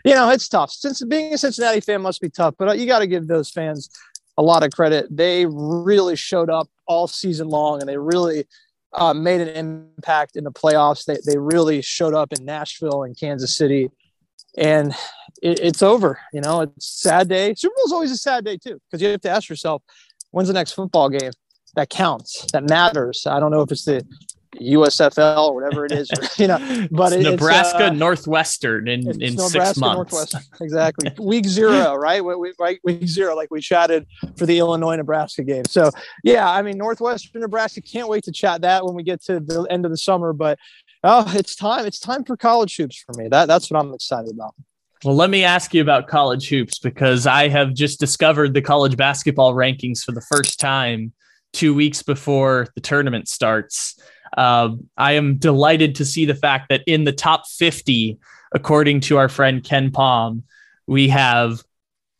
you 0.05 0.13
know, 0.13 0.29
it's 0.29 0.47
tough. 0.47 0.71
Since 0.71 1.03
being 1.05 1.33
a 1.33 1.37
Cincinnati 1.37 1.79
fan 1.79 2.01
must 2.01 2.21
be 2.21 2.29
tough, 2.29 2.55
but 2.57 2.69
uh, 2.69 2.73
you 2.73 2.85
got 2.85 2.99
to 2.99 3.07
give 3.07 3.27
those 3.27 3.49
fans 3.49 3.89
a 4.37 4.43
lot 4.43 4.63
of 4.63 4.71
credit. 4.71 5.07
They 5.09 5.45
really 5.47 6.15
showed 6.15 6.49
up 6.49 6.69
all 6.85 7.07
season 7.07 7.49
long 7.49 7.81
and 7.81 7.89
they 7.89 7.97
really 7.97 8.45
uh, 8.93 9.13
made 9.13 9.41
an 9.41 9.49
impact 9.49 10.35
in 10.35 10.43
the 10.43 10.51
playoffs. 10.51 11.05
They, 11.05 11.17
they 11.25 11.37
really 11.37 11.81
showed 11.81 12.13
up 12.13 12.33
in 12.33 12.45
Nashville 12.45 13.03
and 13.03 13.17
Kansas 13.17 13.55
City. 13.55 13.89
And 14.57 14.93
it, 15.41 15.59
it's 15.59 15.83
over. 15.83 16.19
You 16.33 16.41
know, 16.41 16.61
it's 16.61 16.85
sad 17.01 17.29
day. 17.29 17.53
Super 17.53 17.75
Bowl 17.75 17.85
is 17.85 17.93
always 17.93 18.11
a 18.11 18.17
sad 18.17 18.45
day, 18.45 18.57
too, 18.57 18.79
because 18.89 19.01
you 19.01 19.09
have 19.09 19.21
to 19.21 19.29
ask 19.29 19.49
yourself, 19.49 19.83
when's 20.31 20.47
the 20.47 20.53
next 20.53 20.71
football 20.71 21.09
game 21.09 21.31
that 21.75 21.89
counts, 21.89 22.45
that 22.53 22.67
matters? 22.69 23.27
I 23.27 23.39
don't 23.39 23.51
know 23.51 23.61
if 23.61 23.71
it's 23.71 23.85
the 23.85 24.03
USFL 24.59 25.49
or 25.49 25.55
whatever 25.55 25.85
it 25.85 25.91
is, 25.91 26.09
you 26.37 26.47
know. 26.47 26.87
But 26.91 27.13
it's 27.13 27.23
Nebraska 27.23 27.87
uh, 27.87 27.89
Northwestern 27.89 28.87
in, 28.87 29.07
in 29.21 29.35
Nebraska, 29.35 29.65
six 29.65 29.77
months. 29.77 30.13
Northwestern. 30.13 30.41
exactly. 30.61 31.11
week 31.19 31.45
zero, 31.45 31.95
right? 31.95 32.23
We, 32.23 32.53
right? 32.59 32.79
Week 32.83 33.07
zero, 33.07 33.35
like 33.35 33.49
we 33.51 33.61
chatted 33.61 34.05
for 34.35 34.45
the 34.45 34.57
Illinois 34.59 34.95
Nebraska 34.95 35.43
game. 35.43 35.65
So 35.65 35.91
yeah, 36.23 36.49
I 36.49 36.61
mean 36.61 36.77
Northwestern 36.77 37.41
Nebraska. 37.41 37.81
Can't 37.81 38.07
wait 38.07 38.23
to 38.25 38.31
chat 38.31 38.61
that 38.61 38.85
when 38.85 38.95
we 38.95 39.03
get 39.03 39.23
to 39.25 39.39
the 39.39 39.65
end 39.69 39.85
of 39.85 39.91
the 39.91 39.97
summer. 39.97 40.33
But 40.33 40.59
oh, 41.03 41.31
it's 41.35 41.55
time. 41.55 41.85
It's 41.85 41.99
time 41.99 42.23
for 42.23 42.37
college 42.37 42.75
hoops 42.75 42.97
for 42.97 43.13
me. 43.21 43.27
That 43.29 43.47
that's 43.47 43.71
what 43.71 43.79
I'm 43.79 43.93
excited 43.93 44.31
about. 44.31 44.55
Well, 45.03 45.15
let 45.15 45.29
me 45.29 45.43
ask 45.43 45.75
you 45.75 45.81
about 45.81 46.07
college 46.07 46.49
hoops 46.49 46.79
because 46.79 47.27
I 47.27 47.49
have 47.49 47.75
just 47.75 47.99
discovered 47.99 48.55
the 48.55 48.63
college 48.63 48.97
basketball 48.97 49.53
rankings 49.53 50.03
for 50.03 50.11
the 50.11 50.21
first 50.21 50.59
time 50.59 51.13
two 51.53 51.73
weeks 51.73 52.01
before 52.01 52.67
the 52.75 52.81
tournament 52.81 53.27
starts. 53.27 53.99
Uh, 54.35 54.75
I 54.97 55.13
am 55.13 55.37
delighted 55.37 55.95
to 55.95 56.05
see 56.05 56.25
the 56.25 56.35
fact 56.35 56.69
that 56.69 56.83
in 56.87 57.03
the 57.03 57.11
top 57.11 57.47
50, 57.47 58.17
according 58.53 59.01
to 59.01 59.17
our 59.17 59.29
friend 59.29 59.63
KenPom, 59.63 60.43
we 60.87 61.09
have 61.09 61.63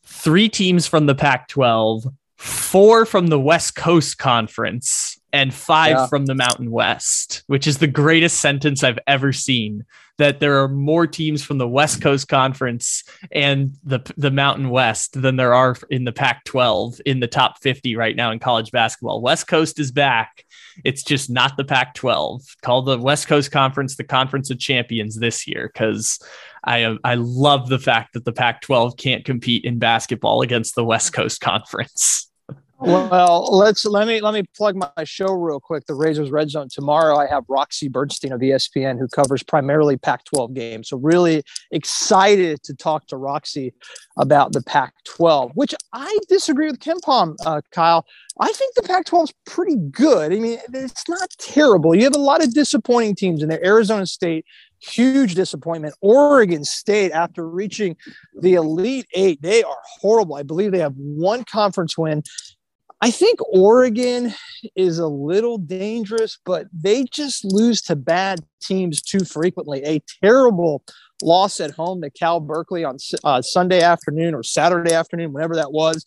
three 0.04 0.48
teams 0.48 0.86
from 0.86 1.06
the 1.06 1.14
Pac 1.14 1.48
12, 1.48 2.06
four 2.38 3.04
from 3.04 3.26
the 3.26 3.40
West 3.40 3.74
Coast 3.74 4.16
Conference, 4.16 5.18
and 5.32 5.52
five 5.52 5.90
yeah. 5.90 6.06
from 6.06 6.26
the 6.26 6.34
Mountain 6.34 6.70
West, 6.70 7.42
which 7.48 7.66
is 7.66 7.78
the 7.78 7.86
greatest 7.86 8.40
sentence 8.40 8.82
I've 8.82 8.98
ever 9.06 9.32
seen. 9.32 9.84
That 10.16 10.40
there 10.40 10.60
are 10.60 10.68
more 10.68 11.06
teams 11.06 11.44
from 11.44 11.58
the 11.58 11.68
West 11.68 12.02
Coast 12.02 12.26
Conference 12.26 13.04
and 13.30 13.76
the 13.84 14.00
the 14.16 14.32
Mountain 14.32 14.68
West 14.70 15.20
than 15.20 15.36
there 15.36 15.54
are 15.54 15.76
in 15.90 16.04
the 16.04 16.12
Pac-12 16.12 17.00
in 17.02 17.20
the 17.20 17.28
top 17.28 17.60
50 17.62 17.94
right 17.94 18.16
now 18.16 18.32
in 18.32 18.40
college 18.40 18.72
basketball. 18.72 19.20
West 19.20 19.46
Coast 19.46 19.78
is 19.78 19.92
back. 19.92 20.44
It's 20.84 21.04
just 21.04 21.30
not 21.30 21.56
the 21.56 21.64
Pac-12. 21.64 22.42
Call 22.62 22.82
the 22.82 22.98
West 22.98 23.28
Coast 23.28 23.52
Conference 23.52 23.94
the 23.94 24.02
Conference 24.02 24.50
of 24.50 24.58
Champions 24.58 25.14
this 25.14 25.46
year 25.46 25.70
because 25.72 26.18
I 26.64 26.96
I 27.04 27.14
love 27.14 27.68
the 27.68 27.78
fact 27.78 28.14
that 28.14 28.24
the 28.24 28.32
Pac-12 28.32 28.98
can't 28.98 29.24
compete 29.24 29.64
in 29.64 29.78
basketball 29.78 30.42
against 30.42 30.74
the 30.74 30.84
West 30.84 31.12
Coast 31.12 31.40
Conference. 31.40 32.27
Well, 32.80 33.48
let's 33.50 33.84
let 33.84 34.06
me 34.06 34.20
let 34.20 34.34
me 34.34 34.44
plug 34.56 34.76
my 34.76 35.02
show 35.02 35.32
real 35.32 35.58
quick. 35.58 35.86
The 35.86 35.94
Razors 35.94 36.30
Red 36.30 36.48
Zone 36.48 36.68
tomorrow. 36.70 37.16
I 37.16 37.26
have 37.26 37.42
Roxy 37.48 37.88
Bernstein 37.88 38.30
of 38.30 38.40
ESPN 38.40 39.00
who 39.00 39.08
covers 39.08 39.42
primarily 39.42 39.96
Pac-12 39.96 40.54
games. 40.54 40.88
So 40.90 40.96
really 40.96 41.42
excited 41.72 42.62
to 42.62 42.74
talk 42.74 43.08
to 43.08 43.16
Roxy 43.16 43.74
about 44.16 44.52
the 44.52 44.62
Pac-12, 44.62 45.50
which 45.54 45.74
I 45.92 46.18
disagree 46.28 46.68
with 46.68 46.78
KenPom, 46.78 47.34
uh, 47.44 47.62
Kyle. 47.72 48.06
I 48.38 48.52
think 48.52 48.76
the 48.76 48.82
Pac-12 48.82 49.24
is 49.24 49.34
pretty 49.44 49.76
good. 49.90 50.32
I 50.32 50.36
mean, 50.36 50.60
it's 50.72 51.08
not 51.08 51.30
terrible. 51.38 51.96
You 51.96 52.04
have 52.04 52.14
a 52.14 52.20
lot 52.20 52.44
of 52.44 52.54
disappointing 52.54 53.16
teams 53.16 53.42
in 53.42 53.48
there. 53.48 53.64
Arizona 53.64 54.06
State, 54.06 54.44
huge 54.78 55.34
disappointment. 55.34 55.96
Oregon 56.00 56.64
State, 56.64 57.10
after 57.10 57.48
reaching 57.48 57.96
the 58.40 58.54
Elite 58.54 59.06
Eight, 59.14 59.42
they 59.42 59.64
are 59.64 59.78
horrible. 60.00 60.36
I 60.36 60.44
believe 60.44 60.70
they 60.70 60.78
have 60.78 60.94
one 60.96 61.42
conference 61.42 61.98
win 61.98 62.22
I 63.00 63.10
think 63.10 63.38
Oregon 63.52 64.34
is 64.74 64.98
a 64.98 65.06
little 65.06 65.58
dangerous, 65.58 66.38
but 66.44 66.66
they 66.72 67.04
just 67.04 67.44
lose 67.44 67.80
to 67.82 67.96
bad 67.96 68.40
teams 68.60 69.00
too 69.00 69.24
frequently. 69.24 69.82
A 69.84 70.02
terrible 70.22 70.82
loss 71.22 71.60
at 71.60 71.72
home 71.72 72.02
to 72.02 72.10
Cal 72.10 72.40
Berkeley 72.40 72.84
on 72.84 72.96
uh, 73.22 73.40
Sunday 73.40 73.82
afternoon 73.82 74.34
or 74.34 74.42
Saturday 74.42 74.92
afternoon, 74.92 75.32
whenever 75.32 75.54
that 75.54 75.72
was. 75.72 76.04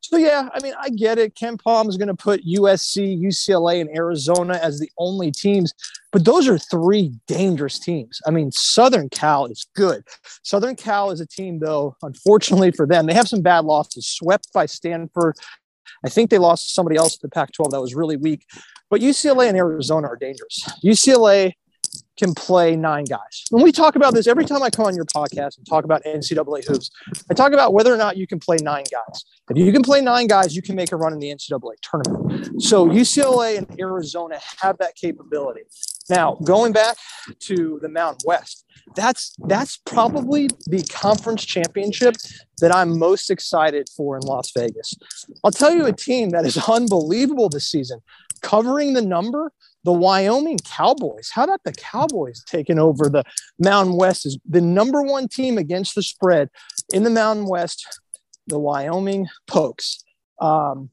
So 0.00 0.16
yeah, 0.16 0.48
I 0.54 0.60
mean, 0.62 0.74
I 0.80 0.90
get 0.90 1.18
it. 1.18 1.34
KenPom 1.34 1.88
is 1.88 1.96
going 1.96 2.08
to 2.08 2.14
put 2.14 2.46
USC, 2.46 3.20
UCLA, 3.20 3.80
and 3.80 3.90
Arizona 3.94 4.58
as 4.62 4.78
the 4.78 4.90
only 4.96 5.32
teams, 5.32 5.74
but 6.12 6.24
those 6.24 6.48
are 6.48 6.56
three 6.56 7.12
dangerous 7.26 7.78
teams. 7.78 8.20
I 8.26 8.30
mean, 8.30 8.50
Southern 8.52 9.08
Cal 9.10 9.46
is 9.46 9.66
good. 9.74 10.04
Southern 10.44 10.76
Cal 10.76 11.10
is 11.10 11.20
a 11.20 11.26
team, 11.26 11.58
though. 11.58 11.96
Unfortunately 12.02 12.70
for 12.70 12.86
them, 12.86 13.06
they 13.06 13.12
have 13.12 13.28
some 13.28 13.42
bad 13.42 13.64
losses. 13.64 14.06
Swept 14.06 14.52
by 14.54 14.66
Stanford, 14.66 15.36
I 16.04 16.08
think 16.08 16.30
they 16.30 16.38
lost 16.38 16.74
somebody 16.74 16.96
else 16.96 17.14
at 17.14 17.20
the 17.20 17.28
Pac 17.28 17.52
12 17.52 17.72
that 17.72 17.80
was 17.80 17.94
really 17.94 18.16
weak. 18.16 18.44
But 18.90 19.00
UCLA 19.00 19.48
and 19.48 19.56
Arizona 19.56 20.08
are 20.08 20.16
dangerous. 20.16 20.66
UCLA 20.84 21.54
can 22.18 22.34
play 22.34 22.76
nine 22.76 23.04
guys. 23.04 23.44
When 23.50 23.62
we 23.62 23.70
talk 23.70 23.96
about 23.96 24.12
this, 24.12 24.26
every 24.26 24.44
time 24.44 24.62
I 24.62 24.70
come 24.70 24.86
on 24.86 24.94
your 24.94 25.04
podcast 25.04 25.56
and 25.56 25.66
talk 25.66 25.84
about 25.84 26.02
NCAA 26.04 26.66
hoops, 26.66 26.90
I 27.30 27.34
talk 27.34 27.52
about 27.52 27.72
whether 27.72 27.94
or 27.94 27.96
not 27.96 28.16
you 28.16 28.26
can 28.26 28.40
play 28.40 28.56
nine 28.60 28.84
guys. 28.90 29.24
If 29.50 29.56
you 29.56 29.72
can 29.72 29.82
play 29.82 30.00
nine 30.00 30.26
guys, 30.26 30.54
you 30.54 30.62
can 30.62 30.74
make 30.74 30.92
a 30.92 30.96
run 30.96 31.12
in 31.12 31.20
the 31.20 31.28
NCAA 31.28 31.74
tournament. 31.80 32.62
So 32.62 32.86
UCLA 32.86 33.58
and 33.58 33.80
Arizona 33.80 34.38
have 34.60 34.78
that 34.78 34.96
capability. 34.96 35.62
Now, 36.08 36.34
going 36.42 36.72
back 36.72 36.96
to 37.40 37.78
the 37.82 37.88
Mountain 37.88 38.20
West, 38.24 38.64
that's 38.96 39.34
that's 39.46 39.76
probably 39.84 40.48
the 40.66 40.82
conference 40.84 41.44
championship 41.44 42.16
that 42.60 42.74
I'm 42.74 42.98
most 42.98 43.30
excited 43.30 43.88
for 43.94 44.16
in 44.16 44.22
Las 44.22 44.50
Vegas. 44.52 44.94
I'll 45.44 45.50
tell 45.50 45.74
you 45.74 45.86
a 45.86 45.92
team 45.92 46.30
that 46.30 46.46
is 46.46 46.56
unbelievable 46.68 47.48
this 47.48 47.68
season, 47.68 48.00
covering 48.42 48.94
the 48.94 49.02
number. 49.02 49.52
The 49.84 49.92
Wyoming 49.92 50.58
Cowboys. 50.58 51.30
How 51.32 51.44
about 51.44 51.62
the 51.64 51.72
Cowboys 51.72 52.42
taking 52.46 52.78
over 52.78 53.08
the 53.08 53.22
Mountain 53.60 53.96
West? 53.96 54.26
Is 54.26 54.36
the 54.46 54.60
number 54.60 55.02
one 55.02 55.28
team 55.28 55.56
against 55.56 55.94
the 55.94 56.02
spread 56.02 56.50
in 56.92 57.04
the 57.04 57.10
Mountain 57.10 57.46
West. 57.46 57.86
The 58.48 58.58
Wyoming 58.58 59.28
Pokes. 59.46 60.04
Um, 60.40 60.90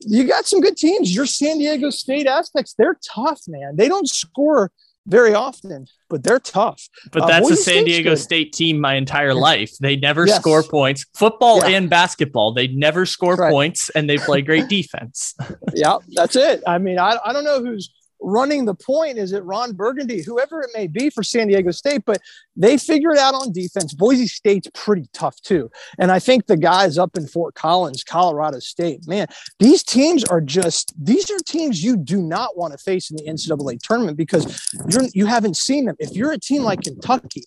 you 0.00 0.24
got 0.24 0.46
some 0.46 0.60
good 0.60 0.76
teams. 0.76 1.14
Your 1.14 1.26
San 1.26 1.58
Diego 1.58 1.90
State 1.90 2.26
Aztecs, 2.26 2.74
they're 2.76 2.98
tough, 3.04 3.40
man. 3.48 3.76
They 3.76 3.88
don't 3.88 4.08
score 4.08 4.70
very 5.06 5.34
often, 5.34 5.86
but 6.08 6.22
they're 6.22 6.38
tough. 6.38 6.88
But 7.10 7.22
Uh, 7.22 7.26
that's 7.26 7.50
a 7.50 7.56
San 7.56 7.62
State's 7.82 7.84
Diego 7.86 8.10
good. 8.10 8.18
State 8.18 8.52
team 8.52 8.78
my 8.80 8.94
entire 8.94 9.34
life. 9.34 9.72
They 9.80 9.96
never 9.96 10.26
Yes. 10.26 10.38
score 10.40 10.62
points. 10.62 11.06
Football 11.14 11.58
Yeah. 11.58 11.76
and 11.78 11.90
basketball, 11.90 12.52
they 12.52 12.68
never 12.68 13.06
score 13.06 13.34
Right. 13.34 13.50
points 13.50 13.90
and 13.94 14.08
they 14.08 14.18
play 14.18 14.42
great 14.42 14.68
defense. 14.68 15.34
yeah, 15.74 15.96
that's 16.08 16.36
it. 16.36 16.62
I 16.66 16.78
mean, 16.78 16.98
I, 16.98 17.16
I 17.24 17.32
don't 17.32 17.44
know 17.44 17.60
who's 17.64 17.90
running 18.20 18.64
the 18.64 18.74
point. 18.74 19.18
Is 19.18 19.32
it 19.32 19.44
Ron 19.44 19.72
Burgundy, 19.72 20.22
whoever 20.22 20.60
it 20.60 20.70
may 20.74 20.86
be 20.86 21.10
for 21.10 21.22
San 21.22 21.48
Diego 21.48 21.70
State? 21.70 22.02
But 22.04 22.20
they 22.56 22.76
figure 22.76 23.12
it 23.12 23.18
out 23.18 23.34
on 23.34 23.52
defense. 23.52 23.92
Boise 23.94 24.26
State's 24.26 24.68
pretty 24.74 25.08
tough 25.12 25.40
too. 25.40 25.70
And 25.98 26.10
I 26.10 26.18
think 26.18 26.46
the 26.46 26.56
guys 26.56 26.98
up 26.98 27.16
in 27.16 27.26
Fort 27.26 27.54
Collins, 27.54 28.04
Colorado 28.04 28.58
State, 28.58 29.06
man, 29.06 29.26
these 29.58 29.82
teams 29.82 30.24
are 30.24 30.40
just 30.40 30.92
these 31.02 31.30
are 31.30 31.38
teams 31.38 31.82
you 31.82 31.96
do 31.96 32.22
not 32.22 32.56
want 32.56 32.72
to 32.72 32.78
face 32.78 33.10
in 33.10 33.16
the 33.16 33.24
NCAA 33.24 33.78
tournament 33.80 34.16
because 34.16 34.70
you're 34.88 35.04
you 35.14 35.26
haven't 35.26 35.56
seen 35.56 35.86
them. 35.86 35.96
If 35.98 36.12
you're 36.12 36.32
a 36.32 36.38
team 36.38 36.62
like 36.62 36.82
Kentucky, 36.82 37.44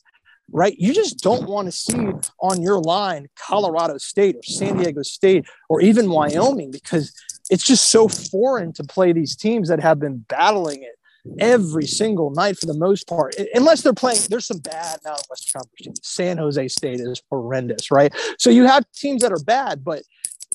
right? 0.52 0.76
You 0.78 0.94
just 0.94 1.20
don't 1.20 1.48
want 1.48 1.68
to 1.68 1.72
see 1.72 2.12
on 2.40 2.62
your 2.62 2.80
line 2.80 3.28
Colorado 3.36 3.98
State 3.98 4.36
or 4.36 4.44
San 4.44 4.78
Diego 4.78 5.02
State 5.02 5.46
or 5.70 5.82
even 5.82 6.10
Wyoming 6.10 6.72
because 6.72 7.14
it's 7.50 7.64
just 7.64 7.90
so 7.90 8.08
foreign 8.08 8.74
to 8.74 8.84
play 8.84 9.12
these 9.14 9.36
teams 9.36 9.70
that 9.70 9.80
have 9.80 10.00
been 10.00 10.26
battling 10.30 10.84
it 10.84 10.96
every 11.40 11.86
single 11.86 12.32
night 12.32 12.58
for 12.58 12.66
the 12.66 12.74
most 12.74 13.08
part. 13.08 13.36
Unless 13.54 13.82
they're 13.82 13.94
playing, 13.94 14.20
there's 14.30 14.46
some 14.46 14.60
bad 14.60 15.00
Mountain 15.06 15.26
West 15.30 15.52
Conference 15.54 15.76
teams. 15.78 16.00
San 16.04 16.38
Jose 16.38 16.68
State 16.68 17.00
is 17.00 17.22
horrendous, 17.30 17.92
right? 17.92 18.14
So 18.38 18.50
you 18.50 18.66
have 18.66 18.86
teams 18.94 19.22
that 19.22 19.32
are 19.32 19.44
bad, 19.46 19.84
but 19.84 20.04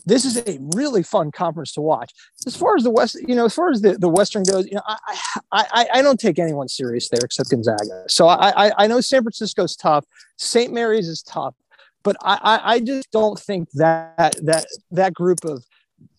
this 0.06 0.24
is 0.24 0.38
a 0.38 0.58
really 0.74 1.02
fun 1.02 1.30
conference 1.30 1.72
to 1.72 1.80
watch. 1.80 2.12
As 2.46 2.56
far 2.56 2.76
as 2.76 2.82
the 2.82 2.90
West, 2.90 3.16
you 3.26 3.34
know, 3.34 3.44
as 3.44 3.54
far 3.54 3.70
as 3.70 3.82
the, 3.82 3.98
the 3.98 4.08
Western 4.08 4.42
goes, 4.42 4.66
you 4.66 4.74
know, 4.74 4.82
I, 4.86 5.18
I 5.52 5.86
I 5.94 6.02
don't 6.02 6.18
take 6.18 6.38
anyone 6.38 6.68
serious 6.68 7.08
there 7.08 7.20
except 7.22 7.50
Gonzaga. 7.50 8.04
So 8.08 8.26
I 8.26 8.68
I, 8.68 8.84
I 8.84 8.86
know 8.86 9.00
San 9.00 9.22
Francisco's 9.22 9.76
tough, 9.76 10.04
St. 10.36 10.72
Mary's 10.72 11.08
is 11.08 11.22
tough, 11.22 11.54
but 12.02 12.16
I 12.22 12.60
I 12.62 12.80
just 12.80 13.10
don't 13.10 13.38
think 13.38 13.68
that 13.74 14.36
that 14.42 14.66
that 14.90 15.12
group 15.12 15.44
of 15.44 15.64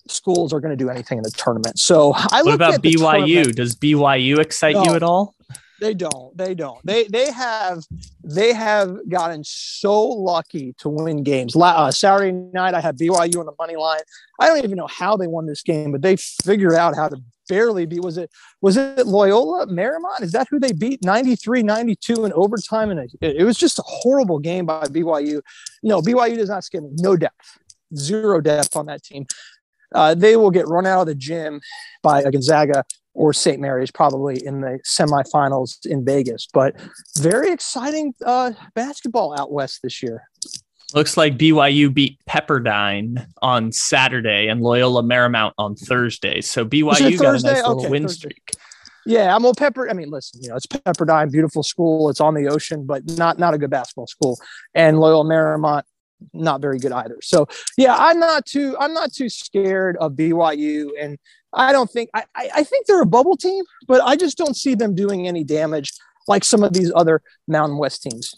schools 0.09 0.53
are 0.53 0.59
going 0.59 0.77
to 0.77 0.83
do 0.83 0.89
anything 0.89 1.17
in 1.17 1.23
the 1.23 1.31
tournament. 1.31 1.79
So 1.79 2.13
I 2.15 2.41
What 2.41 2.45
look 2.45 2.55
about 2.55 2.73
at 2.75 2.81
BYU? 2.81 3.53
Does 3.53 3.75
BYU 3.75 4.39
excite 4.39 4.75
you 4.75 4.93
at 4.95 5.03
all? 5.03 5.35
They 5.79 5.93
don't. 5.93 6.35
They 6.37 6.55
don't. 6.55 6.85
They 6.85 7.05
they 7.05 7.31
have 7.31 7.83
they 8.23 8.53
have 8.53 8.97
gotten 9.07 9.43
so 9.45 10.01
lucky 10.05 10.73
to 10.79 10.89
win 10.89 11.23
games. 11.23 11.55
Uh, 11.55 11.91
Saturday 11.91 12.31
night, 12.31 12.73
I 12.73 12.81
had 12.81 12.97
BYU 12.97 13.39
on 13.39 13.45
the 13.45 13.53
money 13.57 13.75
line. 13.75 14.01
I 14.39 14.47
don't 14.47 14.63
even 14.63 14.75
know 14.75 14.87
how 14.87 15.15
they 15.15 15.27
won 15.27 15.45
this 15.45 15.63
game, 15.63 15.91
but 15.91 16.01
they 16.01 16.17
figured 16.17 16.73
out 16.73 16.95
how 16.95 17.07
to 17.07 17.17
barely 17.47 17.85
beat. 17.85 18.01
Was 18.01 18.17
it 18.17 18.29
was 18.61 18.77
it 18.77 19.07
Loyola 19.07 19.67
Marymount? 19.67 20.21
Is 20.21 20.33
that 20.33 20.47
who 20.49 20.59
they 20.59 20.73
beat 20.73 21.01
93-92 21.01 22.25
in 22.25 22.33
overtime? 22.33 22.91
And 22.91 22.99
it, 22.99 23.11
it 23.21 23.43
was 23.43 23.57
just 23.57 23.79
a 23.79 23.83
horrible 23.85 24.39
game 24.39 24.65
by 24.65 24.85
BYU. 24.85 25.41
No, 25.81 26.01
BYU 26.01 26.37
does 26.37 26.49
not 26.49 26.65
me. 26.73 26.89
No 26.97 27.15
depth, 27.15 27.57
zero 27.95 28.41
depth 28.41 28.75
on 28.75 28.85
that 28.87 29.03
team. 29.03 29.25
Uh, 29.93 30.13
they 30.15 30.35
will 30.35 30.51
get 30.51 30.67
run 30.67 30.85
out 30.85 31.01
of 31.01 31.07
the 31.07 31.15
gym 31.15 31.61
by 32.03 32.21
a 32.21 32.31
Gonzaga 32.31 32.83
or 33.13 33.33
St. 33.33 33.59
Mary's 33.59 33.91
probably 33.91 34.45
in 34.45 34.61
the 34.61 34.79
semifinals 34.87 35.85
in 35.85 36.05
Vegas. 36.05 36.47
But 36.53 36.75
very 37.17 37.51
exciting 37.51 38.13
uh, 38.25 38.51
basketball 38.75 39.37
out 39.39 39.51
west 39.51 39.79
this 39.83 40.01
year. 40.01 40.23
Looks 40.93 41.17
like 41.17 41.37
BYU 41.37 41.93
beat 41.93 42.17
Pepperdine 42.27 43.27
on 43.41 43.71
Saturday 43.71 44.47
and 44.47 44.61
Loyola 44.61 45.03
Marymount 45.03 45.51
on 45.57 45.75
Thursday. 45.75 46.41
So 46.41 46.65
BYU 46.65 47.19
got 47.19 47.35
a 47.35 47.43
nice 47.43 47.43
little 47.43 47.79
Okay, 47.81 47.89
win 47.89 48.03
Thursday. 48.03 48.29
streak. 48.29 48.51
Yeah, 49.05 49.35
I'm 49.35 49.43
well 49.43 49.53
Pepper. 49.55 49.89
I 49.89 49.93
mean, 49.93 50.09
listen, 50.09 50.41
you 50.43 50.49
know, 50.49 50.55
it's 50.55 50.65
Pepperdine, 50.67 51.31
beautiful 51.31 51.63
school. 51.63 52.09
It's 52.09 52.19
on 52.19 52.33
the 52.33 52.47
ocean, 52.47 52.85
but 52.85 53.03
not 53.17 53.39
not 53.39 53.53
a 53.53 53.57
good 53.57 53.69
basketball 53.69 54.07
school. 54.07 54.37
And 54.75 54.99
Loyola 54.99 55.25
Marymount, 55.25 55.83
not 56.33 56.61
very 56.61 56.79
good 56.79 56.91
either. 56.91 57.17
So 57.21 57.47
yeah, 57.77 57.95
I'm 57.97 58.19
not 58.19 58.45
too 58.45 58.75
I'm 58.79 58.93
not 58.93 59.13
too 59.13 59.29
scared 59.29 59.97
of 59.97 60.13
BYU, 60.13 60.89
and 60.99 61.17
I 61.53 61.71
don't 61.71 61.89
think 61.89 62.09
I 62.13 62.23
I, 62.35 62.63
think 62.63 62.85
they're 62.85 63.01
a 63.01 63.05
bubble 63.05 63.37
team, 63.37 63.63
but 63.87 64.01
I 64.01 64.15
just 64.15 64.37
don't 64.37 64.55
see 64.55 64.75
them 64.75 64.95
doing 64.95 65.27
any 65.27 65.43
damage 65.43 65.93
like 66.27 66.43
some 66.43 66.63
of 66.63 66.73
these 66.73 66.91
other 66.95 67.21
Mountain 67.47 67.77
West 67.77 68.03
teams. 68.03 68.35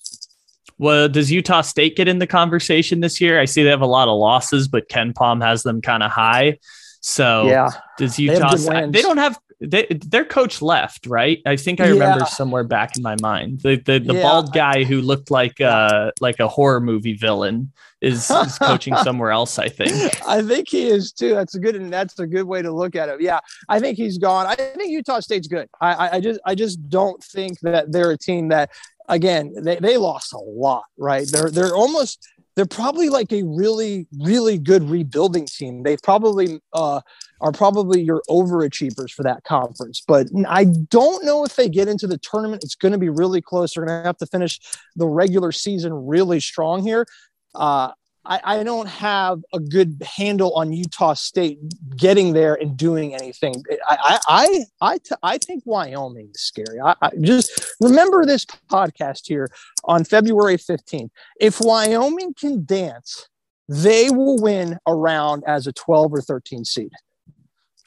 Well, 0.78 1.10
does 1.10 1.32
Utah 1.32 1.62
State 1.62 1.96
get 1.96 2.08
in 2.08 2.20
the 2.20 2.28
conversation 2.28 3.02
this 3.02 3.22
year? 3.22 3.40
I 3.40 3.46
see 3.46 3.64
they 3.64 3.70
have 3.70 3.82
a 3.82 3.86
lot 3.86 4.08
of 4.08 4.18
losses, 4.18 4.68
but 4.68 4.90
KenPom 4.90 5.44
has 5.44 5.62
them 5.62 5.82
kind 5.82 6.02
of 6.02 6.10
high. 6.10 6.58
So 7.02 7.48
Yeah, 7.48 7.70
does 7.98 8.18
Utah? 8.18 8.52
good 8.52 8.60
Sta- 8.60 8.74
wins. 8.74 8.94
They 8.94 9.02
don't 9.02 9.18
have 9.18 9.38
they, 9.62 9.86
their 10.08 10.26
coach 10.26 10.60
left, 10.62 11.06
right? 11.06 11.40
I 11.46 11.56
think 11.56 11.80
I 11.80 11.90
remember 11.90 12.20
Yeah. 12.22 12.26
somewhere 12.26 12.64
back 12.64 12.98
in 12.98 13.04
my 13.04 13.16
mind 13.22 13.62
the 13.62 13.76
the, 13.76 14.00
the 14.00 14.16
Yeah. 14.16 14.24
bald 14.24 14.54
guy 14.54 14.84
who 14.84 15.02
looked 15.02 15.30
like 15.30 15.62
uh 15.62 16.12
like 16.20 16.40
a 16.40 16.48
horror 16.48 16.82
movie 16.82 17.14
villain 17.14 17.72
is, 18.02 18.32
is 18.32 18.58
coaching 18.58 18.96
somewhere 19.04 19.30
else. 19.30 19.60
I 19.60 19.70
think. 19.70 19.94
I 20.28 20.42
think 20.42 20.70
he 20.70 20.88
is 20.88 21.12
too. 21.12 21.36
That's 21.36 21.54
a 21.54 21.60
good 21.60 21.76
and 21.76 21.94
that's 21.94 22.18
a 22.18 22.26
good 22.26 22.46
way 22.46 22.64
to 22.64 22.72
look 22.72 22.96
at 22.96 23.08
it. 23.10 23.22
Yeah, 23.22 23.40
I 23.70 23.80
think 23.80 23.98
he's 23.98 24.18
gone. 24.18 24.48
I 24.48 24.56
think 24.56 24.90
Utah 24.92 25.20
State's 25.20 25.48
good. 25.48 25.68
I, 25.80 26.18
I, 26.18 26.20
just 26.20 26.40
I 26.46 26.56
just 26.56 26.90
don't 26.90 27.24
think 27.24 27.60
that 27.62 27.92
they're 27.92 28.10
a 28.12 28.18
team 28.18 28.50
that 28.50 28.72
again 29.08 29.54
they, 29.62 29.76
they 29.78 29.98
lost 29.98 30.34
a 30.34 30.40
lot. 30.40 30.86
Right? 30.98 31.28
They're 31.32 31.52
they're 31.52 31.76
almost 31.76 32.28
they're 32.56 32.66
probably 32.66 33.10
like 33.10 33.32
a 33.32 33.44
really 33.44 34.08
really 34.20 34.58
good 34.58 34.90
rebuilding 34.90 35.46
team. 35.46 35.84
They 35.84 35.98
probably 35.98 36.60
uh, 36.74 37.02
are 37.42 37.52
probably 37.52 38.02
your 38.02 38.22
overachievers 38.30 39.12
for 39.12 39.24
that 39.24 39.44
conference. 39.44 40.02
But 40.08 40.28
I 40.48 40.66
don't 40.66 41.26
know 41.26 41.44
if 41.44 41.56
they 41.56 41.68
get 41.68 41.88
into 41.88 42.08
the 42.08 42.18
tournament. 42.20 42.64
It's 42.64 42.76
going 42.76 42.92
to 42.92 42.98
be 42.98 43.10
really 43.10 43.42
close. 43.42 43.74
They're 43.74 43.86
going 43.86 44.02
to 44.02 44.06
have 44.06 44.18
to 44.18 44.28
finish 44.28 44.60
the 44.96 45.08
regular 45.08 45.52
season 45.52 45.94
really 45.94 46.40
strong 46.40 46.84
here. 46.84 47.06
Uh, 47.54 47.92
I, 48.24 48.40
I 48.44 48.64
don't 48.64 48.88
have 48.88 49.42
a 49.52 49.60
good 49.60 50.02
handle 50.18 50.54
on 50.54 50.72
Utah 50.72 51.16
State 51.16 51.58
getting 51.96 52.34
there 52.34 52.54
and 52.54 52.78
doing 52.78 53.16
anything. 53.16 53.64
I 53.88 53.98
I 53.98 54.20
I 54.28 54.66
I, 54.82 54.98
t- 55.00 55.16
I 55.24 55.38
think 55.40 55.64
Wyoming 55.66 56.30
is 56.34 56.42
scary. 56.42 56.80
I, 56.80 56.96
I 57.02 57.10
just 57.22 57.74
remember 57.80 58.26
this 58.26 58.46
podcast 58.46 59.22
here 59.26 59.50
on 59.86 60.04
February 60.04 60.58
15th. 60.58 61.10
If 61.40 61.62
Wyoming 61.62 62.36
can 62.36 62.64
dance, 62.64 63.28
they 63.68 64.12
will 64.12 64.40
win 64.40 64.78
a 64.86 64.94
round 64.94 65.44
as 65.48 65.66
a 65.66 65.74
12 65.74 66.14
or 66.14 66.22
13 66.22 66.64
seed. 66.64 66.92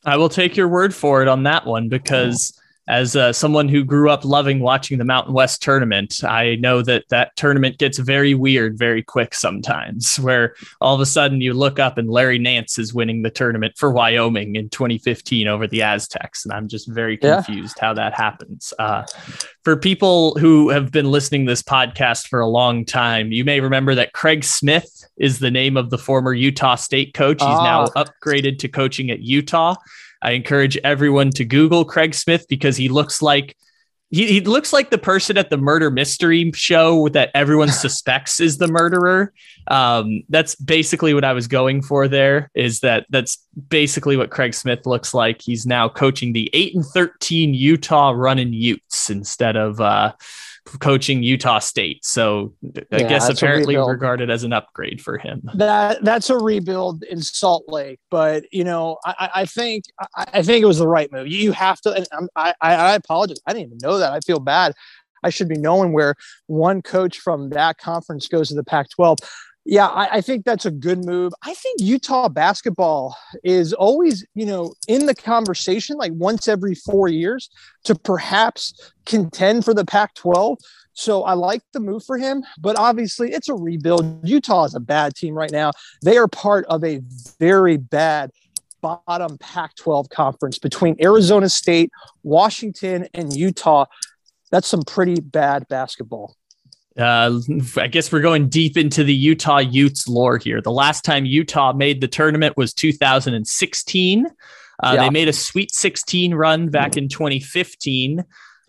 I 0.06 0.16
will 0.16 0.28
take 0.28 0.56
your 0.56 0.68
word 0.68 0.94
for 0.94 1.22
it 1.22 1.28
on 1.28 1.44
that 1.44 1.66
one 1.66 1.88
because 1.88 2.60
as 2.86 3.16
uh, 3.16 3.32
someone 3.32 3.68
who 3.68 3.82
grew 3.82 4.10
up 4.10 4.24
loving 4.24 4.60
watching 4.60 4.98
the 4.98 5.04
Mountain 5.04 5.32
West 5.32 5.62
tournament, 5.62 6.22
I 6.22 6.56
know 6.56 6.82
that 6.82 7.04
that 7.08 7.34
tournament 7.36 7.78
gets 7.78 7.98
very 7.98 8.34
weird 8.34 8.76
very 8.78 9.02
quick 9.02 9.34
sometimes, 9.34 10.16
where 10.20 10.54
all 10.80 10.94
of 10.94 11.00
a 11.00 11.06
sudden 11.06 11.40
you 11.40 11.54
look 11.54 11.78
up 11.78 11.96
and 11.96 12.10
Larry 12.10 12.38
Nance 12.38 12.78
is 12.78 12.92
winning 12.92 13.22
the 13.22 13.30
tournament 13.30 13.74
for 13.78 13.90
Wyoming 13.90 14.56
in 14.56 14.68
2015 14.68 15.48
over 15.48 15.66
the 15.66 15.82
Aztecs. 15.82 16.44
And 16.44 16.52
I'm 16.52 16.68
just 16.68 16.86
very 16.88 17.18
Yeah. 17.22 17.42
confused 17.42 17.78
how 17.78 17.94
that 17.94 18.12
happens. 18.14 18.72
Uh, 18.78 19.04
for 19.62 19.76
people 19.76 20.34
who 20.38 20.68
have 20.68 20.92
been 20.92 21.10
listening 21.10 21.46
to 21.46 21.52
this 21.52 21.62
podcast 21.62 22.28
for 22.28 22.40
a 22.40 22.46
long 22.48 22.84
time, 22.84 23.32
you 23.32 23.44
may 23.44 23.60
remember 23.60 23.94
that 23.94 24.12
Craig 24.12 24.44
Smith 24.44 24.90
is 25.16 25.38
the 25.38 25.50
name 25.50 25.76
of 25.78 25.88
the 25.90 25.96
former 25.98 26.34
Utah 26.34 26.74
State 26.74 27.14
coach. 27.14 27.40
He's 27.40 27.48
now 27.48 27.86
Ah. 27.96 28.04
upgraded 28.04 28.58
to 28.58 28.68
coaching 28.68 29.10
at 29.10 29.20
Utah. 29.20 29.74
I 30.24 30.32
encourage 30.32 30.76
everyone 30.78 31.30
to 31.32 31.44
Google 31.44 31.84
Craig 31.84 32.14
Smith 32.14 32.46
because 32.48 32.76
he 32.76 32.88
looks 32.88 33.22
like 33.22 33.54
he, 34.10 34.26
he 34.26 34.40
looks 34.40 34.72
like 34.72 34.90
the 34.90 34.98
person 34.98 35.36
at 35.36 35.50
the 35.50 35.56
murder 35.56 35.90
mystery 35.90 36.52
show 36.54 37.08
that 37.10 37.30
everyone 37.34 37.68
suspects 37.72 38.40
is 38.40 38.58
the 38.58 38.68
murderer. 38.68 39.32
Um, 39.66 40.22
that's 40.28 40.54
basically 40.54 41.14
what 41.14 41.24
I 41.24 41.32
was 41.32 41.48
going 41.48 41.82
for 41.82 42.06
there 42.06 42.50
is 42.54 42.80
that 42.80 43.06
that's 43.10 43.44
basically 43.68 44.16
what 44.16 44.30
Craig 44.30 44.54
Smith 44.54 44.86
looks 44.86 45.14
like. 45.14 45.42
He's 45.42 45.66
now 45.66 45.88
coaching 45.88 46.32
the 46.32 46.48
8 46.52 46.74
and 46.76 46.84
13 46.84 47.54
Utah 47.54 48.10
running 48.10 48.52
Utes 48.52 49.10
instead 49.10 49.56
of 49.56 49.80
uh, 49.80 50.12
coaching 50.80 51.22
Utah 51.22 51.58
State. 51.58 52.04
So 52.04 52.54
I 52.64 52.82
Yeah, 52.90 53.08
guess 53.08 53.28
apparently 53.28 53.76
regarded 53.76 54.30
as 54.30 54.44
an 54.44 54.52
upgrade 54.52 55.00
for 55.00 55.18
him. 55.18 55.42
that 55.54 56.02
that's 56.04 56.30
a 56.30 56.38
rebuild 56.38 57.02
in 57.04 57.20
Salt 57.20 57.64
Lake, 57.68 58.00
but 58.10 58.44
you 58.52 58.64
know, 58.64 58.96
I, 59.04 59.30
I- 59.34 59.44
think 59.46 59.84
I, 60.16 60.42
think 60.42 60.62
it 60.62 60.66
was 60.66 60.78
the 60.78 60.88
right 60.88 61.10
move. 61.12 61.28
You 61.28 61.52
have 61.52 61.80
to, 61.82 61.92
and 61.92 62.06
I'm, 62.12 62.28
I 62.34 62.54
I 62.60 62.74
I 62.74 62.94
apologize. 62.94 63.38
I 63.46 63.52
didn't 63.52 63.66
even 63.66 63.78
know 63.82 63.98
that. 63.98 64.12
I 64.12 64.20
feel 64.20 64.40
bad. 64.40 64.72
I 65.22 65.30
should 65.30 65.48
be 65.48 65.56
knowing 65.56 65.92
where 65.92 66.14
one 66.46 66.82
coach 66.82 67.18
from 67.18 67.50
that 67.50 67.78
conference 67.78 68.26
goes 68.28 68.48
to 68.48 68.54
the 68.54 68.64
Pac-12. 68.64 69.16
Yeah, 69.66 69.86
I, 69.86 70.16
I 70.16 70.20
think 70.20 70.44
that's 70.44 70.66
a 70.66 70.70
good 70.70 71.04
move. 71.04 71.32
I 71.42 71.54
think 71.54 71.80
Utah 71.80 72.28
basketball 72.28 73.16
is 73.42 73.72
always, 73.72 74.24
you 74.34 74.44
know, 74.44 74.74
in 74.88 75.06
the 75.06 75.14
conversation 75.14 75.96
like 75.96 76.12
once 76.14 76.48
every 76.48 76.74
four 76.74 77.08
years 77.08 77.48
to 77.84 77.94
perhaps 77.94 78.92
contend 79.06 79.64
for 79.64 79.72
the 79.72 79.84
Pac-12. 79.84 80.58
So 80.92 81.24
I 81.24 81.32
like 81.32 81.62
the 81.72 81.80
move 81.80 82.04
for 82.04 82.18
him, 82.18 82.44
but 82.58 82.78
obviously 82.78 83.32
it's 83.32 83.48
a 83.48 83.54
rebuild. 83.54 84.26
Utah 84.28 84.64
is 84.64 84.74
a 84.74 84.80
bad 84.80 85.14
team 85.16 85.34
right 85.34 85.50
now. 85.50 85.72
They 86.02 86.18
are 86.18 86.28
part 86.28 86.66
of 86.66 86.84
a 86.84 87.00
very 87.40 87.78
bad 87.78 88.30
bottom 88.82 89.38
Pac 89.38 89.74
12 89.76 90.10
conference 90.10 90.58
between 90.58 90.94
Arizona 91.00 91.48
State, 91.48 91.90
Washington, 92.22 93.08
and 93.14 93.34
Utah. 93.34 93.86
that's 94.50 94.68
some 94.68 94.82
pretty 94.82 95.20
bad 95.20 95.66
basketball. 95.68 96.36
Uh, 96.98 97.40
I 97.76 97.88
guess 97.88 98.12
we're 98.12 98.20
going 98.20 98.48
deep 98.48 98.76
into 98.76 99.02
the 99.02 99.14
Utah 99.14 99.58
Utes 99.58 100.06
lore 100.06 100.38
here. 100.38 100.60
The 100.60 100.70
last 100.70 101.04
time 101.04 101.24
Utah 101.24 101.72
made 101.72 102.00
the 102.00 102.08
tournament 102.08 102.56
was 102.56 102.72
2016. 102.72 104.26
Uh, 104.26 104.30
yeah. 104.94 105.02
They 105.02 105.10
made 105.10 105.28
a 105.28 105.32
Sweet 105.32 105.72
16 105.72 106.34
run 106.34 106.68
back 106.68 106.96
in 106.96 107.08
2015, 107.08 108.24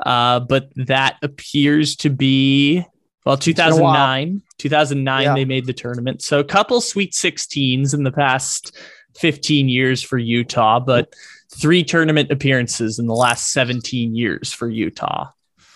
uh, 0.05 0.39
but 0.39 0.69
that 0.76 1.17
appears 1.21 1.95
to 1.97 2.09
be 2.09 2.84
well 3.26 3.38
2009. 3.38 4.41
2009 4.57 5.23
yeah. 5.23 5.34
they 5.34 5.45
made 5.45 5.65
the 5.65 5.73
tournament, 5.73 6.21
so 6.21 6.39
a 6.39 6.43
couple 6.43 6.82
Sweet 6.82 7.13
16s 7.13 7.93
in 7.93 8.03
the 8.03 8.11
past 8.11 8.78
15 9.17 9.69
years 9.69 10.01
for 10.01 10.17
Utah, 10.17 10.80
but 10.80 11.13
three 11.53 11.84
tournament 11.84 12.32
appearances 12.32 12.99
in 12.99 13.07
the 13.07 13.13
last 13.13 13.51
17 13.51 14.15
years 14.15 14.51
for 14.51 14.69
Utah. 14.69 15.30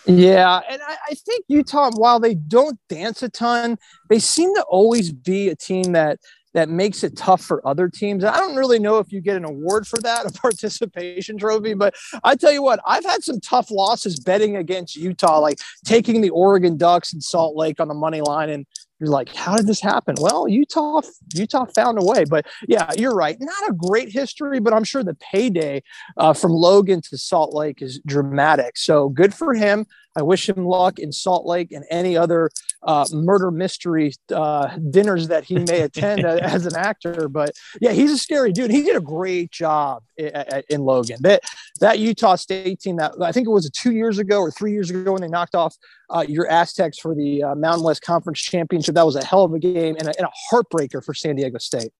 Yeah, 0.06 0.60
and 0.68 0.80
I, 0.82 0.96
I, 1.10 1.14
think 1.14 1.44
Utah, 1.48 1.90
while 1.94 2.20
they 2.20 2.34
don't 2.34 2.78
dance 2.88 3.22
a 3.22 3.28
ton, 3.28 3.76
they 4.08 4.18
seem 4.18 4.54
to 4.54 4.62
always 4.62 5.12
be 5.12 5.48
a 5.48 5.56
team 5.56 5.92
that 5.92 6.18
that 6.52 6.68
makes 6.68 7.04
it 7.04 7.16
tough 7.16 7.42
for 7.42 7.66
other 7.66 7.88
teams. 7.88 8.24
I 8.24 8.36
don't 8.36 8.56
really 8.56 8.78
know 8.78 8.98
if 8.98 9.12
you 9.12 9.20
get 9.20 9.36
an 9.36 9.44
award 9.44 9.86
for 9.86 9.98
that, 9.98 10.26
a 10.26 10.32
participation 10.32 11.38
trophy, 11.38 11.74
but 11.74 11.94
I 12.24 12.34
tell 12.34 12.52
you 12.52 12.62
what, 12.62 12.80
I've 12.86 13.04
had 13.04 13.22
some 13.22 13.40
tough 13.40 13.70
losses 13.70 14.18
betting 14.18 14.56
against 14.56 14.96
Utah, 14.96 15.38
like 15.38 15.58
taking 15.84 16.20
the 16.20 16.30
Oregon 16.30 16.76
Ducks 16.76 17.12
and 17.12 17.22
Salt 17.22 17.56
Lake 17.56 17.80
on 17.80 17.88
the 17.88 17.94
money 17.94 18.20
line 18.20 18.50
and 18.50 18.66
you're 19.00 19.08
like, 19.08 19.34
how 19.34 19.56
did 19.56 19.66
this 19.66 19.80
happen? 19.80 20.14
Well, 20.20 20.46
Utah, 20.46 21.00
Utah 21.34 21.64
found 21.74 21.98
a 21.98 22.04
way. 22.04 22.24
But 22.24 22.46
yeah, 22.68 22.90
you're 22.96 23.14
right. 23.14 23.36
Not 23.40 23.70
a 23.70 23.72
great 23.72 24.10
history, 24.10 24.60
but 24.60 24.74
I'm 24.74 24.84
sure 24.84 25.02
the 25.02 25.14
payday 25.14 25.82
uh, 26.16 26.34
from 26.34 26.52
Logan 26.52 27.00
to 27.02 27.18
Salt 27.18 27.54
Lake 27.54 27.80
is 27.82 28.00
dramatic. 28.06 28.76
So 28.76 29.08
good 29.08 29.34
for 29.34 29.54
him. 29.54 29.86
I 30.16 30.22
wish 30.22 30.48
him 30.48 30.64
luck 30.64 30.98
in 30.98 31.12
Salt 31.12 31.46
Lake 31.46 31.70
and 31.70 31.84
any 31.88 32.16
other 32.16 32.50
uh, 32.82 33.06
murder 33.12 33.50
mystery 33.50 34.12
uh, 34.34 34.76
dinners 34.90 35.28
that 35.28 35.44
he 35.44 35.58
may 35.58 35.82
attend 35.82 36.24
as 36.24 36.66
an 36.66 36.76
actor. 36.76 37.28
But 37.28 37.52
yeah, 37.80 37.92
he's 37.92 38.10
a 38.10 38.18
scary 38.18 38.52
dude. 38.52 38.70
He 38.70 38.82
did 38.82 38.96
a 38.96 39.00
great 39.00 39.52
job 39.52 40.02
in, 40.16 40.32
in 40.68 40.80
Logan. 40.80 41.18
That 41.20 41.42
that 41.80 41.98
Utah 41.98 42.34
State 42.36 42.80
team 42.80 42.96
that 42.96 43.12
I 43.22 43.32
think 43.32 43.46
it 43.46 43.50
was 43.50 43.70
two 43.70 43.92
years 43.92 44.18
ago 44.18 44.40
or 44.40 44.50
three 44.50 44.72
years 44.72 44.90
ago 44.90 45.12
when 45.12 45.22
they 45.22 45.28
knocked 45.28 45.54
off 45.54 45.76
uh, 46.10 46.24
your 46.28 46.50
Aztecs 46.50 46.98
for 46.98 47.14
the 47.14 47.42
uh, 47.42 47.54
Mountain 47.54 47.84
West 47.84 48.02
Conference 48.02 48.40
Championship. 48.40 48.94
That 48.94 49.06
was 49.06 49.16
a 49.16 49.24
hell 49.24 49.44
of 49.44 49.52
a 49.54 49.58
game 49.58 49.96
and 49.98 50.08
a, 50.08 50.18
and 50.18 50.26
a 50.26 50.30
heartbreaker 50.52 51.04
for 51.04 51.14
San 51.14 51.36
Diego 51.36 51.58
State. 51.58 51.92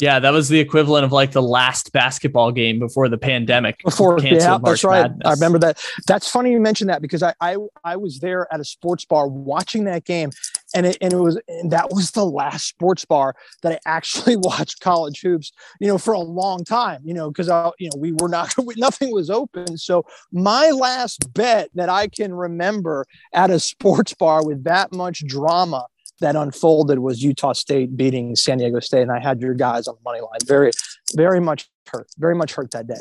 Yeah, 0.00 0.18
that 0.18 0.30
was 0.30 0.48
the 0.48 0.58
equivalent 0.58 1.04
of 1.04 1.12
like 1.12 1.32
the 1.32 1.42
last 1.42 1.92
basketball 1.92 2.50
game 2.52 2.78
before 2.78 3.08
the 3.08 3.18
pandemic. 3.18 3.78
Before, 3.84 4.18
yeah, 4.18 4.58
that's 4.62 4.82
right. 4.82 5.02
Madness. 5.02 5.26
I 5.26 5.30
remember 5.32 5.58
that. 5.58 5.78
That's 6.06 6.28
funny 6.28 6.52
you 6.52 6.60
mentioned 6.60 6.88
that 6.90 7.02
because 7.02 7.22
I, 7.22 7.34
I 7.40 7.56
I 7.84 7.96
was 7.96 8.18
there 8.18 8.52
at 8.52 8.60
a 8.60 8.64
sports 8.64 9.04
bar 9.04 9.28
watching 9.28 9.84
that 9.84 10.04
game, 10.04 10.30
and 10.74 10.86
it 10.86 10.98
and 11.00 11.12
it 11.12 11.18
was 11.18 11.40
and 11.48 11.70
that 11.70 11.90
was 11.90 12.10
the 12.10 12.24
last 12.24 12.66
sports 12.66 13.04
bar 13.04 13.34
that 13.62 13.72
I 13.72 13.78
actually 13.86 14.36
watched 14.36 14.80
college 14.80 15.20
hoops. 15.20 15.52
You 15.80 15.88
know, 15.88 15.98
for 15.98 16.14
a 16.14 16.20
long 16.20 16.64
time. 16.64 17.00
You 17.04 17.14
know, 17.14 17.30
because 17.30 17.48
I 17.48 17.70
you 17.78 17.88
know 17.88 18.00
we 18.00 18.12
were 18.12 18.28
not 18.28 18.54
nothing 18.76 19.12
was 19.12 19.30
open. 19.30 19.78
So 19.78 20.04
my 20.32 20.70
last 20.70 21.32
bet 21.32 21.70
that 21.74 21.88
I 21.88 22.08
can 22.08 22.34
remember 22.34 23.06
at 23.32 23.50
a 23.50 23.60
sports 23.60 24.14
bar 24.14 24.44
with 24.44 24.64
that 24.64 24.92
much 24.92 25.24
drama 25.26 25.86
that 26.20 26.36
unfolded 26.36 26.98
was 26.98 27.22
Utah 27.22 27.52
State 27.52 27.96
beating 27.96 28.36
San 28.36 28.58
Diego 28.58 28.80
State, 28.80 29.02
and 29.02 29.12
I 29.12 29.20
had 29.20 29.40
your 29.40 29.54
guys 29.54 29.88
on 29.88 29.96
the 29.96 30.02
money 30.04 30.20
line. 30.20 30.38
Very, 30.46 30.70
very 31.14 31.40
much 31.40 31.68
hurt. 31.92 32.06
Very 32.18 32.34
much 32.34 32.54
hurt 32.54 32.70
that 32.72 32.86
day. 32.86 33.00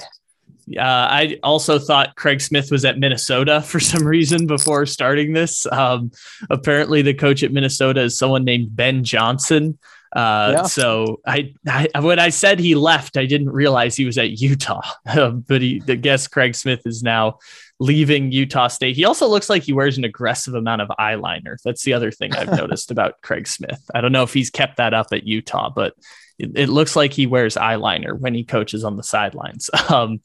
Uh, 0.78 0.82
I 0.82 1.40
also 1.44 1.80
thought 1.80 2.16
Craig 2.16 2.42
Smith 2.42 2.72
was 2.72 2.86
at 2.86 3.00
Minnesota 3.00 3.62
for 3.62 3.80
some 3.80 4.06
reason 4.06 4.48
before 4.48 4.86
starting 4.86 5.34
this. 5.34 5.66
Um, 5.68 6.12
apparently, 6.50 7.02
the 7.02 7.14
coach 7.14 7.44
at 7.44 7.52
Minnesota 7.52 8.02
is 8.02 8.18
someone 8.18 8.44
named 8.44 8.76
Ben 8.76 9.04
Johnson. 9.04 9.78
Uh, 10.16 10.54
yeah. 10.58 10.64
So 10.64 11.20
I, 11.26 11.54
I, 11.68 12.00
when 12.00 12.20
I 12.20 12.30
said 12.30 12.60
he 12.60 12.76
left, 12.76 13.18
I 13.18 13.26
didn't 13.26 13.50
realize 13.50 13.96
he 13.96 14.06
was 14.06 14.18
at 14.18 14.40
Utah. 14.40 14.82
but 15.06 15.62
he, 15.62 15.82
I 15.88 15.96
guess 15.96 16.28
Craig 16.28 16.56
Smith 16.56 16.82
is 16.86 17.02
now 17.02 17.40
leaving 17.80 18.32
Utah 18.32 18.68
State. 18.68 18.96
He 18.96 19.06
also 19.06 19.28
looks 19.28 19.50
like 19.50 19.64
he 19.64 19.74
wears 19.74 19.98
an 19.98 20.04
aggressive 20.04 20.54
amount 20.54 20.82
of 20.82 20.90
eyeliner. 21.00 21.58
That's 21.64 21.84
the 21.84 21.94
other 21.94 22.12
thing 22.12 22.34
I've 22.34 22.52
noticed 22.58 22.92
about 22.92 23.22
Craig 23.22 23.48
Smith. 23.48 23.82
I 23.94 24.02
don't 24.02 24.12
know 24.12 24.24
if 24.24 24.34
he's 24.34 24.52
kept 24.52 24.78
that 24.78 24.94
up 24.94 25.08
at 25.12 25.26
Utah, 25.26 25.70
but 25.70 25.96
it, 26.40 26.52
it 26.56 26.70
looks 26.70 26.96
like 26.96 27.14
he 27.14 27.28
wears 27.28 27.56
eyeliner 27.56 28.18
when 28.18 28.34
he 28.34 28.44
coaches 28.44 28.84
on 28.84 28.98
the 28.98 29.04
sidelines. 29.04 29.70
Um, 29.90 30.22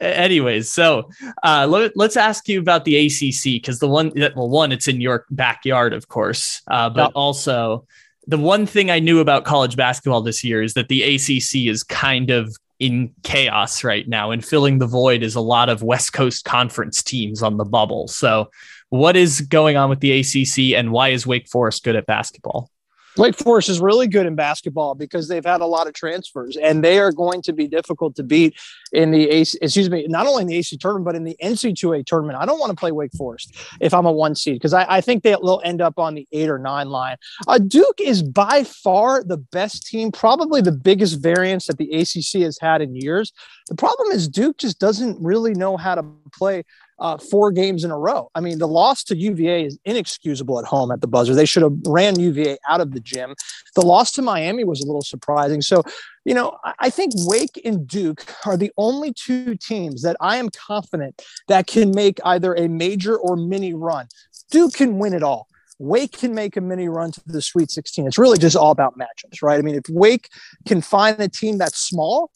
anyways, 0.00 0.70
so 0.70 1.08
uh, 1.42 1.66
let, 1.66 1.96
us 1.96 2.16
ask 2.16 2.48
you 2.48 2.58
about 2.58 2.84
the 2.84 3.06
ACC 3.06 3.44
because 3.62 3.78
the 3.78 3.88
one, 3.88 4.12
well, 4.36 4.50
one, 4.50 4.72
it's 4.72 4.88
in 4.88 5.00
your 5.00 5.24
backyard, 5.30 5.94
of 5.94 6.08
course, 6.08 6.60
uh, 6.70 6.90
but 6.90 7.04
yep. 7.04 7.12
also 7.14 7.86
the 8.26 8.36
one 8.36 8.66
thing 8.66 8.90
I 8.90 8.98
knew 8.98 9.20
about 9.20 9.44
college 9.44 9.76
basketball 9.76 10.22
this 10.22 10.44
year 10.44 10.62
is 10.62 10.74
that 10.74 10.88
the 10.88 11.02
ACC 11.02 11.68
is 11.68 11.82
kind 11.82 12.30
of 12.30 12.54
in 12.78 13.12
chaos 13.22 13.84
right 13.84 14.08
now, 14.08 14.30
and 14.30 14.44
filling 14.44 14.78
the 14.78 14.86
void 14.86 15.22
is 15.22 15.34
a 15.34 15.40
lot 15.40 15.68
of 15.68 15.82
West 15.82 16.12
Coast 16.12 16.44
Conference 16.44 17.02
teams 17.02 17.42
on 17.42 17.58
the 17.58 17.64
bubble. 17.64 18.08
So, 18.08 18.50
what 18.88 19.16
is 19.16 19.42
going 19.42 19.76
on 19.76 19.90
with 19.90 20.00
the 20.00 20.20
ACC, 20.20 20.78
and 20.78 20.90
why 20.90 21.10
is 21.10 21.26
Wake 21.26 21.48
Forest 21.48 21.84
good 21.84 21.96
at 21.96 22.06
basketball? 22.06 22.70
Wake 23.16 23.36
Forest 23.36 23.68
is 23.68 23.80
really 23.80 24.06
good 24.06 24.26
in 24.26 24.34
basketball 24.34 24.94
because 24.94 25.28
they've 25.28 25.44
had 25.44 25.60
a 25.60 25.66
lot 25.66 25.86
of 25.86 25.94
transfers, 25.94 26.56
and 26.56 26.84
they 26.84 26.98
are 26.98 27.12
going 27.12 27.42
to 27.42 27.52
be 27.52 27.66
difficult 27.66 28.14
to 28.16 28.22
beat 28.22 28.54
in 28.92 29.10
the 29.10 29.28
AC. 29.28 29.58
Excuse 29.60 29.90
me, 29.90 30.06
not 30.08 30.26
only 30.26 30.42
in 30.42 30.48
the 30.48 30.56
AC 30.56 30.76
tournament 30.76 31.04
but 31.04 31.14
in 31.14 31.24
the 31.24 31.36
NC2A 31.42 32.06
tournament. 32.06 32.38
I 32.40 32.46
don't 32.46 32.58
want 32.58 32.70
to 32.70 32.76
play 32.76 32.92
Wake 32.92 33.12
Forest 33.16 33.56
if 33.80 33.94
I'm 33.94 34.06
a 34.06 34.12
one 34.12 34.34
seed 34.34 34.54
because 34.54 34.74
I, 34.74 34.86
I, 34.88 35.00
think 35.00 35.22
they'll 35.22 35.60
end 35.64 35.80
up 35.80 35.98
on 35.98 36.14
the 36.14 36.26
eight 36.32 36.48
or 36.48 36.58
nine 36.58 36.88
line. 36.88 37.16
Uh, 37.46 37.58
Duke 37.58 38.00
is 38.00 38.22
by 38.22 38.64
far 38.64 39.22
the 39.22 39.36
best 39.36 39.86
team, 39.86 40.12
probably 40.12 40.60
the 40.60 40.72
biggest 40.72 41.20
variance 41.20 41.66
that 41.66 41.78
the 41.78 41.90
ACC 41.92 42.42
has 42.42 42.58
had 42.60 42.82
in 42.82 42.94
years. 42.94 43.32
The 43.68 43.74
problem 43.76 44.10
is 44.10 44.28
Duke 44.28 44.58
just 44.58 44.78
doesn't 44.78 45.16
really 45.20 45.54
know 45.54 45.76
how 45.76 45.94
to 45.94 46.04
play 46.32 46.64
uh, 47.00 47.16
four 47.16 47.50
games 47.50 47.82
in 47.82 47.90
a 47.90 47.98
row. 47.98 48.30
I 48.34 48.40
mean, 48.40 48.58
the 48.58 48.68
loss 48.68 49.02
to 49.04 49.16
UVA 49.16 49.64
is 49.64 49.78
inexcusable 49.84 50.58
at 50.58 50.66
home 50.66 50.90
at 50.90 51.00
the 51.00 51.06
buzzer. 51.06 51.34
They 51.34 51.46
should 51.46 51.62
have 51.62 51.76
ran 51.86 52.20
UVA 52.20 52.58
out 52.68 52.80
of 52.80 52.92
the 52.92 53.00
gym. 53.00 53.34
The 53.74 53.82
loss 53.82 54.12
to 54.12 54.22
Miami 54.22 54.64
was 54.64 54.80
a 54.82 54.86
little 54.86 55.02
surprising. 55.02 55.62
So, 55.62 55.82
you 56.24 56.34
know, 56.34 56.56
I 56.78 56.90
think 56.90 57.12
Wake 57.16 57.60
and 57.64 57.86
Duke 57.86 58.24
are 58.44 58.56
the 58.56 58.70
only 58.76 59.12
two 59.12 59.56
teams 59.56 60.02
that 60.02 60.16
I 60.20 60.36
am 60.36 60.50
confident 60.50 61.22
that 61.48 61.66
can 61.66 61.90
make 61.94 62.20
either 62.24 62.54
a 62.54 62.68
major 62.68 63.16
or 63.16 63.36
mini 63.36 63.72
run. 63.72 64.06
Duke 64.50 64.74
can 64.74 64.98
win 64.98 65.14
it 65.14 65.22
all. 65.22 65.46
Wake 65.78 66.18
can 66.18 66.34
make 66.34 66.58
a 66.58 66.60
mini 66.60 66.88
run 66.88 67.10
to 67.10 67.20
the 67.24 67.40
Sweet 67.40 67.70
16. 67.70 68.06
It's 68.06 68.18
really 68.18 68.36
just 68.36 68.54
all 68.54 68.70
about 68.70 68.98
matchups, 68.98 69.42
right? 69.42 69.58
I 69.58 69.62
mean, 69.62 69.76
if 69.76 69.88
Wake 69.88 70.28
can 70.68 70.82
find 70.82 71.18
a 71.18 71.28
team 71.28 71.56
that's 71.56 71.78
small 71.78 72.30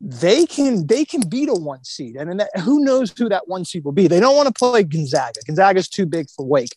they 0.00 0.46
can 0.46 0.86
they 0.86 1.04
can 1.04 1.20
beat 1.28 1.50
a 1.50 1.54
one 1.54 1.84
seed, 1.84 2.16
and 2.16 2.40
that, 2.40 2.50
who 2.60 2.82
knows 2.82 3.12
who 3.16 3.28
that 3.28 3.48
one 3.48 3.66
seed 3.66 3.84
will 3.84 3.92
be. 3.92 4.08
They 4.08 4.18
don't 4.18 4.34
want 4.34 4.46
to 4.46 4.54
play 4.58 4.82
Gonzaga. 4.82 5.40
Gonzaga's 5.46 5.88
too 5.88 6.06
big 6.06 6.30
for 6.30 6.46
Wake. 6.46 6.74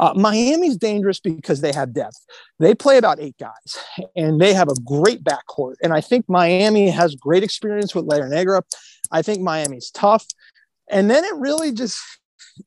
Uh, 0.00 0.14
Miami's 0.14 0.78
dangerous 0.78 1.20
because 1.20 1.60
they 1.60 1.72
have 1.72 1.92
depth. 1.92 2.16
They 2.58 2.74
play 2.74 2.96
about 2.96 3.20
eight 3.20 3.36
guys, 3.38 4.08
and 4.16 4.40
they 4.40 4.54
have 4.54 4.68
a 4.68 4.80
great 4.82 5.22
backcourt. 5.22 5.74
And 5.82 5.92
I 5.92 6.00
think 6.00 6.24
Miami 6.26 6.88
has 6.88 7.14
great 7.14 7.42
experience 7.42 7.94
with 7.94 8.06
Larranaga. 8.06 8.62
I 9.12 9.20
think 9.20 9.42
Miami's 9.42 9.90
tough, 9.90 10.26
and 10.88 11.10
then 11.10 11.22
it 11.22 11.34
really 11.36 11.70
just 11.70 12.00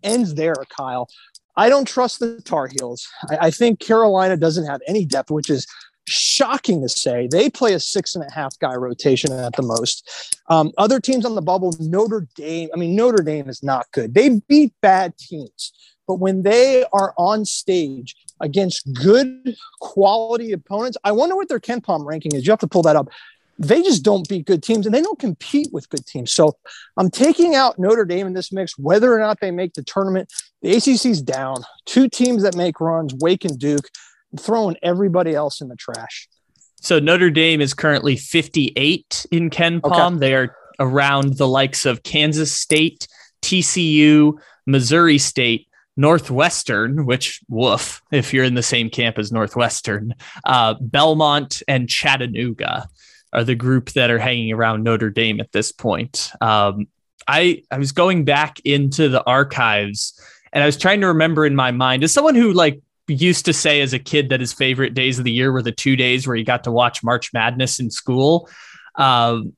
ends 0.04 0.36
there, 0.36 0.56
Kyle. 0.70 1.10
I 1.56 1.70
don't 1.70 1.88
trust 1.88 2.20
the 2.20 2.40
Tar 2.46 2.68
Heels. 2.68 3.08
I, 3.32 3.48
I 3.48 3.52
think 3.52 3.80
Carolina 3.80 4.38
doesn't 4.38 4.68
have 4.68 4.82
any 4.88 5.06
depth, 5.06 5.32
which 5.32 5.50
is 5.50 5.66
shocking 6.08 6.82
to 6.82 6.90
say. 6.90 7.28
They 7.30 7.50
play 7.50 7.74
a 7.74 7.80
six 7.80 8.16
and 8.16 8.24
a 8.24 8.32
half 8.32 8.58
guy 8.60 8.76
rotation 8.76 9.32
at 9.32 9.56
the 9.56 9.62
most. 9.62 10.38
Um, 10.48 10.72
other 10.78 11.00
teams 11.00 11.26
on 11.26 11.36
the 11.36 11.42
bubble, 11.42 11.76
Notre 11.80 12.28
Dame, 12.36 12.70
I 12.74 12.78
mean, 12.78 12.96
Notre 12.96 13.24
Dame 13.24 13.50
is 13.50 13.62
not 13.62 13.86
good. 13.92 14.14
They 14.14 14.42
beat 14.48 14.74
bad 14.82 15.18
teams, 15.18 15.74
but 16.08 16.16
when 16.16 16.44
they 16.44 16.86
are 16.94 17.14
on 17.18 17.46
stage 17.46 18.16
against 18.40 18.92
good 18.94 19.56
quality 19.82 20.52
opponents, 20.54 20.98
I 21.04 21.12
wonder 21.12 21.36
what 21.36 21.50
their 21.50 21.60
KenPom 21.60 22.06
ranking 22.06 22.34
is. 22.34 22.46
You 22.46 22.52
have 22.52 22.60
to 22.60 22.68
pull 22.68 22.84
that 22.84 22.96
up. 22.96 23.10
They 23.60 23.82
just 23.82 24.04
don't 24.04 24.28
beat 24.30 24.46
good 24.46 24.62
teams 24.62 24.86
and 24.86 24.94
they 24.94 25.02
don't 25.02 25.18
compete 25.18 25.70
with 25.74 25.90
good 25.90 26.06
teams. 26.06 26.32
So 26.32 26.56
I'm 26.96 27.10
taking 27.10 27.56
out 27.56 27.80
Notre 27.80 28.06
Dame 28.06 28.28
in 28.28 28.34
this 28.34 28.52
mix, 28.52 28.78
whether 28.78 29.12
or 29.12 29.20
not 29.20 29.40
they 29.42 29.50
make 29.50 29.74
the 29.74 29.84
tournament. 29.84 30.32
The 30.62 30.76
ACC's 30.76 31.24
down. 31.24 31.64
Two 31.86 32.08
teams 32.08 32.44
that 32.44 32.56
make 32.56 32.80
runs, 32.80 33.16
Wake 33.16 33.46
and 33.46 33.58
Duke 33.58 33.90
throwing 34.40 34.76
everybody 34.82 35.34
else 35.34 35.62
in 35.62 35.68
the 35.68 35.76
trash. 35.76 36.28
So 36.82 37.00
Notre 37.00 37.32
Dame 37.32 37.62
is 37.62 37.74
currently 37.74 38.16
58 38.16 39.26
in 39.32 39.50
KenPom. 39.50 40.14
Okay. 40.14 40.20
They 40.20 40.36
are 40.36 40.56
around 40.80 41.38
the 41.38 41.48
likes 41.48 41.86
of 41.86 42.04
Kansas 42.04 42.52
State, 42.52 43.08
TCU, 43.42 44.34
Missouri 44.66 45.18
State, 45.18 45.68
Northwestern, 45.96 47.06
which 47.06 47.42
woof, 47.50 48.04
if 48.12 48.34
you're 48.34 48.44
in 48.44 48.54
the 48.54 48.62
same 48.64 48.90
camp 48.90 49.18
as 49.18 49.32
Northwestern, 49.32 50.14
uh, 50.46 50.76
Belmont, 50.80 51.64
and 51.68 51.90
Chattanooga 51.90 52.88
are 53.34 53.44
the 53.44 53.56
group 53.56 53.90
that 53.92 54.12
are 54.12 54.20
hanging 54.20 54.54
around 54.54 54.84
Notre 54.84 55.10
Dame 55.10 55.40
at 55.40 55.52
this 55.52 55.72
point. 55.72 56.32
Um, 56.40 56.88
I 57.28 57.64
I 57.72 57.78
was 57.78 57.92
going 57.92 58.24
back 58.24 58.60
into 58.62 59.10
the 59.10 59.24
archives 59.24 60.20
And 60.54 60.64
I 60.64 60.66
was 60.66 60.78
trying 60.78 61.02
to 61.02 61.08
remember 61.08 61.46
in 61.46 61.56
my 61.56 61.72
mind, 61.72 62.04
as 62.04 62.14
someone 62.14 62.36
who 62.36 62.54
like 62.54 62.82
used 63.08 63.46
to 63.46 63.54
say 63.54 63.82
as 63.82 63.94
a 63.94 64.00
kid 64.00 64.30
that 64.30 64.40
his 64.40 64.54
favorite 64.54 64.94
days 64.94 65.18
of 65.20 65.26
the 65.26 65.32
year 65.32 65.52
were 65.52 65.62
the 65.62 65.72
two 65.72 65.96
days 65.96 66.28
where 66.28 66.36
he 66.36 66.44
got 66.44 66.64
to 66.66 66.72
watch 66.72 67.04
March 67.04 67.34
Madness 67.34 67.80
in 67.80 67.90
school. 67.90 68.50
Um, 68.96 69.54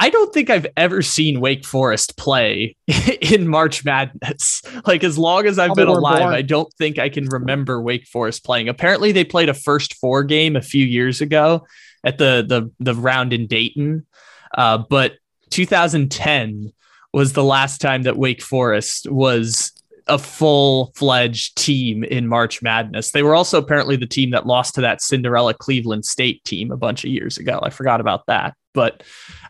I 0.00 0.08
don't 0.08 0.32
think 0.32 0.48
I've 0.48 0.66
ever 0.78 1.02
seen 1.02 1.40
Wake 1.40 1.66
Forest 1.66 2.16
play 2.16 2.74
in 3.20 3.46
March 3.46 3.84
Madness. 3.84 4.62
Like 4.86 5.04
as 5.04 5.18
long 5.18 5.46
as 5.46 5.58
I've 5.58 5.74
been 5.74 5.88
alive. 5.88 6.22
I 6.22 6.42
don't 6.42 6.72
think 6.74 6.98
I 6.98 7.10
can 7.10 7.26
remember 7.26 7.82
Wake 7.82 8.06
Forest 8.06 8.44
playing. 8.44 8.68
Apparently, 8.68 9.12
they 9.12 9.24
played 9.24 9.50
a 9.50 9.54
first 9.54 9.94
four 9.94 10.24
game 10.24 10.56
a 10.56 10.62
few 10.62 10.84
years 10.84 11.20
ago 11.20 11.66
at 12.02 12.18
the 12.18 12.44
the 12.46 12.70
the 12.80 12.94
round 12.94 13.32
in 13.32 13.46
Dayton, 13.46 14.06
uh, 14.56 14.78
but 14.78 15.16
2010 15.50 16.72
was 17.12 17.34
the 17.34 17.44
last 17.44 17.80
time 17.80 18.02
that 18.04 18.16
Wake 18.16 18.42
Forest 18.42 19.10
was 19.10 19.69
a 20.10 20.18
full 20.18 20.92
fledged 20.96 21.56
team 21.56 22.02
in 22.04 22.26
March 22.26 22.60
Madness. 22.60 23.12
They 23.12 23.22
were 23.22 23.34
also 23.34 23.58
apparently 23.58 23.96
the 23.96 24.06
team 24.06 24.30
that 24.30 24.46
lost 24.46 24.74
to 24.74 24.80
that 24.82 25.00
Cinderella 25.00 25.54
Cleveland 25.54 26.04
State 26.04 26.44
team 26.44 26.70
a 26.72 26.76
bunch 26.76 27.04
of 27.04 27.10
years 27.10 27.38
ago. 27.38 27.60
I 27.62 27.70
forgot 27.70 28.00
about 28.00 28.26
that, 28.26 28.54
but 28.74 29.04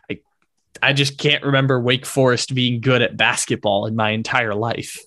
I, 0.09 0.19
I 0.81 0.93
just 0.93 1.17
can't 1.17 1.43
remember 1.43 1.81
Wake 1.81 2.05
Forest 2.05 2.53
being 2.53 2.79
good 2.79 3.01
at 3.01 3.17
basketball 3.17 3.87
in 3.87 3.95
my 3.95 4.11
entire 4.11 4.53
life. 4.53 4.99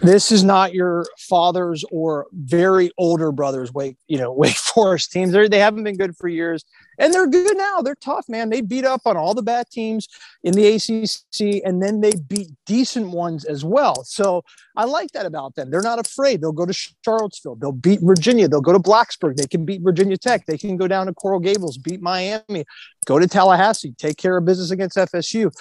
This 0.00 0.30
is 0.30 0.44
not 0.44 0.74
your 0.74 1.06
father's 1.18 1.84
or 1.90 2.26
very 2.32 2.90
older 2.98 3.32
brother's 3.32 3.72
Wake, 3.72 3.96
you 4.08 4.18
know, 4.18 4.32
Wake 4.42 4.56
Forest 4.56 5.12
teams. 5.12 5.32
They're, 5.32 5.48
they 5.48 5.58
haven't 5.58 5.84
been 5.84 5.96
good 5.96 6.16
for 6.16 6.28
years 6.28 6.64
and 6.98 7.12
they're 7.12 7.26
good 7.26 7.56
now. 7.56 7.80
They're 7.80 7.94
tough, 7.94 8.28
man. 8.28 8.50
They 8.50 8.60
beat 8.60 8.84
up 8.84 9.02
on 9.04 9.16
all 9.16 9.34
the 9.34 9.42
bad 9.42 9.68
teams 9.70 10.08
in 10.42 10.54
the 10.54 10.66
ACC, 10.66 11.62
and 11.64 11.82
then 11.82 12.00
they 12.00 12.12
beat 12.28 12.50
decent 12.64 13.10
ones 13.10 13.44
as 13.44 13.64
well. 13.64 14.04
So 14.04 14.44
I 14.76 14.84
like 14.84 15.10
that 15.12 15.26
about 15.26 15.54
them. 15.54 15.70
They're 15.70 15.82
not 15.82 15.98
afraid. 15.98 16.40
They'll 16.40 16.52
go 16.52 16.66
to 16.66 16.90
Charlottesville. 17.04 17.56
They'll 17.56 17.72
beat 17.72 18.00
Virginia. 18.02 18.48
They'll 18.48 18.60
go 18.60 18.72
to 18.72 18.78
Blacksburg. 18.78 19.36
They 19.36 19.46
can 19.46 19.64
beat 19.64 19.82
Virginia 19.82 20.16
Tech. 20.16 20.46
They 20.46 20.58
can 20.58 20.76
go 20.76 20.88
down 20.88 21.06
to 21.06 21.14
Coral 21.14 21.40
Gables, 21.40 21.78
beat 21.78 22.00
Miami, 22.00 22.64
go 23.06 23.18
to 23.18 23.26
Tallahassee, 23.26 23.94
take 23.98 24.16
care 24.16 24.36
of 24.36 24.44
business 24.44 24.70
against 24.70 24.96
FSU. 24.96 25.52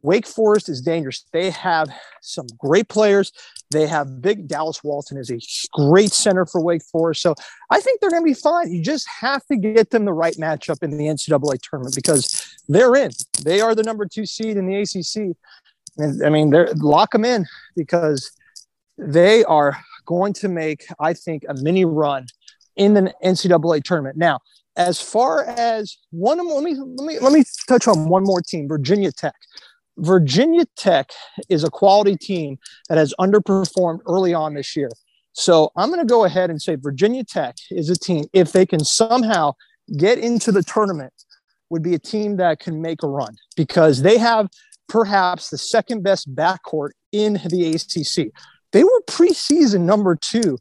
Wake 0.00 0.26
Forest 0.26 0.68
is 0.68 0.80
dangerous. 0.80 1.26
They 1.32 1.50
have 1.50 1.88
some 2.22 2.46
great 2.58 2.88
players. 2.88 3.30
They 3.70 3.86
have 3.86 4.22
big 4.22 4.48
Dallas 4.48 4.82
Walton 4.82 5.18
is 5.18 5.30
a 5.30 5.38
great 5.72 6.12
center 6.12 6.46
for 6.46 6.62
Wake 6.62 6.82
Forest. 6.90 7.22
So 7.22 7.34
I 7.70 7.80
think 7.80 8.00
they're 8.00 8.10
going 8.10 8.22
to 8.22 8.26
be 8.26 8.34
fine. 8.34 8.72
You 8.72 8.82
just 8.82 9.06
have 9.20 9.44
to 9.46 9.56
get 9.56 9.90
them 9.90 10.04
the 10.04 10.12
right 10.12 10.34
matchup 10.36 10.82
in 10.82 10.96
the 10.96 11.04
NCAA 11.04 11.60
tournament 11.62 11.94
because 11.94 12.56
they're 12.68 12.94
in. 12.96 13.10
They 13.44 13.60
are 13.60 13.74
the 13.74 13.82
number 13.82 14.06
two 14.06 14.26
seed 14.26 14.56
in 14.56 14.66
the 14.66 14.80
ACC. 14.80 15.36
And 15.98 16.24
I 16.24 16.30
mean, 16.30 16.50
they're 16.50 16.72
lock 16.76 17.12
them 17.12 17.24
in 17.24 17.46
because 17.76 18.32
they 18.96 19.44
are 19.44 19.78
going 20.06 20.32
to 20.34 20.48
make, 20.48 20.86
I 20.98 21.12
think, 21.12 21.44
a 21.48 21.54
mini 21.54 21.84
run 21.84 22.26
in 22.76 22.94
the 22.94 23.12
NCAA 23.24 23.84
tournament. 23.84 24.16
Now, 24.16 24.40
as 24.76 25.00
far 25.00 25.44
as 25.44 25.98
one, 26.10 26.38
let 26.38 26.64
me 26.64 26.74
let 26.74 27.06
me 27.06 27.18
let 27.18 27.32
me 27.32 27.44
touch 27.68 27.86
on 27.86 28.08
one 28.08 28.24
more 28.24 28.40
team, 28.40 28.68
Virginia 28.68 29.12
Tech. 29.12 29.34
Virginia 29.98 30.64
Tech 30.76 31.10
is 31.48 31.64
a 31.64 31.70
quality 31.70 32.16
team 32.16 32.58
that 32.88 32.98
has 32.98 33.14
underperformed 33.20 34.00
early 34.06 34.34
on 34.34 34.54
this 34.54 34.76
year. 34.76 34.90
So 35.32 35.70
I'm 35.76 35.88
going 35.88 36.00
to 36.00 36.06
go 36.06 36.24
ahead 36.24 36.50
and 36.50 36.60
say 36.60 36.76
Virginia 36.76 37.24
Tech 37.24 37.56
is 37.70 37.88
a 37.88 37.96
team, 37.96 38.24
if 38.32 38.52
they 38.52 38.66
can 38.66 38.84
somehow 38.84 39.52
get 39.96 40.18
into 40.18 40.52
the 40.52 40.62
tournament, 40.62 41.12
would 41.70 41.82
be 41.82 41.94
a 41.94 41.98
team 41.98 42.36
that 42.36 42.60
can 42.60 42.82
make 42.82 43.02
a 43.02 43.08
run 43.08 43.34
because 43.56 44.02
they 44.02 44.18
have 44.18 44.48
perhaps 44.88 45.48
the 45.48 45.56
second 45.56 46.02
best 46.02 46.34
backcourt 46.34 46.90
in 47.12 47.40
the 47.48 47.74
ACC. 47.74 48.30
They 48.72 48.84
were 48.84 49.02
preseason 49.08 49.80
number 49.80 50.14
two 50.14 50.58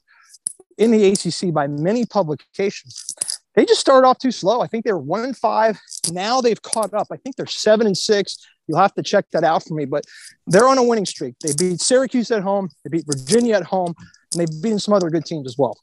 in 0.78 0.92
the 0.92 1.10
ACC 1.10 1.54
by 1.54 1.68
many 1.68 2.06
publications. 2.06 3.14
They 3.56 3.66
just 3.66 3.82
started 3.82 4.08
off 4.08 4.20
too 4.20 4.32
slow. 4.32 4.62
I 4.62 4.68
think 4.68 4.86
they 4.86 4.94
were 4.94 5.00
one 5.00 5.24
and 5.24 5.36
five. 5.36 5.78
Now 6.12 6.40
they've 6.40 6.62
caught 6.62 6.94
up. 6.94 7.08
I 7.12 7.18
think 7.18 7.36
they're 7.36 7.46
seven 7.46 7.86
and 7.86 7.98
six. 7.98 8.38
You'll 8.72 8.80
have 8.80 8.94
to 8.94 9.04
check 9.04 9.26
that 9.34 9.44
out 9.44 9.66
for 9.68 9.74
me, 9.74 9.84
but 9.84 10.06
they're 10.48 10.68
on 10.68 10.78
a 10.78 10.84
winning 10.84 11.06
streak. 11.06 11.36
They 11.40 11.52
beat 11.58 11.82
Syracuse 11.82 12.32
at 12.32 12.42
home, 12.42 12.70
they 12.86 12.90
beat 12.90 13.06
Virginia 13.06 13.56
at 13.56 13.64
home, 13.64 13.94
and 14.32 14.40
they've 14.40 14.62
beaten 14.62 14.80
some 14.80 14.94
other 14.94 15.10
good 15.10 15.26
teams 15.26 15.46
as 15.46 15.58
well. 15.58 15.78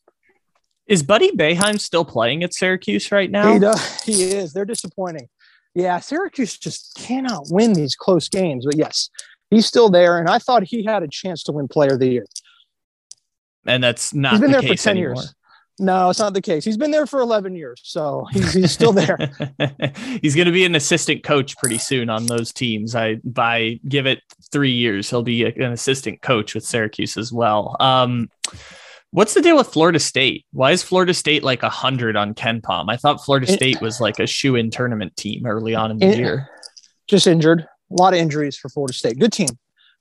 Is 0.86 1.02
Buddy 1.02 1.32
Boeheim 1.32 1.78
still 1.78 2.06
playing 2.06 2.42
at 2.44 2.54
Syracuse 2.54 3.12
right 3.12 3.30
now? 3.30 3.52
He, 3.52 3.58
does. 3.58 4.02
he 4.04 4.22
is. 4.22 4.54
They're 4.54 4.64
disappointing. 4.64 5.28
Yeah, 5.74 6.00
Syracuse 6.00 6.56
just 6.56 6.94
cannot 6.96 7.48
win 7.50 7.74
these 7.74 7.94
close 7.94 8.30
games. 8.30 8.64
But 8.64 8.76
yes, 8.76 9.10
he's 9.50 9.66
still 9.66 9.90
there, 9.90 10.18
and 10.18 10.30
I 10.30 10.38
thought 10.38 10.62
he 10.62 10.84
had 10.84 11.02
a 11.02 11.08
chance 11.08 11.42
to 11.44 11.52
win 11.52 11.68
Player 11.68 11.92
of 11.92 12.00
the 12.00 12.08
Year. 12.08 12.24
And 13.66 13.84
that's 13.84 14.14
not 14.14 14.32
he's 14.32 14.40
been 14.40 14.50
the 14.50 14.60
there 14.62 14.70
for 14.70 14.82
ten 14.82 14.96
anymore. 14.96 15.16
years. 15.16 15.34
No, 15.80 16.10
it's 16.10 16.18
not 16.18 16.34
the 16.34 16.42
case. 16.42 16.64
He's 16.64 16.76
been 16.76 16.90
there 16.90 17.06
for 17.06 17.20
11 17.20 17.54
years, 17.54 17.80
so 17.84 18.26
he's, 18.32 18.52
he's 18.52 18.72
still 18.72 18.92
there. 18.92 19.16
he's 20.22 20.34
going 20.34 20.46
to 20.46 20.52
be 20.52 20.64
an 20.64 20.74
assistant 20.74 21.22
coach 21.22 21.56
pretty 21.56 21.78
soon 21.78 22.10
on 22.10 22.26
those 22.26 22.52
teams. 22.52 22.96
I 22.96 23.16
by 23.22 23.78
give 23.86 24.06
it 24.06 24.20
three 24.50 24.72
years, 24.72 25.08
he'll 25.08 25.22
be 25.22 25.44
an 25.44 25.72
assistant 25.72 26.20
coach 26.20 26.54
with 26.54 26.64
Syracuse 26.64 27.16
as 27.16 27.32
well. 27.32 27.76
Um, 27.78 28.28
what's 29.12 29.34
the 29.34 29.40
deal 29.40 29.56
with 29.56 29.68
Florida 29.68 30.00
State? 30.00 30.44
Why 30.52 30.72
is 30.72 30.82
Florida 30.82 31.14
State 31.14 31.44
like 31.44 31.62
a 31.62 31.70
hundred 31.70 32.16
on 32.16 32.34
KenPom? 32.34 32.86
I 32.88 32.96
thought 32.96 33.24
Florida 33.24 33.46
State 33.46 33.80
was 33.80 34.00
like 34.00 34.18
a 34.18 34.26
shoe-in 34.26 34.70
tournament 34.70 35.16
team 35.16 35.46
early 35.46 35.76
on 35.76 35.92
in 35.92 35.98
the 35.98 36.16
year. 36.16 36.48
Just 37.06 37.26
injured. 37.28 37.60
A 37.60 37.94
lot 38.02 38.14
of 38.14 38.18
injuries 38.18 38.56
for 38.56 38.68
Florida 38.68 38.92
State. 38.92 39.18
Good 39.18 39.32
team. 39.32 39.48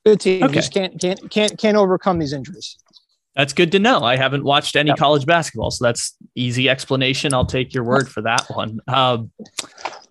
Good 0.05 0.19
team. 0.19 0.43
Okay. 0.43 0.55
Just 0.55 0.73
can't 0.73 0.99
can't 0.99 1.29
can't 1.29 1.57
can't 1.57 1.77
overcome 1.77 2.17
these 2.17 2.33
injuries. 2.33 2.77
That's 3.37 3.53
good 3.53 3.71
to 3.73 3.79
know. 3.79 3.99
I 3.99 4.17
haven't 4.17 4.43
watched 4.43 4.75
any 4.75 4.89
yep. 4.89 4.97
college 4.97 5.27
basketball, 5.27 5.69
so 5.69 5.85
that's 5.85 6.17
easy 6.33 6.67
explanation. 6.67 7.35
I'll 7.35 7.45
take 7.45 7.71
your 7.71 7.83
word 7.83 8.09
for 8.09 8.21
that 8.23 8.49
one. 8.49 8.79
Um, 8.87 9.31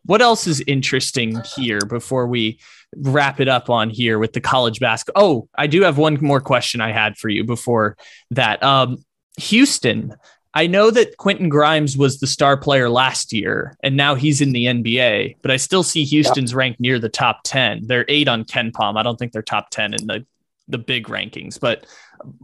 what 0.04 0.22
else 0.22 0.46
is 0.46 0.62
interesting 0.68 1.42
here 1.56 1.80
before 1.80 2.28
we 2.28 2.60
wrap 2.96 3.40
it 3.40 3.48
up 3.48 3.68
on 3.68 3.90
here 3.90 4.20
with 4.20 4.32
the 4.32 4.40
college 4.40 4.78
basketball? 4.78 5.24
Oh, 5.24 5.48
I 5.56 5.66
do 5.66 5.82
have 5.82 5.98
one 5.98 6.16
more 6.20 6.40
question 6.40 6.80
I 6.80 6.92
had 6.92 7.18
for 7.18 7.28
you 7.28 7.42
before 7.42 7.96
that. 8.30 8.62
Um, 8.62 9.04
Houston, 9.38 10.14
I 10.54 10.68
know 10.68 10.92
that 10.92 11.16
Quentin 11.16 11.48
Grimes 11.48 11.98
was 11.98 12.20
the 12.20 12.28
star 12.28 12.56
player 12.56 12.88
last 12.88 13.32
year, 13.32 13.76
and 13.82 13.96
now 13.96 14.14
he's 14.14 14.40
in 14.40 14.52
the 14.52 14.66
NBA, 14.66 15.38
but 15.42 15.50
I 15.50 15.56
still 15.56 15.82
see 15.82 16.04
Houston's 16.04 16.52
yep. 16.52 16.58
ranked 16.58 16.80
near 16.80 17.00
the 17.00 17.08
top 17.08 17.40
10. 17.42 17.88
They're 17.88 18.04
eight 18.06 18.28
on 18.28 18.44
KenPom. 18.44 18.96
I 18.96 19.02
don't 19.02 19.18
think 19.18 19.32
they're 19.32 19.42
top 19.42 19.70
10 19.70 19.94
in 19.94 20.06
the 20.06 20.24
the 20.68 20.78
big 20.78 21.06
rankings. 21.06 21.58
But 21.58 21.86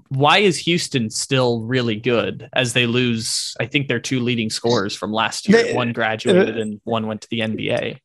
why 0.09 0.39
is 0.39 0.59
Houston 0.59 1.11
still 1.11 1.63
really 1.63 1.97
good 1.97 2.49
as 2.53 2.73
they 2.73 2.87
lose? 2.87 3.55
I 3.61 3.67
think 3.67 3.89
their 3.89 4.01
two 4.01 4.21
leading 4.21 4.51
scorers 4.51 4.95
from 4.95 5.13
last 5.13 5.49
year. 5.49 5.63
They, 5.63 5.75
one 5.75 5.93
graduated 5.93 6.59
and 6.59 6.81
one 6.85 7.07
went 7.07 7.23
to 7.23 7.29
the 7.31 7.41
NBA. 7.41 7.99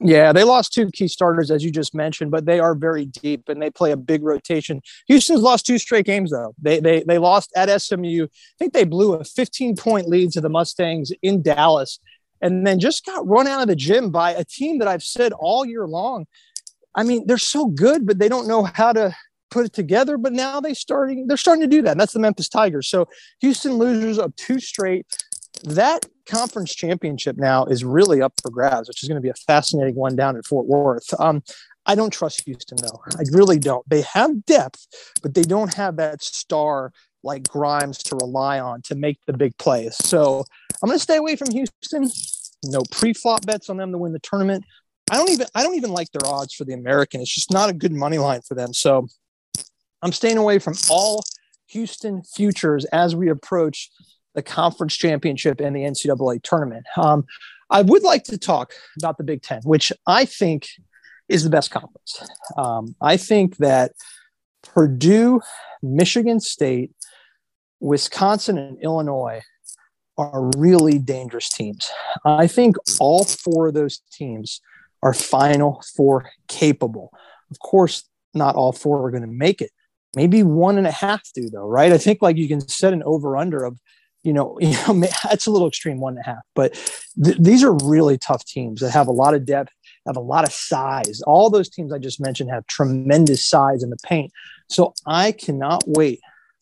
Yeah, 0.00 0.32
they 0.32 0.44
lost 0.44 0.72
two 0.72 0.90
key 0.90 1.08
starters, 1.08 1.50
as 1.50 1.64
you 1.64 1.70
just 1.70 1.94
mentioned, 1.94 2.30
but 2.30 2.44
they 2.44 2.60
are 2.60 2.74
very 2.74 3.06
deep 3.06 3.48
and 3.48 3.60
they 3.62 3.70
play 3.70 3.92
a 3.92 3.96
big 3.96 4.22
rotation. 4.22 4.82
Houston's 5.06 5.40
lost 5.40 5.66
two 5.66 5.78
straight 5.78 6.06
games, 6.06 6.30
though. 6.30 6.54
They, 6.60 6.80
they, 6.80 7.02
they 7.02 7.18
lost 7.18 7.50
at 7.56 7.70
SMU. 7.80 8.24
I 8.24 8.28
think 8.58 8.72
they 8.72 8.84
blew 8.84 9.14
a 9.14 9.24
15 9.24 9.76
point 9.76 10.08
lead 10.08 10.32
to 10.32 10.40
the 10.40 10.50
Mustangs 10.50 11.12
in 11.22 11.42
Dallas 11.42 11.98
and 12.40 12.66
then 12.66 12.78
just 12.78 13.06
got 13.06 13.26
run 13.26 13.46
out 13.46 13.62
of 13.62 13.68
the 13.68 13.76
gym 13.76 14.10
by 14.10 14.32
a 14.32 14.44
team 14.44 14.78
that 14.78 14.88
I've 14.88 15.02
said 15.02 15.32
all 15.32 15.64
year 15.64 15.86
long. 15.86 16.26
I 16.94 17.02
mean, 17.02 17.26
they're 17.26 17.38
so 17.38 17.66
good, 17.66 18.06
but 18.06 18.18
they 18.18 18.28
don't 18.28 18.46
know 18.46 18.64
how 18.64 18.92
to 18.92 19.16
put 19.50 19.66
it 19.66 19.72
together, 19.72 20.16
but 20.18 20.32
now 20.32 20.60
they 20.60 20.74
starting 20.74 21.26
they're 21.26 21.36
starting 21.36 21.62
to 21.62 21.68
do 21.68 21.82
that. 21.82 21.92
And 21.92 22.00
that's 22.00 22.12
the 22.12 22.20
Memphis 22.20 22.48
Tigers. 22.48 22.88
So 22.88 23.08
Houston 23.40 23.74
losers 23.74 24.18
of 24.18 24.34
two 24.36 24.58
straight. 24.60 25.06
That 25.62 26.06
conference 26.26 26.74
championship 26.74 27.36
now 27.36 27.64
is 27.66 27.84
really 27.84 28.20
up 28.20 28.34
for 28.42 28.50
grabs, 28.50 28.88
which 28.88 29.02
is 29.02 29.08
going 29.08 29.20
to 29.20 29.22
be 29.22 29.30
a 29.30 29.34
fascinating 29.46 29.94
one 29.94 30.16
down 30.16 30.36
at 30.36 30.46
Fort 30.46 30.66
Worth. 30.66 31.08
Um, 31.20 31.42
I 31.86 31.94
don't 31.94 32.12
trust 32.12 32.42
Houston 32.46 32.78
though. 32.80 33.00
I 33.16 33.22
really 33.32 33.58
don't. 33.58 33.88
They 33.88 34.02
have 34.02 34.44
depth, 34.46 34.86
but 35.22 35.34
they 35.34 35.42
don't 35.42 35.72
have 35.74 35.96
that 35.96 36.22
star 36.22 36.92
like 37.22 37.48
Grimes 37.48 37.98
to 38.04 38.16
rely 38.16 38.60
on 38.60 38.82
to 38.82 38.94
make 38.94 39.18
the 39.26 39.32
big 39.32 39.56
plays. 39.58 39.96
So 39.96 40.44
I'm 40.82 40.88
going 40.88 40.98
to 40.98 41.02
stay 41.02 41.16
away 41.16 41.36
from 41.36 41.50
Houston. 41.50 42.10
No 42.64 42.82
pre-flop 42.90 43.46
bets 43.46 43.68
on 43.70 43.76
them 43.76 43.92
to 43.92 43.98
win 43.98 44.12
the 44.12 44.18
tournament. 44.20 44.64
I 45.10 45.16
don't 45.16 45.30
even 45.30 45.46
I 45.54 45.62
don't 45.62 45.74
even 45.74 45.92
like 45.92 46.10
their 46.12 46.26
odds 46.30 46.54
for 46.54 46.64
the 46.64 46.72
American. 46.72 47.20
It's 47.20 47.34
just 47.34 47.52
not 47.52 47.68
a 47.68 47.74
good 47.74 47.92
money 47.92 48.18
line 48.18 48.40
for 48.46 48.54
them. 48.54 48.72
So 48.72 49.06
I'm 50.04 50.12
staying 50.12 50.36
away 50.36 50.58
from 50.58 50.74
all 50.90 51.24
Houston 51.68 52.22
futures 52.22 52.84
as 52.86 53.16
we 53.16 53.30
approach 53.30 53.90
the 54.34 54.42
conference 54.42 54.94
championship 54.94 55.60
and 55.60 55.74
the 55.74 55.80
NCAA 55.80 56.42
tournament. 56.42 56.84
Um, 56.98 57.24
I 57.70 57.80
would 57.80 58.02
like 58.02 58.24
to 58.24 58.36
talk 58.36 58.74
about 58.98 59.16
the 59.16 59.24
Big 59.24 59.40
Ten, 59.40 59.62
which 59.64 59.92
I 60.06 60.26
think 60.26 60.68
is 61.30 61.42
the 61.42 61.48
best 61.48 61.70
conference. 61.70 62.22
Um, 62.58 62.94
I 63.00 63.16
think 63.16 63.56
that 63.56 63.92
Purdue, 64.62 65.40
Michigan 65.82 66.38
State, 66.38 66.92
Wisconsin, 67.80 68.58
and 68.58 68.78
Illinois 68.82 69.40
are 70.18 70.50
really 70.58 70.98
dangerous 70.98 71.48
teams. 71.48 71.90
I 72.26 72.46
think 72.46 72.76
all 73.00 73.24
four 73.24 73.68
of 73.68 73.74
those 73.74 74.02
teams 74.12 74.60
are 75.02 75.14
Final 75.14 75.82
Four 75.96 76.30
capable. 76.46 77.10
Of 77.50 77.58
course, 77.58 78.04
not 78.34 78.54
all 78.54 78.72
four 78.72 79.06
are 79.06 79.10
going 79.10 79.22
to 79.22 79.28
make 79.28 79.62
it, 79.62 79.70
maybe 80.16 80.42
one 80.42 80.78
and 80.78 80.86
a 80.86 80.92
half 80.92 81.22
do 81.34 81.48
though, 81.48 81.66
right? 81.66 81.92
I 81.92 81.98
think 81.98 82.22
like 82.22 82.36
you 82.36 82.48
can 82.48 82.60
set 82.60 82.92
an 82.92 83.02
over 83.04 83.36
under 83.36 83.64
of, 83.64 83.78
you 84.22 84.32
know, 84.32 84.58
you 84.60 84.72
know, 84.86 85.06
that's 85.24 85.46
a 85.46 85.50
little 85.50 85.68
extreme, 85.68 86.00
one 86.00 86.14
and 86.14 86.24
a 86.24 86.30
half. 86.30 86.42
But 86.54 86.74
th- 87.22 87.38
these 87.38 87.62
are 87.62 87.76
really 87.84 88.18
tough 88.18 88.44
teams 88.44 88.80
that 88.80 88.90
have 88.90 89.08
a 89.08 89.12
lot 89.12 89.34
of 89.34 89.44
depth, 89.44 89.72
have 90.06 90.16
a 90.16 90.20
lot 90.20 90.44
of 90.44 90.52
size. 90.52 91.20
All 91.26 91.50
those 91.50 91.68
teams 91.68 91.92
I 91.92 91.98
just 91.98 92.20
mentioned 92.20 92.50
have 92.50 92.66
tremendous 92.66 93.46
size 93.46 93.82
in 93.82 93.90
the 93.90 93.98
paint. 94.04 94.32
So 94.68 94.94
I 95.06 95.32
cannot 95.32 95.84
wait 95.86 96.20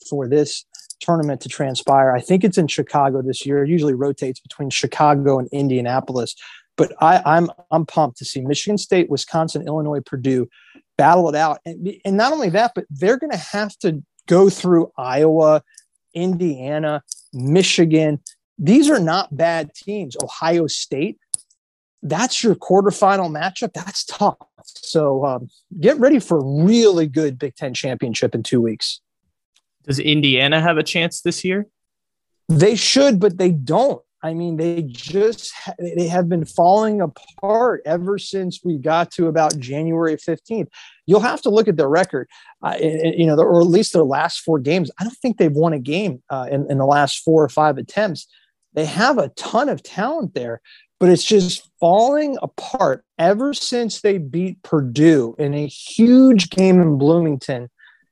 for 0.08 0.28
this 0.28 0.64
tournament 1.00 1.40
to 1.42 1.48
transpire. 1.48 2.12
I 2.12 2.20
think 2.20 2.44
it's 2.44 2.58
in 2.58 2.68
Chicago 2.68 3.22
this 3.22 3.44
year. 3.44 3.64
It 3.64 3.70
usually 3.70 3.94
rotates 3.94 4.40
between 4.40 4.70
Chicago 4.70 5.38
and 5.38 5.48
Indianapolis. 5.52 6.34
But 6.76 6.94
I, 7.00 7.20
I'm 7.26 7.50
I'm 7.70 7.84
pumped 7.84 8.16
to 8.18 8.24
see 8.24 8.40
Michigan 8.40 8.78
State, 8.78 9.10
Wisconsin, 9.10 9.66
Illinois, 9.66 10.00
Purdue 10.00 10.48
battle 10.96 11.28
it 11.28 11.34
out. 11.34 11.60
And, 11.64 11.88
and 12.04 12.16
not 12.16 12.32
only 12.32 12.50
that, 12.50 12.72
but 12.74 12.84
they're 12.90 13.18
going 13.18 13.32
to 13.32 13.36
have 13.36 13.76
to 13.78 14.02
go 14.26 14.48
through 14.48 14.92
Iowa, 14.96 15.62
Indiana, 16.14 17.02
Michigan. 17.32 18.20
These 18.58 18.90
are 18.90 19.00
not 19.00 19.36
bad 19.36 19.74
teams. 19.74 20.16
Ohio 20.22 20.66
State, 20.66 21.18
that's 22.02 22.42
your 22.42 22.54
quarterfinal 22.54 23.30
matchup. 23.30 23.72
That's 23.72 24.04
tough. 24.04 24.36
So 24.64 25.24
um, 25.24 25.48
get 25.80 25.98
ready 25.98 26.18
for 26.18 26.38
a 26.38 26.64
really 26.64 27.06
good 27.06 27.38
Big 27.38 27.56
Ten 27.56 27.74
championship 27.74 28.34
in 28.34 28.42
two 28.42 28.60
weeks. 28.60 29.00
Does 29.84 29.98
Indiana 29.98 30.60
have 30.60 30.78
a 30.78 30.82
chance 30.82 31.20
this 31.20 31.44
year? 31.44 31.66
They 32.48 32.76
should, 32.76 33.18
but 33.18 33.38
they 33.38 33.50
don't. 33.50 34.02
I 34.22 34.34
mean, 34.34 34.56
they 34.56 34.82
just 34.82 35.52
they 35.78 36.06
have 36.06 36.28
been 36.28 36.44
falling 36.44 37.00
apart 37.00 37.82
ever 37.84 38.18
since 38.18 38.60
we 38.64 38.78
got 38.78 39.10
to 39.12 39.26
about 39.26 39.58
January 39.58 40.16
15th. 40.16 40.68
You'll 41.06 41.20
have 41.20 41.42
to 41.42 41.50
look 41.50 41.66
at 41.66 41.76
their 41.76 41.88
record, 41.88 42.28
uh, 42.62 42.76
you 42.80 43.26
know, 43.26 43.36
or 43.36 43.60
at 43.60 43.66
least 43.66 43.92
their 43.92 44.04
last 44.04 44.40
four 44.40 44.60
games. 44.60 44.90
I 45.00 45.04
don't 45.04 45.16
think 45.16 45.38
they've 45.38 45.50
won 45.50 45.72
a 45.72 45.80
game 45.80 46.22
uh, 46.30 46.46
in, 46.50 46.70
in 46.70 46.78
the 46.78 46.86
last 46.86 47.24
four 47.24 47.42
or 47.42 47.48
five 47.48 47.78
attempts. 47.78 48.28
They 48.74 48.84
have 48.84 49.18
a 49.18 49.28
ton 49.30 49.68
of 49.68 49.82
talent 49.82 50.34
there, 50.34 50.60
but 51.00 51.08
it's 51.08 51.24
just 51.24 51.68
falling 51.80 52.38
apart 52.42 53.04
ever 53.18 53.52
since 53.54 54.00
they 54.00 54.18
beat 54.18 54.62
Purdue 54.62 55.34
in 55.38 55.52
a 55.52 55.66
huge 55.66 56.50
game 56.50 56.80
in 56.80 56.96
Bloomington. 56.96 57.68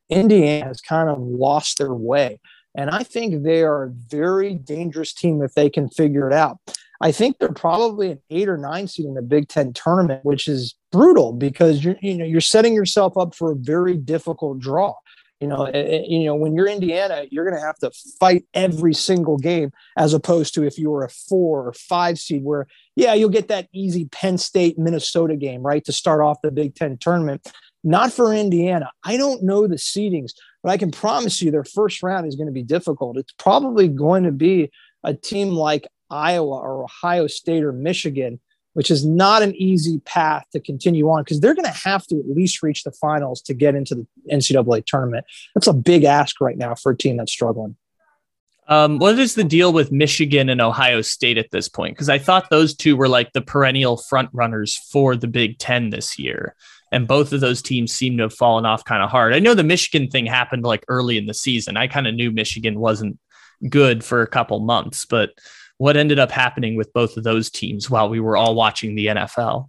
Indiana 0.08 0.66
has 0.66 0.80
kind 0.80 1.08
of 1.08 1.20
lost 1.20 1.78
their 1.78 1.94
way. 1.94 2.40
And 2.74 2.90
I 2.90 3.02
think 3.02 3.42
they 3.42 3.62
are 3.62 3.84
a 3.84 3.90
very 3.90 4.54
dangerous 4.54 5.12
team 5.12 5.42
if 5.42 5.54
they 5.54 5.68
can 5.68 5.88
figure 5.88 6.28
it 6.28 6.32
out. 6.32 6.58
I 7.00 7.12
think 7.12 7.38
they're 7.38 7.52
probably 7.52 8.12
an 8.12 8.20
eight 8.30 8.48
or 8.48 8.58
nine 8.58 8.86
seed 8.86 9.06
in 9.06 9.14
the 9.14 9.22
Big 9.22 9.48
Ten 9.48 9.72
tournament, 9.72 10.24
which 10.24 10.46
is 10.46 10.74
brutal 10.92 11.32
because 11.32 11.82
you're 11.84 11.96
you 12.02 12.16
know 12.16 12.24
you're 12.24 12.40
setting 12.40 12.74
yourself 12.74 13.16
up 13.16 13.34
for 13.34 13.52
a 13.52 13.56
very 13.56 13.96
difficult 13.96 14.58
draw. 14.58 14.94
You 15.40 15.48
know, 15.48 15.64
it, 15.64 16.06
you 16.08 16.26
know 16.26 16.34
when 16.34 16.54
you're 16.54 16.68
Indiana, 16.68 17.24
you're 17.30 17.48
going 17.48 17.58
to 17.58 17.66
have 17.66 17.78
to 17.78 17.90
fight 18.20 18.44
every 18.52 18.92
single 18.92 19.38
game, 19.38 19.72
as 19.96 20.12
opposed 20.12 20.52
to 20.54 20.62
if 20.62 20.76
you 20.76 20.90
were 20.90 21.04
a 21.04 21.08
four 21.08 21.68
or 21.68 21.72
five 21.72 22.18
seed, 22.18 22.44
where 22.44 22.66
yeah, 22.96 23.14
you'll 23.14 23.30
get 23.30 23.48
that 23.48 23.68
easy 23.72 24.04
Penn 24.04 24.36
State 24.36 24.78
Minnesota 24.78 25.36
game 25.36 25.62
right 25.62 25.84
to 25.86 25.92
start 25.92 26.20
off 26.20 26.42
the 26.42 26.50
Big 26.50 26.74
Ten 26.74 26.98
tournament. 26.98 27.50
Not 27.82 28.12
for 28.12 28.34
Indiana. 28.34 28.90
I 29.04 29.16
don't 29.16 29.42
know 29.42 29.66
the 29.66 29.76
seedings, 29.76 30.32
but 30.62 30.70
I 30.70 30.76
can 30.76 30.90
promise 30.90 31.40
you 31.40 31.50
their 31.50 31.64
first 31.64 32.02
round 32.02 32.26
is 32.26 32.36
going 32.36 32.46
to 32.46 32.52
be 32.52 32.62
difficult. 32.62 33.16
It's 33.16 33.32
probably 33.32 33.88
going 33.88 34.24
to 34.24 34.32
be 34.32 34.70
a 35.02 35.14
team 35.14 35.50
like 35.50 35.86
Iowa 36.10 36.58
or 36.58 36.84
Ohio 36.84 37.26
State 37.26 37.64
or 37.64 37.72
Michigan, 37.72 38.40
which 38.74 38.90
is 38.90 39.04
not 39.04 39.42
an 39.42 39.54
easy 39.54 40.00
path 40.00 40.44
to 40.52 40.60
continue 40.60 41.08
on 41.08 41.22
because 41.22 41.40
they're 41.40 41.54
going 41.54 41.64
to 41.64 41.70
have 41.70 42.06
to 42.08 42.18
at 42.18 42.28
least 42.28 42.62
reach 42.62 42.84
the 42.84 42.92
finals 42.92 43.40
to 43.42 43.54
get 43.54 43.74
into 43.74 43.94
the 43.94 44.06
NCAA 44.30 44.84
tournament. 44.84 45.24
That's 45.54 45.66
a 45.66 45.72
big 45.72 46.04
ask 46.04 46.40
right 46.40 46.58
now 46.58 46.74
for 46.74 46.92
a 46.92 46.96
team 46.96 47.16
that's 47.16 47.32
struggling. 47.32 47.76
Um, 48.68 48.98
what 48.98 49.18
is 49.18 49.34
the 49.34 49.42
deal 49.42 49.72
with 49.72 49.90
Michigan 49.90 50.48
and 50.48 50.60
Ohio 50.60 51.00
State 51.00 51.38
at 51.38 51.50
this 51.50 51.68
point? 51.68 51.96
Because 51.96 52.08
I 52.08 52.18
thought 52.18 52.50
those 52.50 52.72
two 52.72 52.96
were 52.96 53.08
like 53.08 53.32
the 53.32 53.40
perennial 53.40 53.96
front 53.96 54.30
runners 54.32 54.76
for 54.92 55.16
the 55.16 55.26
Big 55.26 55.58
Ten 55.58 55.90
this 55.90 56.20
year 56.20 56.54
and 56.92 57.06
both 57.06 57.32
of 57.32 57.40
those 57.40 57.62
teams 57.62 57.92
seem 57.92 58.16
to 58.16 58.24
have 58.24 58.34
fallen 58.34 58.66
off 58.66 58.84
kind 58.84 59.02
of 59.02 59.10
hard. 59.10 59.34
I 59.34 59.38
know 59.38 59.54
the 59.54 59.62
Michigan 59.62 60.08
thing 60.08 60.26
happened 60.26 60.64
like 60.64 60.84
early 60.88 61.18
in 61.18 61.26
the 61.26 61.34
season. 61.34 61.76
I 61.76 61.86
kind 61.86 62.06
of 62.06 62.14
knew 62.14 62.30
Michigan 62.30 62.78
wasn't 62.78 63.18
good 63.68 64.02
for 64.02 64.22
a 64.22 64.26
couple 64.26 64.58
months, 64.60 65.04
but 65.06 65.30
what 65.78 65.96
ended 65.96 66.18
up 66.18 66.30
happening 66.30 66.76
with 66.76 66.92
both 66.92 67.16
of 67.16 67.24
those 67.24 67.50
teams 67.50 67.88
while 67.88 68.08
we 68.08 68.20
were 68.20 68.36
all 68.36 68.54
watching 68.54 68.94
the 68.94 69.06
NFL? 69.06 69.68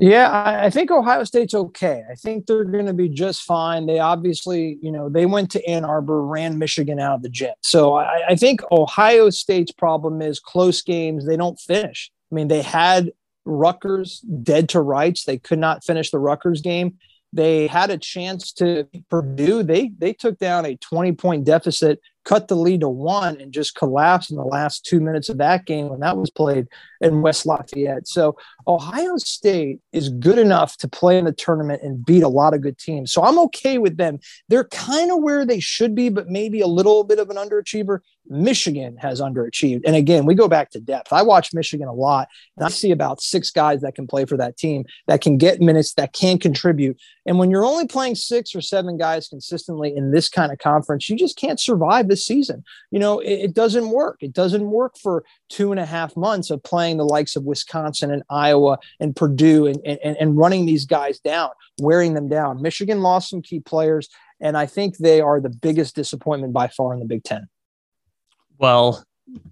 Yeah, 0.00 0.58
I 0.62 0.70
think 0.70 0.90
Ohio 0.90 1.22
State's 1.24 1.54
okay. 1.54 2.02
I 2.10 2.14
think 2.14 2.46
they're 2.46 2.64
going 2.64 2.86
to 2.86 2.94
be 2.94 3.10
just 3.10 3.42
fine. 3.42 3.86
They 3.86 3.98
obviously, 3.98 4.78
you 4.80 4.90
know, 4.90 5.10
they 5.10 5.26
went 5.26 5.50
to 5.50 5.68
Ann 5.68 5.84
Arbor, 5.84 6.24
ran 6.24 6.58
Michigan 6.58 6.98
out 6.98 7.16
of 7.16 7.22
the 7.22 7.28
gym. 7.28 7.52
So 7.60 7.94
I, 7.94 8.28
I 8.30 8.36
think 8.36 8.62
Ohio 8.72 9.28
State's 9.28 9.72
problem 9.72 10.22
is 10.22 10.40
close 10.40 10.80
games. 10.80 11.26
They 11.26 11.36
don't 11.36 11.60
finish. 11.60 12.10
I 12.30 12.34
mean, 12.34 12.48
they 12.48 12.62
had 12.62 13.12
Rutgers 13.44 14.20
dead 14.20 14.68
to 14.70 14.80
rights. 14.80 15.24
They 15.24 15.38
could 15.38 15.58
not 15.58 15.84
finish 15.84 16.10
the 16.10 16.18
Rutgers 16.18 16.60
game. 16.60 16.98
They 17.32 17.66
had 17.66 17.90
a 17.90 17.98
chance 17.98 18.52
to 18.54 18.86
Purdue. 19.08 19.62
They 19.62 19.90
they 19.96 20.12
took 20.12 20.38
down 20.38 20.66
a 20.66 20.76
20 20.76 21.12
point 21.12 21.44
deficit 21.44 22.00
cut 22.24 22.48
the 22.48 22.56
lead 22.56 22.80
to 22.80 22.88
one 22.88 23.40
and 23.40 23.52
just 23.52 23.74
collapsed 23.74 24.30
in 24.30 24.36
the 24.36 24.44
last 24.44 24.84
two 24.84 25.00
minutes 25.00 25.28
of 25.28 25.38
that 25.38 25.66
game 25.66 25.88
when 25.88 26.00
that 26.00 26.16
was 26.16 26.30
played 26.30 26.68
in 27.00 27.22
West 27.22 27.46
Lafayette. 27.46 28.06
So 28.06 28.36
Ohio 28.66 29.16
State 29.16 29.80
is 29.92 30.08
good 30.08 30.38
enough 30.38 30.76
to 30.78 30.88
play 30.88 31.18
in 31.18 31.24
the 31.24 31.32
tournament 31.32 31.82
and 31.82 32.04
beat 32.04 32.22
a 32.22 32.28
lot 32.28 32.54
of 32.54 32.60
good 32.60 32.78
teams. 32.78 33.12
So 33.12 33.22
I'm 33.22 33.38
okay 33.40 33.78
with 33.78 33.96
them. 33.96 34.20
They're 34.48 34.64
kind 34.64 35.10
of 35.10 35.22
where 35.22 35.44
they 35.44 35.60
should 35.60 35.94
be, 35.94 36.08
but 36.08 36.28
maybe 36.28 36.60
a 36.60 36.66
little 36.66 37.04
bit 37.04 37.18
of 37.18 37.30
an 37.30 37.36
underachiever. 37.36 38.00
Michigan 38.28 38.96
has 38.98 39.20
underachieved. 39.20 39.82
And 39.84 39.96
again, 39.96 40.26
we 40.26 40.34
go 40.34 40.46
back 40.46 40.70
to 40.70 40.80
depth. 40.80 41.12
I 41.12 41.22
watch 41.22 41.52
Michigan 41.52 41.88
a 41.88 41.92
lot 41.92 42.28
and 42.56 42.64
I 42.64 42.68
see 42.68 42.92
about 42.92 43.20
six 43.20 43.50
guys 43.50 43.80
that 43.80 43.96
can 43.96 44.06
play 44.06 44.24
for 44.24 44.36
that 44.36 44.56
team 44.56 44.84
that 45.08 45.20
can 45.20 45.38
get 45.38 45.60
minutes, 45.60 45.94
that 45.94 46.12
can 46.12 46.38
contribute. 46.38 46.98
And 47.26 47.38
when 47.38 47.50
you're 47.50 47.64
only 47.64 47.86
playing 47.86 48.14
six 48.14 48.54
or 48.54 48.60
seven 48.60 48.96
guys 48.96 49.28
consistently 49.28 49.94
in 49.94 50.12
this 50.12 50.28
kind 50.28 50.52
of 50.52 50.58
conference, 50.58 51.08
you 51.08 51.16
just 51.16 51.36
can't 51.36 51.60
survive 51.60 52.08
this 52.12 52.26
season. 52.26 52.62
You 52.90 52.98
know, 52.98 53.20
it, 53.20 53.32
it, 53.32 53.54
doesn't 53.54 53.88
work. 53.88 54.18
It 54.20 54.34
doesn't 54.34 54.70
work 54.70 54.98
for 54.98 55.24
two 55.48 55.72
and 55.72 55.80
a 55.80 55.86
half 55.86 56.14
months 56.14 56.50
of 56.50 56.62
playing 56.62 56.98
the 56.98 57.06
likes 57.06 57.36
of 57.36 57.44
Wisconsin 57.44 58.10
and 58.10 58.22
Iowa 58.28 58.78
and 59.00 59.16
Purdue 59.16 59.66
and, 59.66 59.80
and, 59.86 60.16
and 60.18 60.36
running 60.36 60.66
these 60.66 60.84
guys 60.84 61.18
down, 61.20 61.48
wearing 61.80 62.12
them 62.12 62.28
down. 62.28 62.60
Michigan 62.60 63.00
lost 63.00 63.30
some 63.30 63.40
key 63.40 63.60
players, 63.60 64.10
and 64.40 64.58
I 64.58 64.66
think 64.66 64.98
they 64.98 65.22
are 65.22 65.40
the 65.40 65.48
biggest 65.48 65.96
disappointment 65.96 66.52
by 66.52 66.68
far 66.68 66.92
in 66.92 67.00
the 67.00 67.06
Big 67.06 67.24
Ten. 67.24 67.48
Well, 68.58 69.02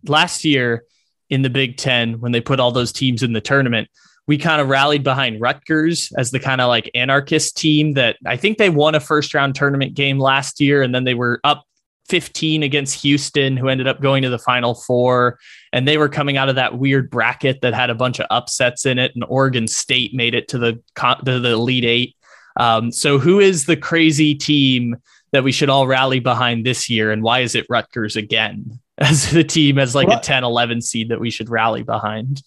last 0.06 0.44
year 0.44 0.84
in 1.30 1.40
the 1.40 1.50
Big 1.50 1.78
Ten, 1.78 2.20
when 2.20 2.32
they 2.32 2.42
put 2.42 2.60
all 2.60 2.72
those 2.72 2.92
teams 2.92 3.22
in 3.22 3.32
the 3.32 3.40
tournament, 3.40 3.88
we 4.26 4.38
kind 4.38 4.60
of 4.60 4.68
rallied 4.68 5.02
behind 5.02 5.40
Rutgers 5.40 6.12
as 6.16 6.30
the 6.30 6.38
kind 6.38 6.60
of 6.60 6.68
like 6.68 6.90
anarchist 6.94 7.56
team 7.56 7.94
that 7.94 8.16
I 8.24 8.36
think 8.36 8.58
they 8.58 8.70
won 8.70 8.94
a 8.94 9.00
first 9.00 9.34
round 9.34 9.54
tournament 9.56 9.94
game 9.94 10.20
last 10.20 10.60
year 10.60 10.82
and 10.82 10.94
then 10.94 11.02
they 11.02 11.14
were 11.14 11.40
up 11.42 11.64
15 12.10 12.64
against 12.64 13.00
Houston, 13.02 13.56
who 13.56 13.68
ended 13.68 13.86
up 13.86 14.02
going 14.02 14.22
to 14.22 14.28
the 14.28 14.38
final 14.38 14.74
four. 14.74 15.38
And 15.72 15.86
they 15.86 15.96
were 15.96 16.08
coming 16.08 16.36
out 16.36 16.48
of 16.48 16.56
that 16.56 16.76
weird 16.76 17.08
bracket 17.08 17.60
that 17.60 17.72
had 17.72 17.88
a 17.88 17.94
bunch 17.94 18.18
of 18.18 18.26
upsets 18.30 18.84
in 18.84 18.98
it. 18.98 19.12
And 19.14 19.24
Oregon 19.28 19.68
State 19.68 20.12
made 20.12 20.34
it 20.34 20.48
to 20.48 20.58
the, 20.58 20.82
to 20.96 21.38
the 21.38 21.52
Elite 21.52 21.84
Eight. 21.84 22.16
Um, 22.58 22.90
so, 22.90 23.18
who 23.18 23.38
is 23.38 23.66
the 23.66 23.76
crazy 23.76 24.34
team 24.34 24.96
that 25.30 25.44
we 25.44 25.52
should 25.52 25.70
all 25.70 25.86
rally 25.86 26.18
behind 26.18 26.66
this 26.66 26.90
year? 26.90 27.12
And 27.12 27.22
why 27.22 27.40
is 27.40 27.54
it 27.54 27.66
Rutgers 27.70 28.16
again 28.16 28.80
as 28.98 29.30
the 29.30 29.44
team 29.44 29.78
as 29.78 29.94
like 29.94 30.08
a 30.08 30.18
10, 30.18 30.42
11 30.42 30.82
seed 30.82 31.10
that 31.10 31.20
we 31.20 31.30
should 31.30 31.48
rally 31.48 31.84
behind? 31.84 32.42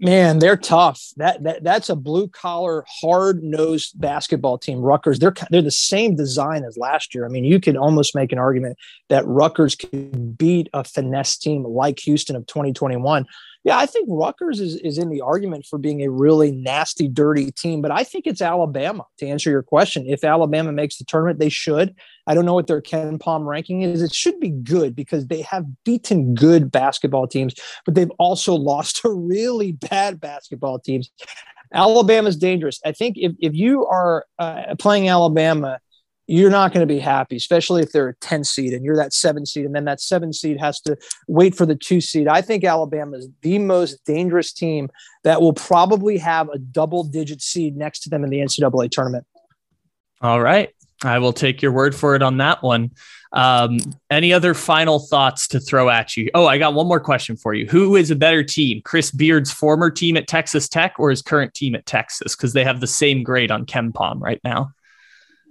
Man, 0.00 0.40
they're 0.40 0.56
tough. 0.56 1.00
That, 1.16 1.42
that 1.44 1.62
that's 1.62 1.88
a 1.88 1.94
blue 1.94 2.26
collar, 2.26 2.84
hard 2.88 3.44
nosed 3.44 3.98
basketball 4.00 4.58
team. 4.58 4.80
Rutgers, 4.80 5.20
they're 5.20 5.34
they're 5.50 5.62
the 5.62 5.70
same 5.70 6.16
design 6.16 6.64
as 6.64 6.76
last 6.76 7.14
year. 7.14 7.24
I 7.24 7.28
mean, 7.28 7.44
you 7.44 7.60
could 7.60 7.76
almost 7.76 8.14
make 8.14 8.32
an 8.32 8.38
argument 8.38 8.76
that 9.08 9.24
Rutgers 9.26 9.76
could 9.76 10.36
beat 10.36 10.68
a 10.72 10.82
finesse 10.82 11.36
team 11.36 11.64
like 11.64 12.00
Houston 12.00 12.34
of 12.34 12.46
2021 12.46 13.24
yeah, 13.64 13.78
I 13.78 13.86
think 13.86 14.06
Rutgers 14.10 14.60
is, 14.60 14.76
is 14.76 14.98
in 14.98 15.08
the 15.08 15.22
argument 15.22 15.64
for 15.64 15.78
being 15.78 16.02
a 16.02 16.10
really 16.10 16.52
nasty, 16.52 17.08
dirty 17.08 17.50
team, 17.50 17.80
but 17.80 17.90
I 17.90 18.04
think 18.04 18.26
it's 18.26 18.42
Alabama 18.42 19.06
to 19.18 19.26
answer 19.26 19.50
your 19.50 19.62
question. 19.62 20.04
If 20.06 20.22
Alabama 20.22 20.70
makes 20.70 20.98
the 20.98 21.04
tournament, 21.04 21.38
they 21.38 21.48
should. 21.48 21.94
I 22.26 22.34
don't 22.34 22.44
know 22.44 22.52
what 22.52 22.66
their 22.66 22.82
KenPom 22.82 23.46
ranking 23.46 23.80
is. 23.80 24.02
It 24.02 24.14
should 24.14 24.38
be 24.38 24.50
good 24.50 24.94
because 24.94 25.28
they 25.28 25.40
have 25.42 25.64
beaten 25.84 26.34
good 26.34 26.70
basketball 26.70 27.26
teams, 27.26 27.54
but 27.86 27.94
they've 27.94 28.12
also 28.18 28.54
lost 28.54 29.00
to 29.00 29.10
really 29.10 29.72
bad 29.72 30.20
basketball 30.20 30.78
teams. 30.78 31.10
Alabama's 31.72 32.36
dangerous. 32.36 32.80
I 32.84 32.92
think 32.92 33.16
if, 33.16 33.32
if 33.40 33.54
you 33.54 33.86
are 33.86 34.26
uh, 34.38 34.74
playing 34.78 35.08
Alabama 35.08 35.80
you're 36.26 36.50
not 36.50 36.72
going 36.72 36.86
to 36.86 36.92
be 36.92 37.00
happy, 37.00 37.36
especially 37.36 37.82
if 37.82 37.92
they're 37.92 38.08
a 38.08 38.16
10 38.16 38.44
seed 38.44 38.72
and 38.72 38.84
you're 38.84 38.96
that 38.96 39.12
seven 39.12 39.44
seed, 39.44 39.66
and 39.66 39.74
then 39.74 39.84
that 39.84 40.00
seven 40.00 40.32
seed 40.32 40.58
has 40.58 40.80
to 40.82 40.96
wait 41.28 41.54
for 41.54 41.66
the 41.66 41.74
two 41.74 42.00
seed. 42.00 42.28
I 42.28 42.40
think 42.40 42.64
Alabama 42.64 43.18
is 43.18 43.28
the 43.42 43.58
most 43.58 44.04
dangerous 44.04 44.52
team 44.52 44.88
that 45.24 45.40
will 45.40 45.52
probably 45.52 46.18
have 46.18 46.48
a 46.48 46.58
double 46.58 47.04
digit 47.04 47.42
seed 47.42 47.76
next 47.76 48.00
to 48.00 48.10
them 48.10 48.24
in 48.24 48.30
the 48.30 48.38
NCAA 48.38 48.90
tournament. 48.90 49.26
All 50.20 50.40
right. 50.40 50.70
I 51.02 51.18
will 51.18 51.32
take 51.32 51.60
your 51.60 51.72
word 51.72 51.94
for 51.94 52.14
it 52.14 52.22
on 52.22 52.38
that 52.38 52.62
one. 52.62 52.92
Um, 53.32 53.78
any 54.10 54.32
other 54.32 54.54
final 54.54 55.00
thoughts 55.00 55.48
to 55.48 55.60
throw 55.60 55.90
at 55.90 56.16
you? 56.16 56.30
Oh, 56.34 56.46
I 56.46 56.56
got 56.56 56.72
one 56.72 56.86
more 56.86 57.00
question 57.00 57.36
for 57.36 57.52
you. 57.52 57.66
Who 57.66 57.96
is 57.96 58.10
a 58.10 58.16
better 58.16 58.44
team, 58.44 58.80
Chris 58.84 59.10
Beard's 59.10 59.52
former 59.52 59.90
team 59.90 60.16
at 60.16 60.28
Texas 60.28 60.68
Tech 60.68 60.94
or 60.98 61.10
his 61.10 61.20
current 61.20 61.52
team 61.52 61.74
at 61.74 61.84
Texas? 61.84 62.36
Because 62.36 62.52
they 62.52 62.64
have 62.64 62.80
the 62.80 62.86
same 62.86 63.22
grade 63.22 63.50
on 63.50 63.66
KenPom 63.66 64.20
right 64.20 64.40
now. 64.44 64.72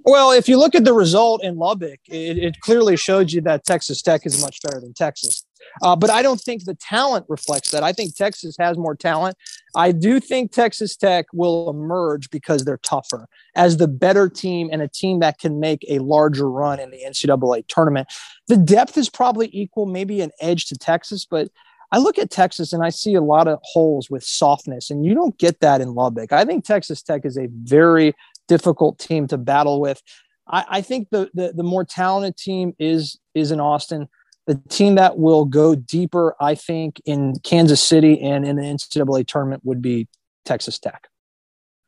Well, 0.06 0.32
if 0.32 0.50
you 0.50 0.58
look 0.58 0.76
at 0.76 0.84
the 0.84 0.94
result 0.94 1.44
in 1.44 1.56
Lubbock, 1.56 2.00
it, 2.08 2.38
it 2.38 2.60
clearly 2.60 2.98
showed 2.98 3.32
you 3.32 3.42
that 3.42 3.64
Texas 3.64 4.02
Tech 4.02 4.26
is 4.26 4.42
much 4.42 4.62
better 4.62 4.82
than 4.82 4.94
Texas. 4.94 5.46
Uh, 5.82 5.96
but 5.96 6.10
I 6.10 6.22
don't 6.22 6.42
think 6.42 6.66
the 6.66 6.76
talent 6.76 7.26
reflects 7.30 7.72
that. 7.72 7.84
I 7.84 7.94
think 7.94 8.16
Texas 8.16 8.56
has 8.60 8.78
more 8.78 8.96
talent. 8.96 9.38
I 9.76 9.94
do 9.94 10.20
think 10.20 10.52
Texas 10.52 10.98
Tech 10.98 11.26
will 11.32 11.70
emerge 11.70 12.30
because 12.30 12.66
they're 12.66 12.78
tougher 12.78 13.28
as 13.56 13.78
the 13.78 13.88
better 13.88 14.28
team 14.28 14.70
and 14.72 14.82
a 14.82 14.90
team 14.90 15.20
that 15.20 15.40
can 15.40 15.62
make 15.62 15.86
a 15.88 16.00
larger 16.00 16.50
run 16.50 16.80
in 16.80 16.92
the 16.92 17.02
NCAA 17.06 17.66
tournament. 17.68 18.08
The 18.48 18.58
depth 18.58 18.98
is 18.98 19.10
probably 19.10 19.50
equal, 19.54 19.86
maybe 19.86 20.20
an 20.20 20.32
edge 20.42 20.66
to 20.66 20.76
Texas, 20.76 21.26
but 21.26 21.50
I 21.94 22.00
look 22.00 22.18
at 22.18 22.32
Texas 22.32 22.74
and 22.74 22.84
I 22.84 22.90
see 22.90 23.14
a 23.14 23.22
lot 23.22 23.48
of 23.48 23.60
holes 23.62 24.10
with 24.10 24.24
softness, 24.24 24.90
and 24.90 25.06
you 25.06 25.14
don't 25.14 25.38
get 25.38 25.60
that 25.60 25.80
in 25.80 25.94
Lubbock. 25.94 26.34
I 26.34 26.44
think 26.44 26.66
Texas 26.66 27.04
Tech 27.04 27.24
is 27.24 27.38
a 27.38 27.48
very 27.52 28.16
difficult 28.48 29.00
team 29.00 29.28
to 29.28 29.38
battle 29.38 29.80
with. 29.82 30.02
I, 30.48 30.66
I 30.70 30.82
think 30.82 31.10
the, 31.10 31.30
the, 31.34 31.54
the 31.54 31.64
more 31.64 31.84
talented 31.84 32.38
team 32.38 32.74
is 32.80 33.20
is 33.34 33.52
in 33.52 33.60
Austin. 33.60 34.08
The 34.46 34.56
team 34.68 34.96
that 34.96 35.18
will 35.18 35.46
go 35.46 35.74
deeper, 35.74 36.36
I 36.40 36.56
think, 36.56 37.02
in 37.06 37.36
Kansas 37.44 37.82
City 37.82 38.22
and 38.22 38.46
in 38.46 38.58
the 38.58 38.64
NCAA 38.64 39.26
tournament 39.26 39.62
would 39.64 39.82
be 39.82 40.10
Texas 40.44 40.80
Tech. 40.80 41.08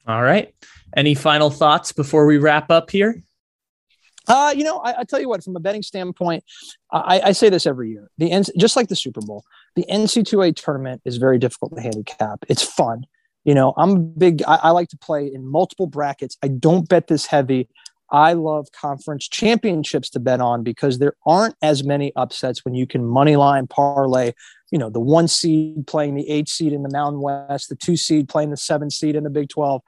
All 0.07 0.21
right. 0.21 0.53
Any 0.95 1.15
final 1.15 1.49
thoughts 1.49 1.91
before 1.91 2.25
we 2.25 2.37
wrap 2.37 2.71
up 2.71 2.91
here? 2.91 3.21
Uh, 4.27 4.53
you 4.55 4.63
know, 4.63 4.77
I, 4.77 5.01
I, 5.01 5.03
tell 5.03 5.19
you 5.19 5.29
what, 5.29 5.43
from 5.43 5.55
a 5.55 5.59
betting 5.59 5.83
standpoint, 5.83 6.43
I, 6.91 7.21
I 7.25 7.31
say 7.31 7.49
this 7.49 7.67
every 7.67 7.91
year. 7.91 8.09
The 8.17 8.51
just 8.57 8.75
like 8.75 8.87
the 8.87 8.95
Super 8.95 9.21
Bowl, 9.21 9.43
the 9.75 9.85
NC2A 9.91 10.55
tournament 10.55 11.01
is 11.05 11.17
very 11.17 11.37
difficult 11.37 11.75
to 11.75 11.81
handicap. 11.81 12.43
It's 12.47 12.63
fun. 12.63 13.05
You 13.45 13.53
know, 13.53 13.73
I'm 13.77 14.09
big. 14.09 14.43
I, 14.47 14.55
I 14.55 14.69
like 14.71 14.89
to 14.89 14.97
play 14.97 15.31
in 15.31 15.47
multiple 15.47 15.87
brackets. 15.87 16.37
I 16.43 16.49
don't 16.49 16.89
bet 16.89 17.07
this 17.07 17.27
heavy. 17.27 17.69
I 18.11 18.33
love 18.33 18.71
conference 18.71 19.27
championships 19.27 20.09
to 20.11 20.19
bet 20.19 20.41
on 20.41 20.63
because 20.63 20.99
there 20.99 21.13
aren't 21.25 21.55
as 21.61 21.83
many 21.83 22.11
upsets 22.15 22.63
when 22.63 22.75
you 22.75 22.85
can 22.85 23.05
money 23.05 23.35
line 23.35 23.67
parlay. 23.67 24.33
You 24.71 24.79
know, 24.79 24.89
the 24.89 24.99
one 24.99 25.27
seed 25.27 25.87
playing 25.87 26.15
the 26.15 26.29
eight 26.29 26.49
seed 26.49 26.73
in 26.73 26.83
the 26.83 26.89
Mountain 26.89 27.21
West, 27.21 27.69
the 27.69 27.75
two 27.75 27.95
seed 27.95 28.27
playing 28.27 28.51
the 28.51 28.57
seven 28.57 28.89
seed 28.89 29.15
in 29.15 29.23
the 29.23 29.29
Big 29.29 29.49
12. 29.49 29.81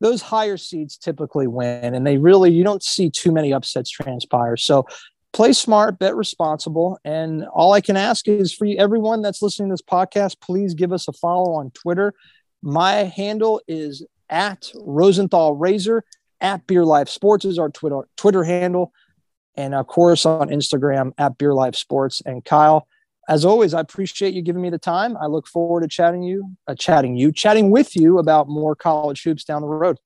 Those 0.00 0.22
higher 0.22 0.56
seeds 0.56 0.96
typically 0.96 1.46
win, 1.46 1.94
and 1.94 2.06
they 2.06 2.18
really, 2.18 2.50
you 2.50 2.64
don't 2.64 2.82
see 2.82 3.10
too 3.10 3.32
many 3.32 3.52
upsets 3.52 3.90
transpire. 3.90 4.56
So 4.56 4.86
play 5.32 5.52
smart, 5.52 5.98
bet 5.98 6.14
responsible. 6.16 6.98
And 7.04 7.44
all 7.46 7.72
I 7.72 7.80
can 7.80 7.96
ask 7.96 8.28
is 8.28 8.52
for 8.52 8.66
you, 8.66 8.76
everyone 8.76 9.22
that's 9.22 9.40
listening 9.40 9.68
to 9.68 9.72
this 9.74 9.82
podcast, 9.82 10.40
please 10.40 10.74
give 10.74 10.92
us 10.92 11.08
a 11.08 11.12
follow 11.12 11.54
on 11.54 11.70
Twitter 11.70 12.12
my 12.64 12.92
handle 12.92 13.60
is 13.68 14.04
at 14.30 14.70
Rosenthal 14.74 15.54
Razor. 15.54 16.02
At 16.40 16.66
Beer 16.66 16.84
Life 16.84 17.08
Sports 17.08 17.44
is 17.44 17.58
our 17.58 17.70
Twitter 17.70 18.08
Twitter 18.16 18.42
handle, 18.44 18.92
and 19.54 19.74
of 19.74 19.86
course 19.86 20.26
on 20.26 20.48
Instagram 20.48 21.12
at 21.16 21.38
Beer 21.38 21.54
Life 21.54 21.74
Sports. 21.76 22.22
And 22.26 22.44
Kyle, 22.44 22.86
as 23.28 23.44
always, 23.44 23.72
I 23.72 23.80
appreciate 23.80 24.34
you 24.34 24.42
giving 24.42 24.60
me 24.60 24.70
the 24.70 24.78
time. 24.78 25.16
I 25.16 25.26
look 25.26 25.46
forward 25.46 25.82
to 25.82 25.88
chatting 25.88 26.22
you, 26.22 26.56
uh, 26.66 26.74
chatting 26.74 27.16
you, 27.16 27.32
chatting 27.32 27.70
with 27.70 27.96
you 27.96 28.18
about 28.18 28.48
more 28.48 28.74
college 28.74 29.22
hoops 29.22 29.44
down 29.44 29.62
the 29.62 29.68
road. 29.68 29.98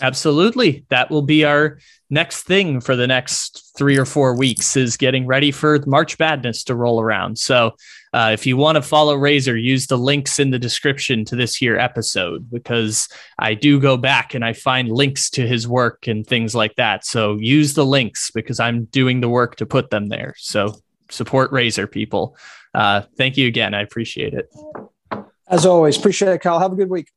Absolutely. 0.00 0.84
That 0.90 1.10
will 1.10 1.22
be 1.22 1.44
our 1.44 1.78
next 2.10 2.42
thing 2.42 2.80
for 2.80 2.96
the 2.96 3.06
next 3.06 3.72
three 3.76 3.98
or 3.98 4.04
four 4.04 4.36
weeks 4.36 4.76
is 4.76 4.96
getting 4.96 5.26
ready 5.26 5.50
for 5.50 5.80
March 5.86 6.18
Madness 6.18 6.64
to 6.64 6.74
roll 6.74 7.00
around. 7.00 7.38
So 7.38 7.74
uh, 8.12 8.30
if 8.32 8.44
you 8.44 8.56
want 8.56 8.76
to 8.76 8.82
follow 8.82 9.14
Razor, 9.14 9.56
use 9.56 9.86
the 9.86 9.98
links 9.98 10.38
in 10.38 10.50
the 10.50 10.58
description 10.58 11.24
to 11.26 11.36
this 11.36 11.54
here 11.54 11.76
episode 11.76 12.50
because 12.50 13.08
I 13.38 13.54
do 13.54 13.78
go 13.78 13.96
back 13.96 14.34
and 14.34 14.44
I 14.44 14.52
find 14.52 14.88
links 14.88 15.30
to 15.30 15.46
his 15.46 15.68
work 15.68 16.08
and 16.08 16.26
things 16.26 16.54
like 16.54 16.74
that. 16.76 17.06
So 17.06 17.36
use 17.38 17.74
the 17.74 17.86
links 17.86 18.30
because 18.32 18.58
I'm 18.58 18.86
doing 18.86 19.20
the 19.20 19.28
work 19.28 19.56
to 19.56 19.66
put 19.66 19.90
them 19.90 20.08
there. 20.08 20.34
So 20.38 20.74
support 21.08 21.52
Razor 21.52 21.86
people. 21.86 22.36
Uh, 22.74 23.02
thank 23.16 23.36
you 23.36 23.46
again. 23.46 23.74
I 23.74 23.82
appreciate 23.82 24.34
it. 24.34 24.52
As 25.48 25.66
always, 25.66 25.96
appreciate 25.96 26.32
it, 26.32 26.40
Kyle. 26.40 26.58
Have 26.58 26.72
a 26.72 26.76
good 26.76 26.90
week. 26.90 27.08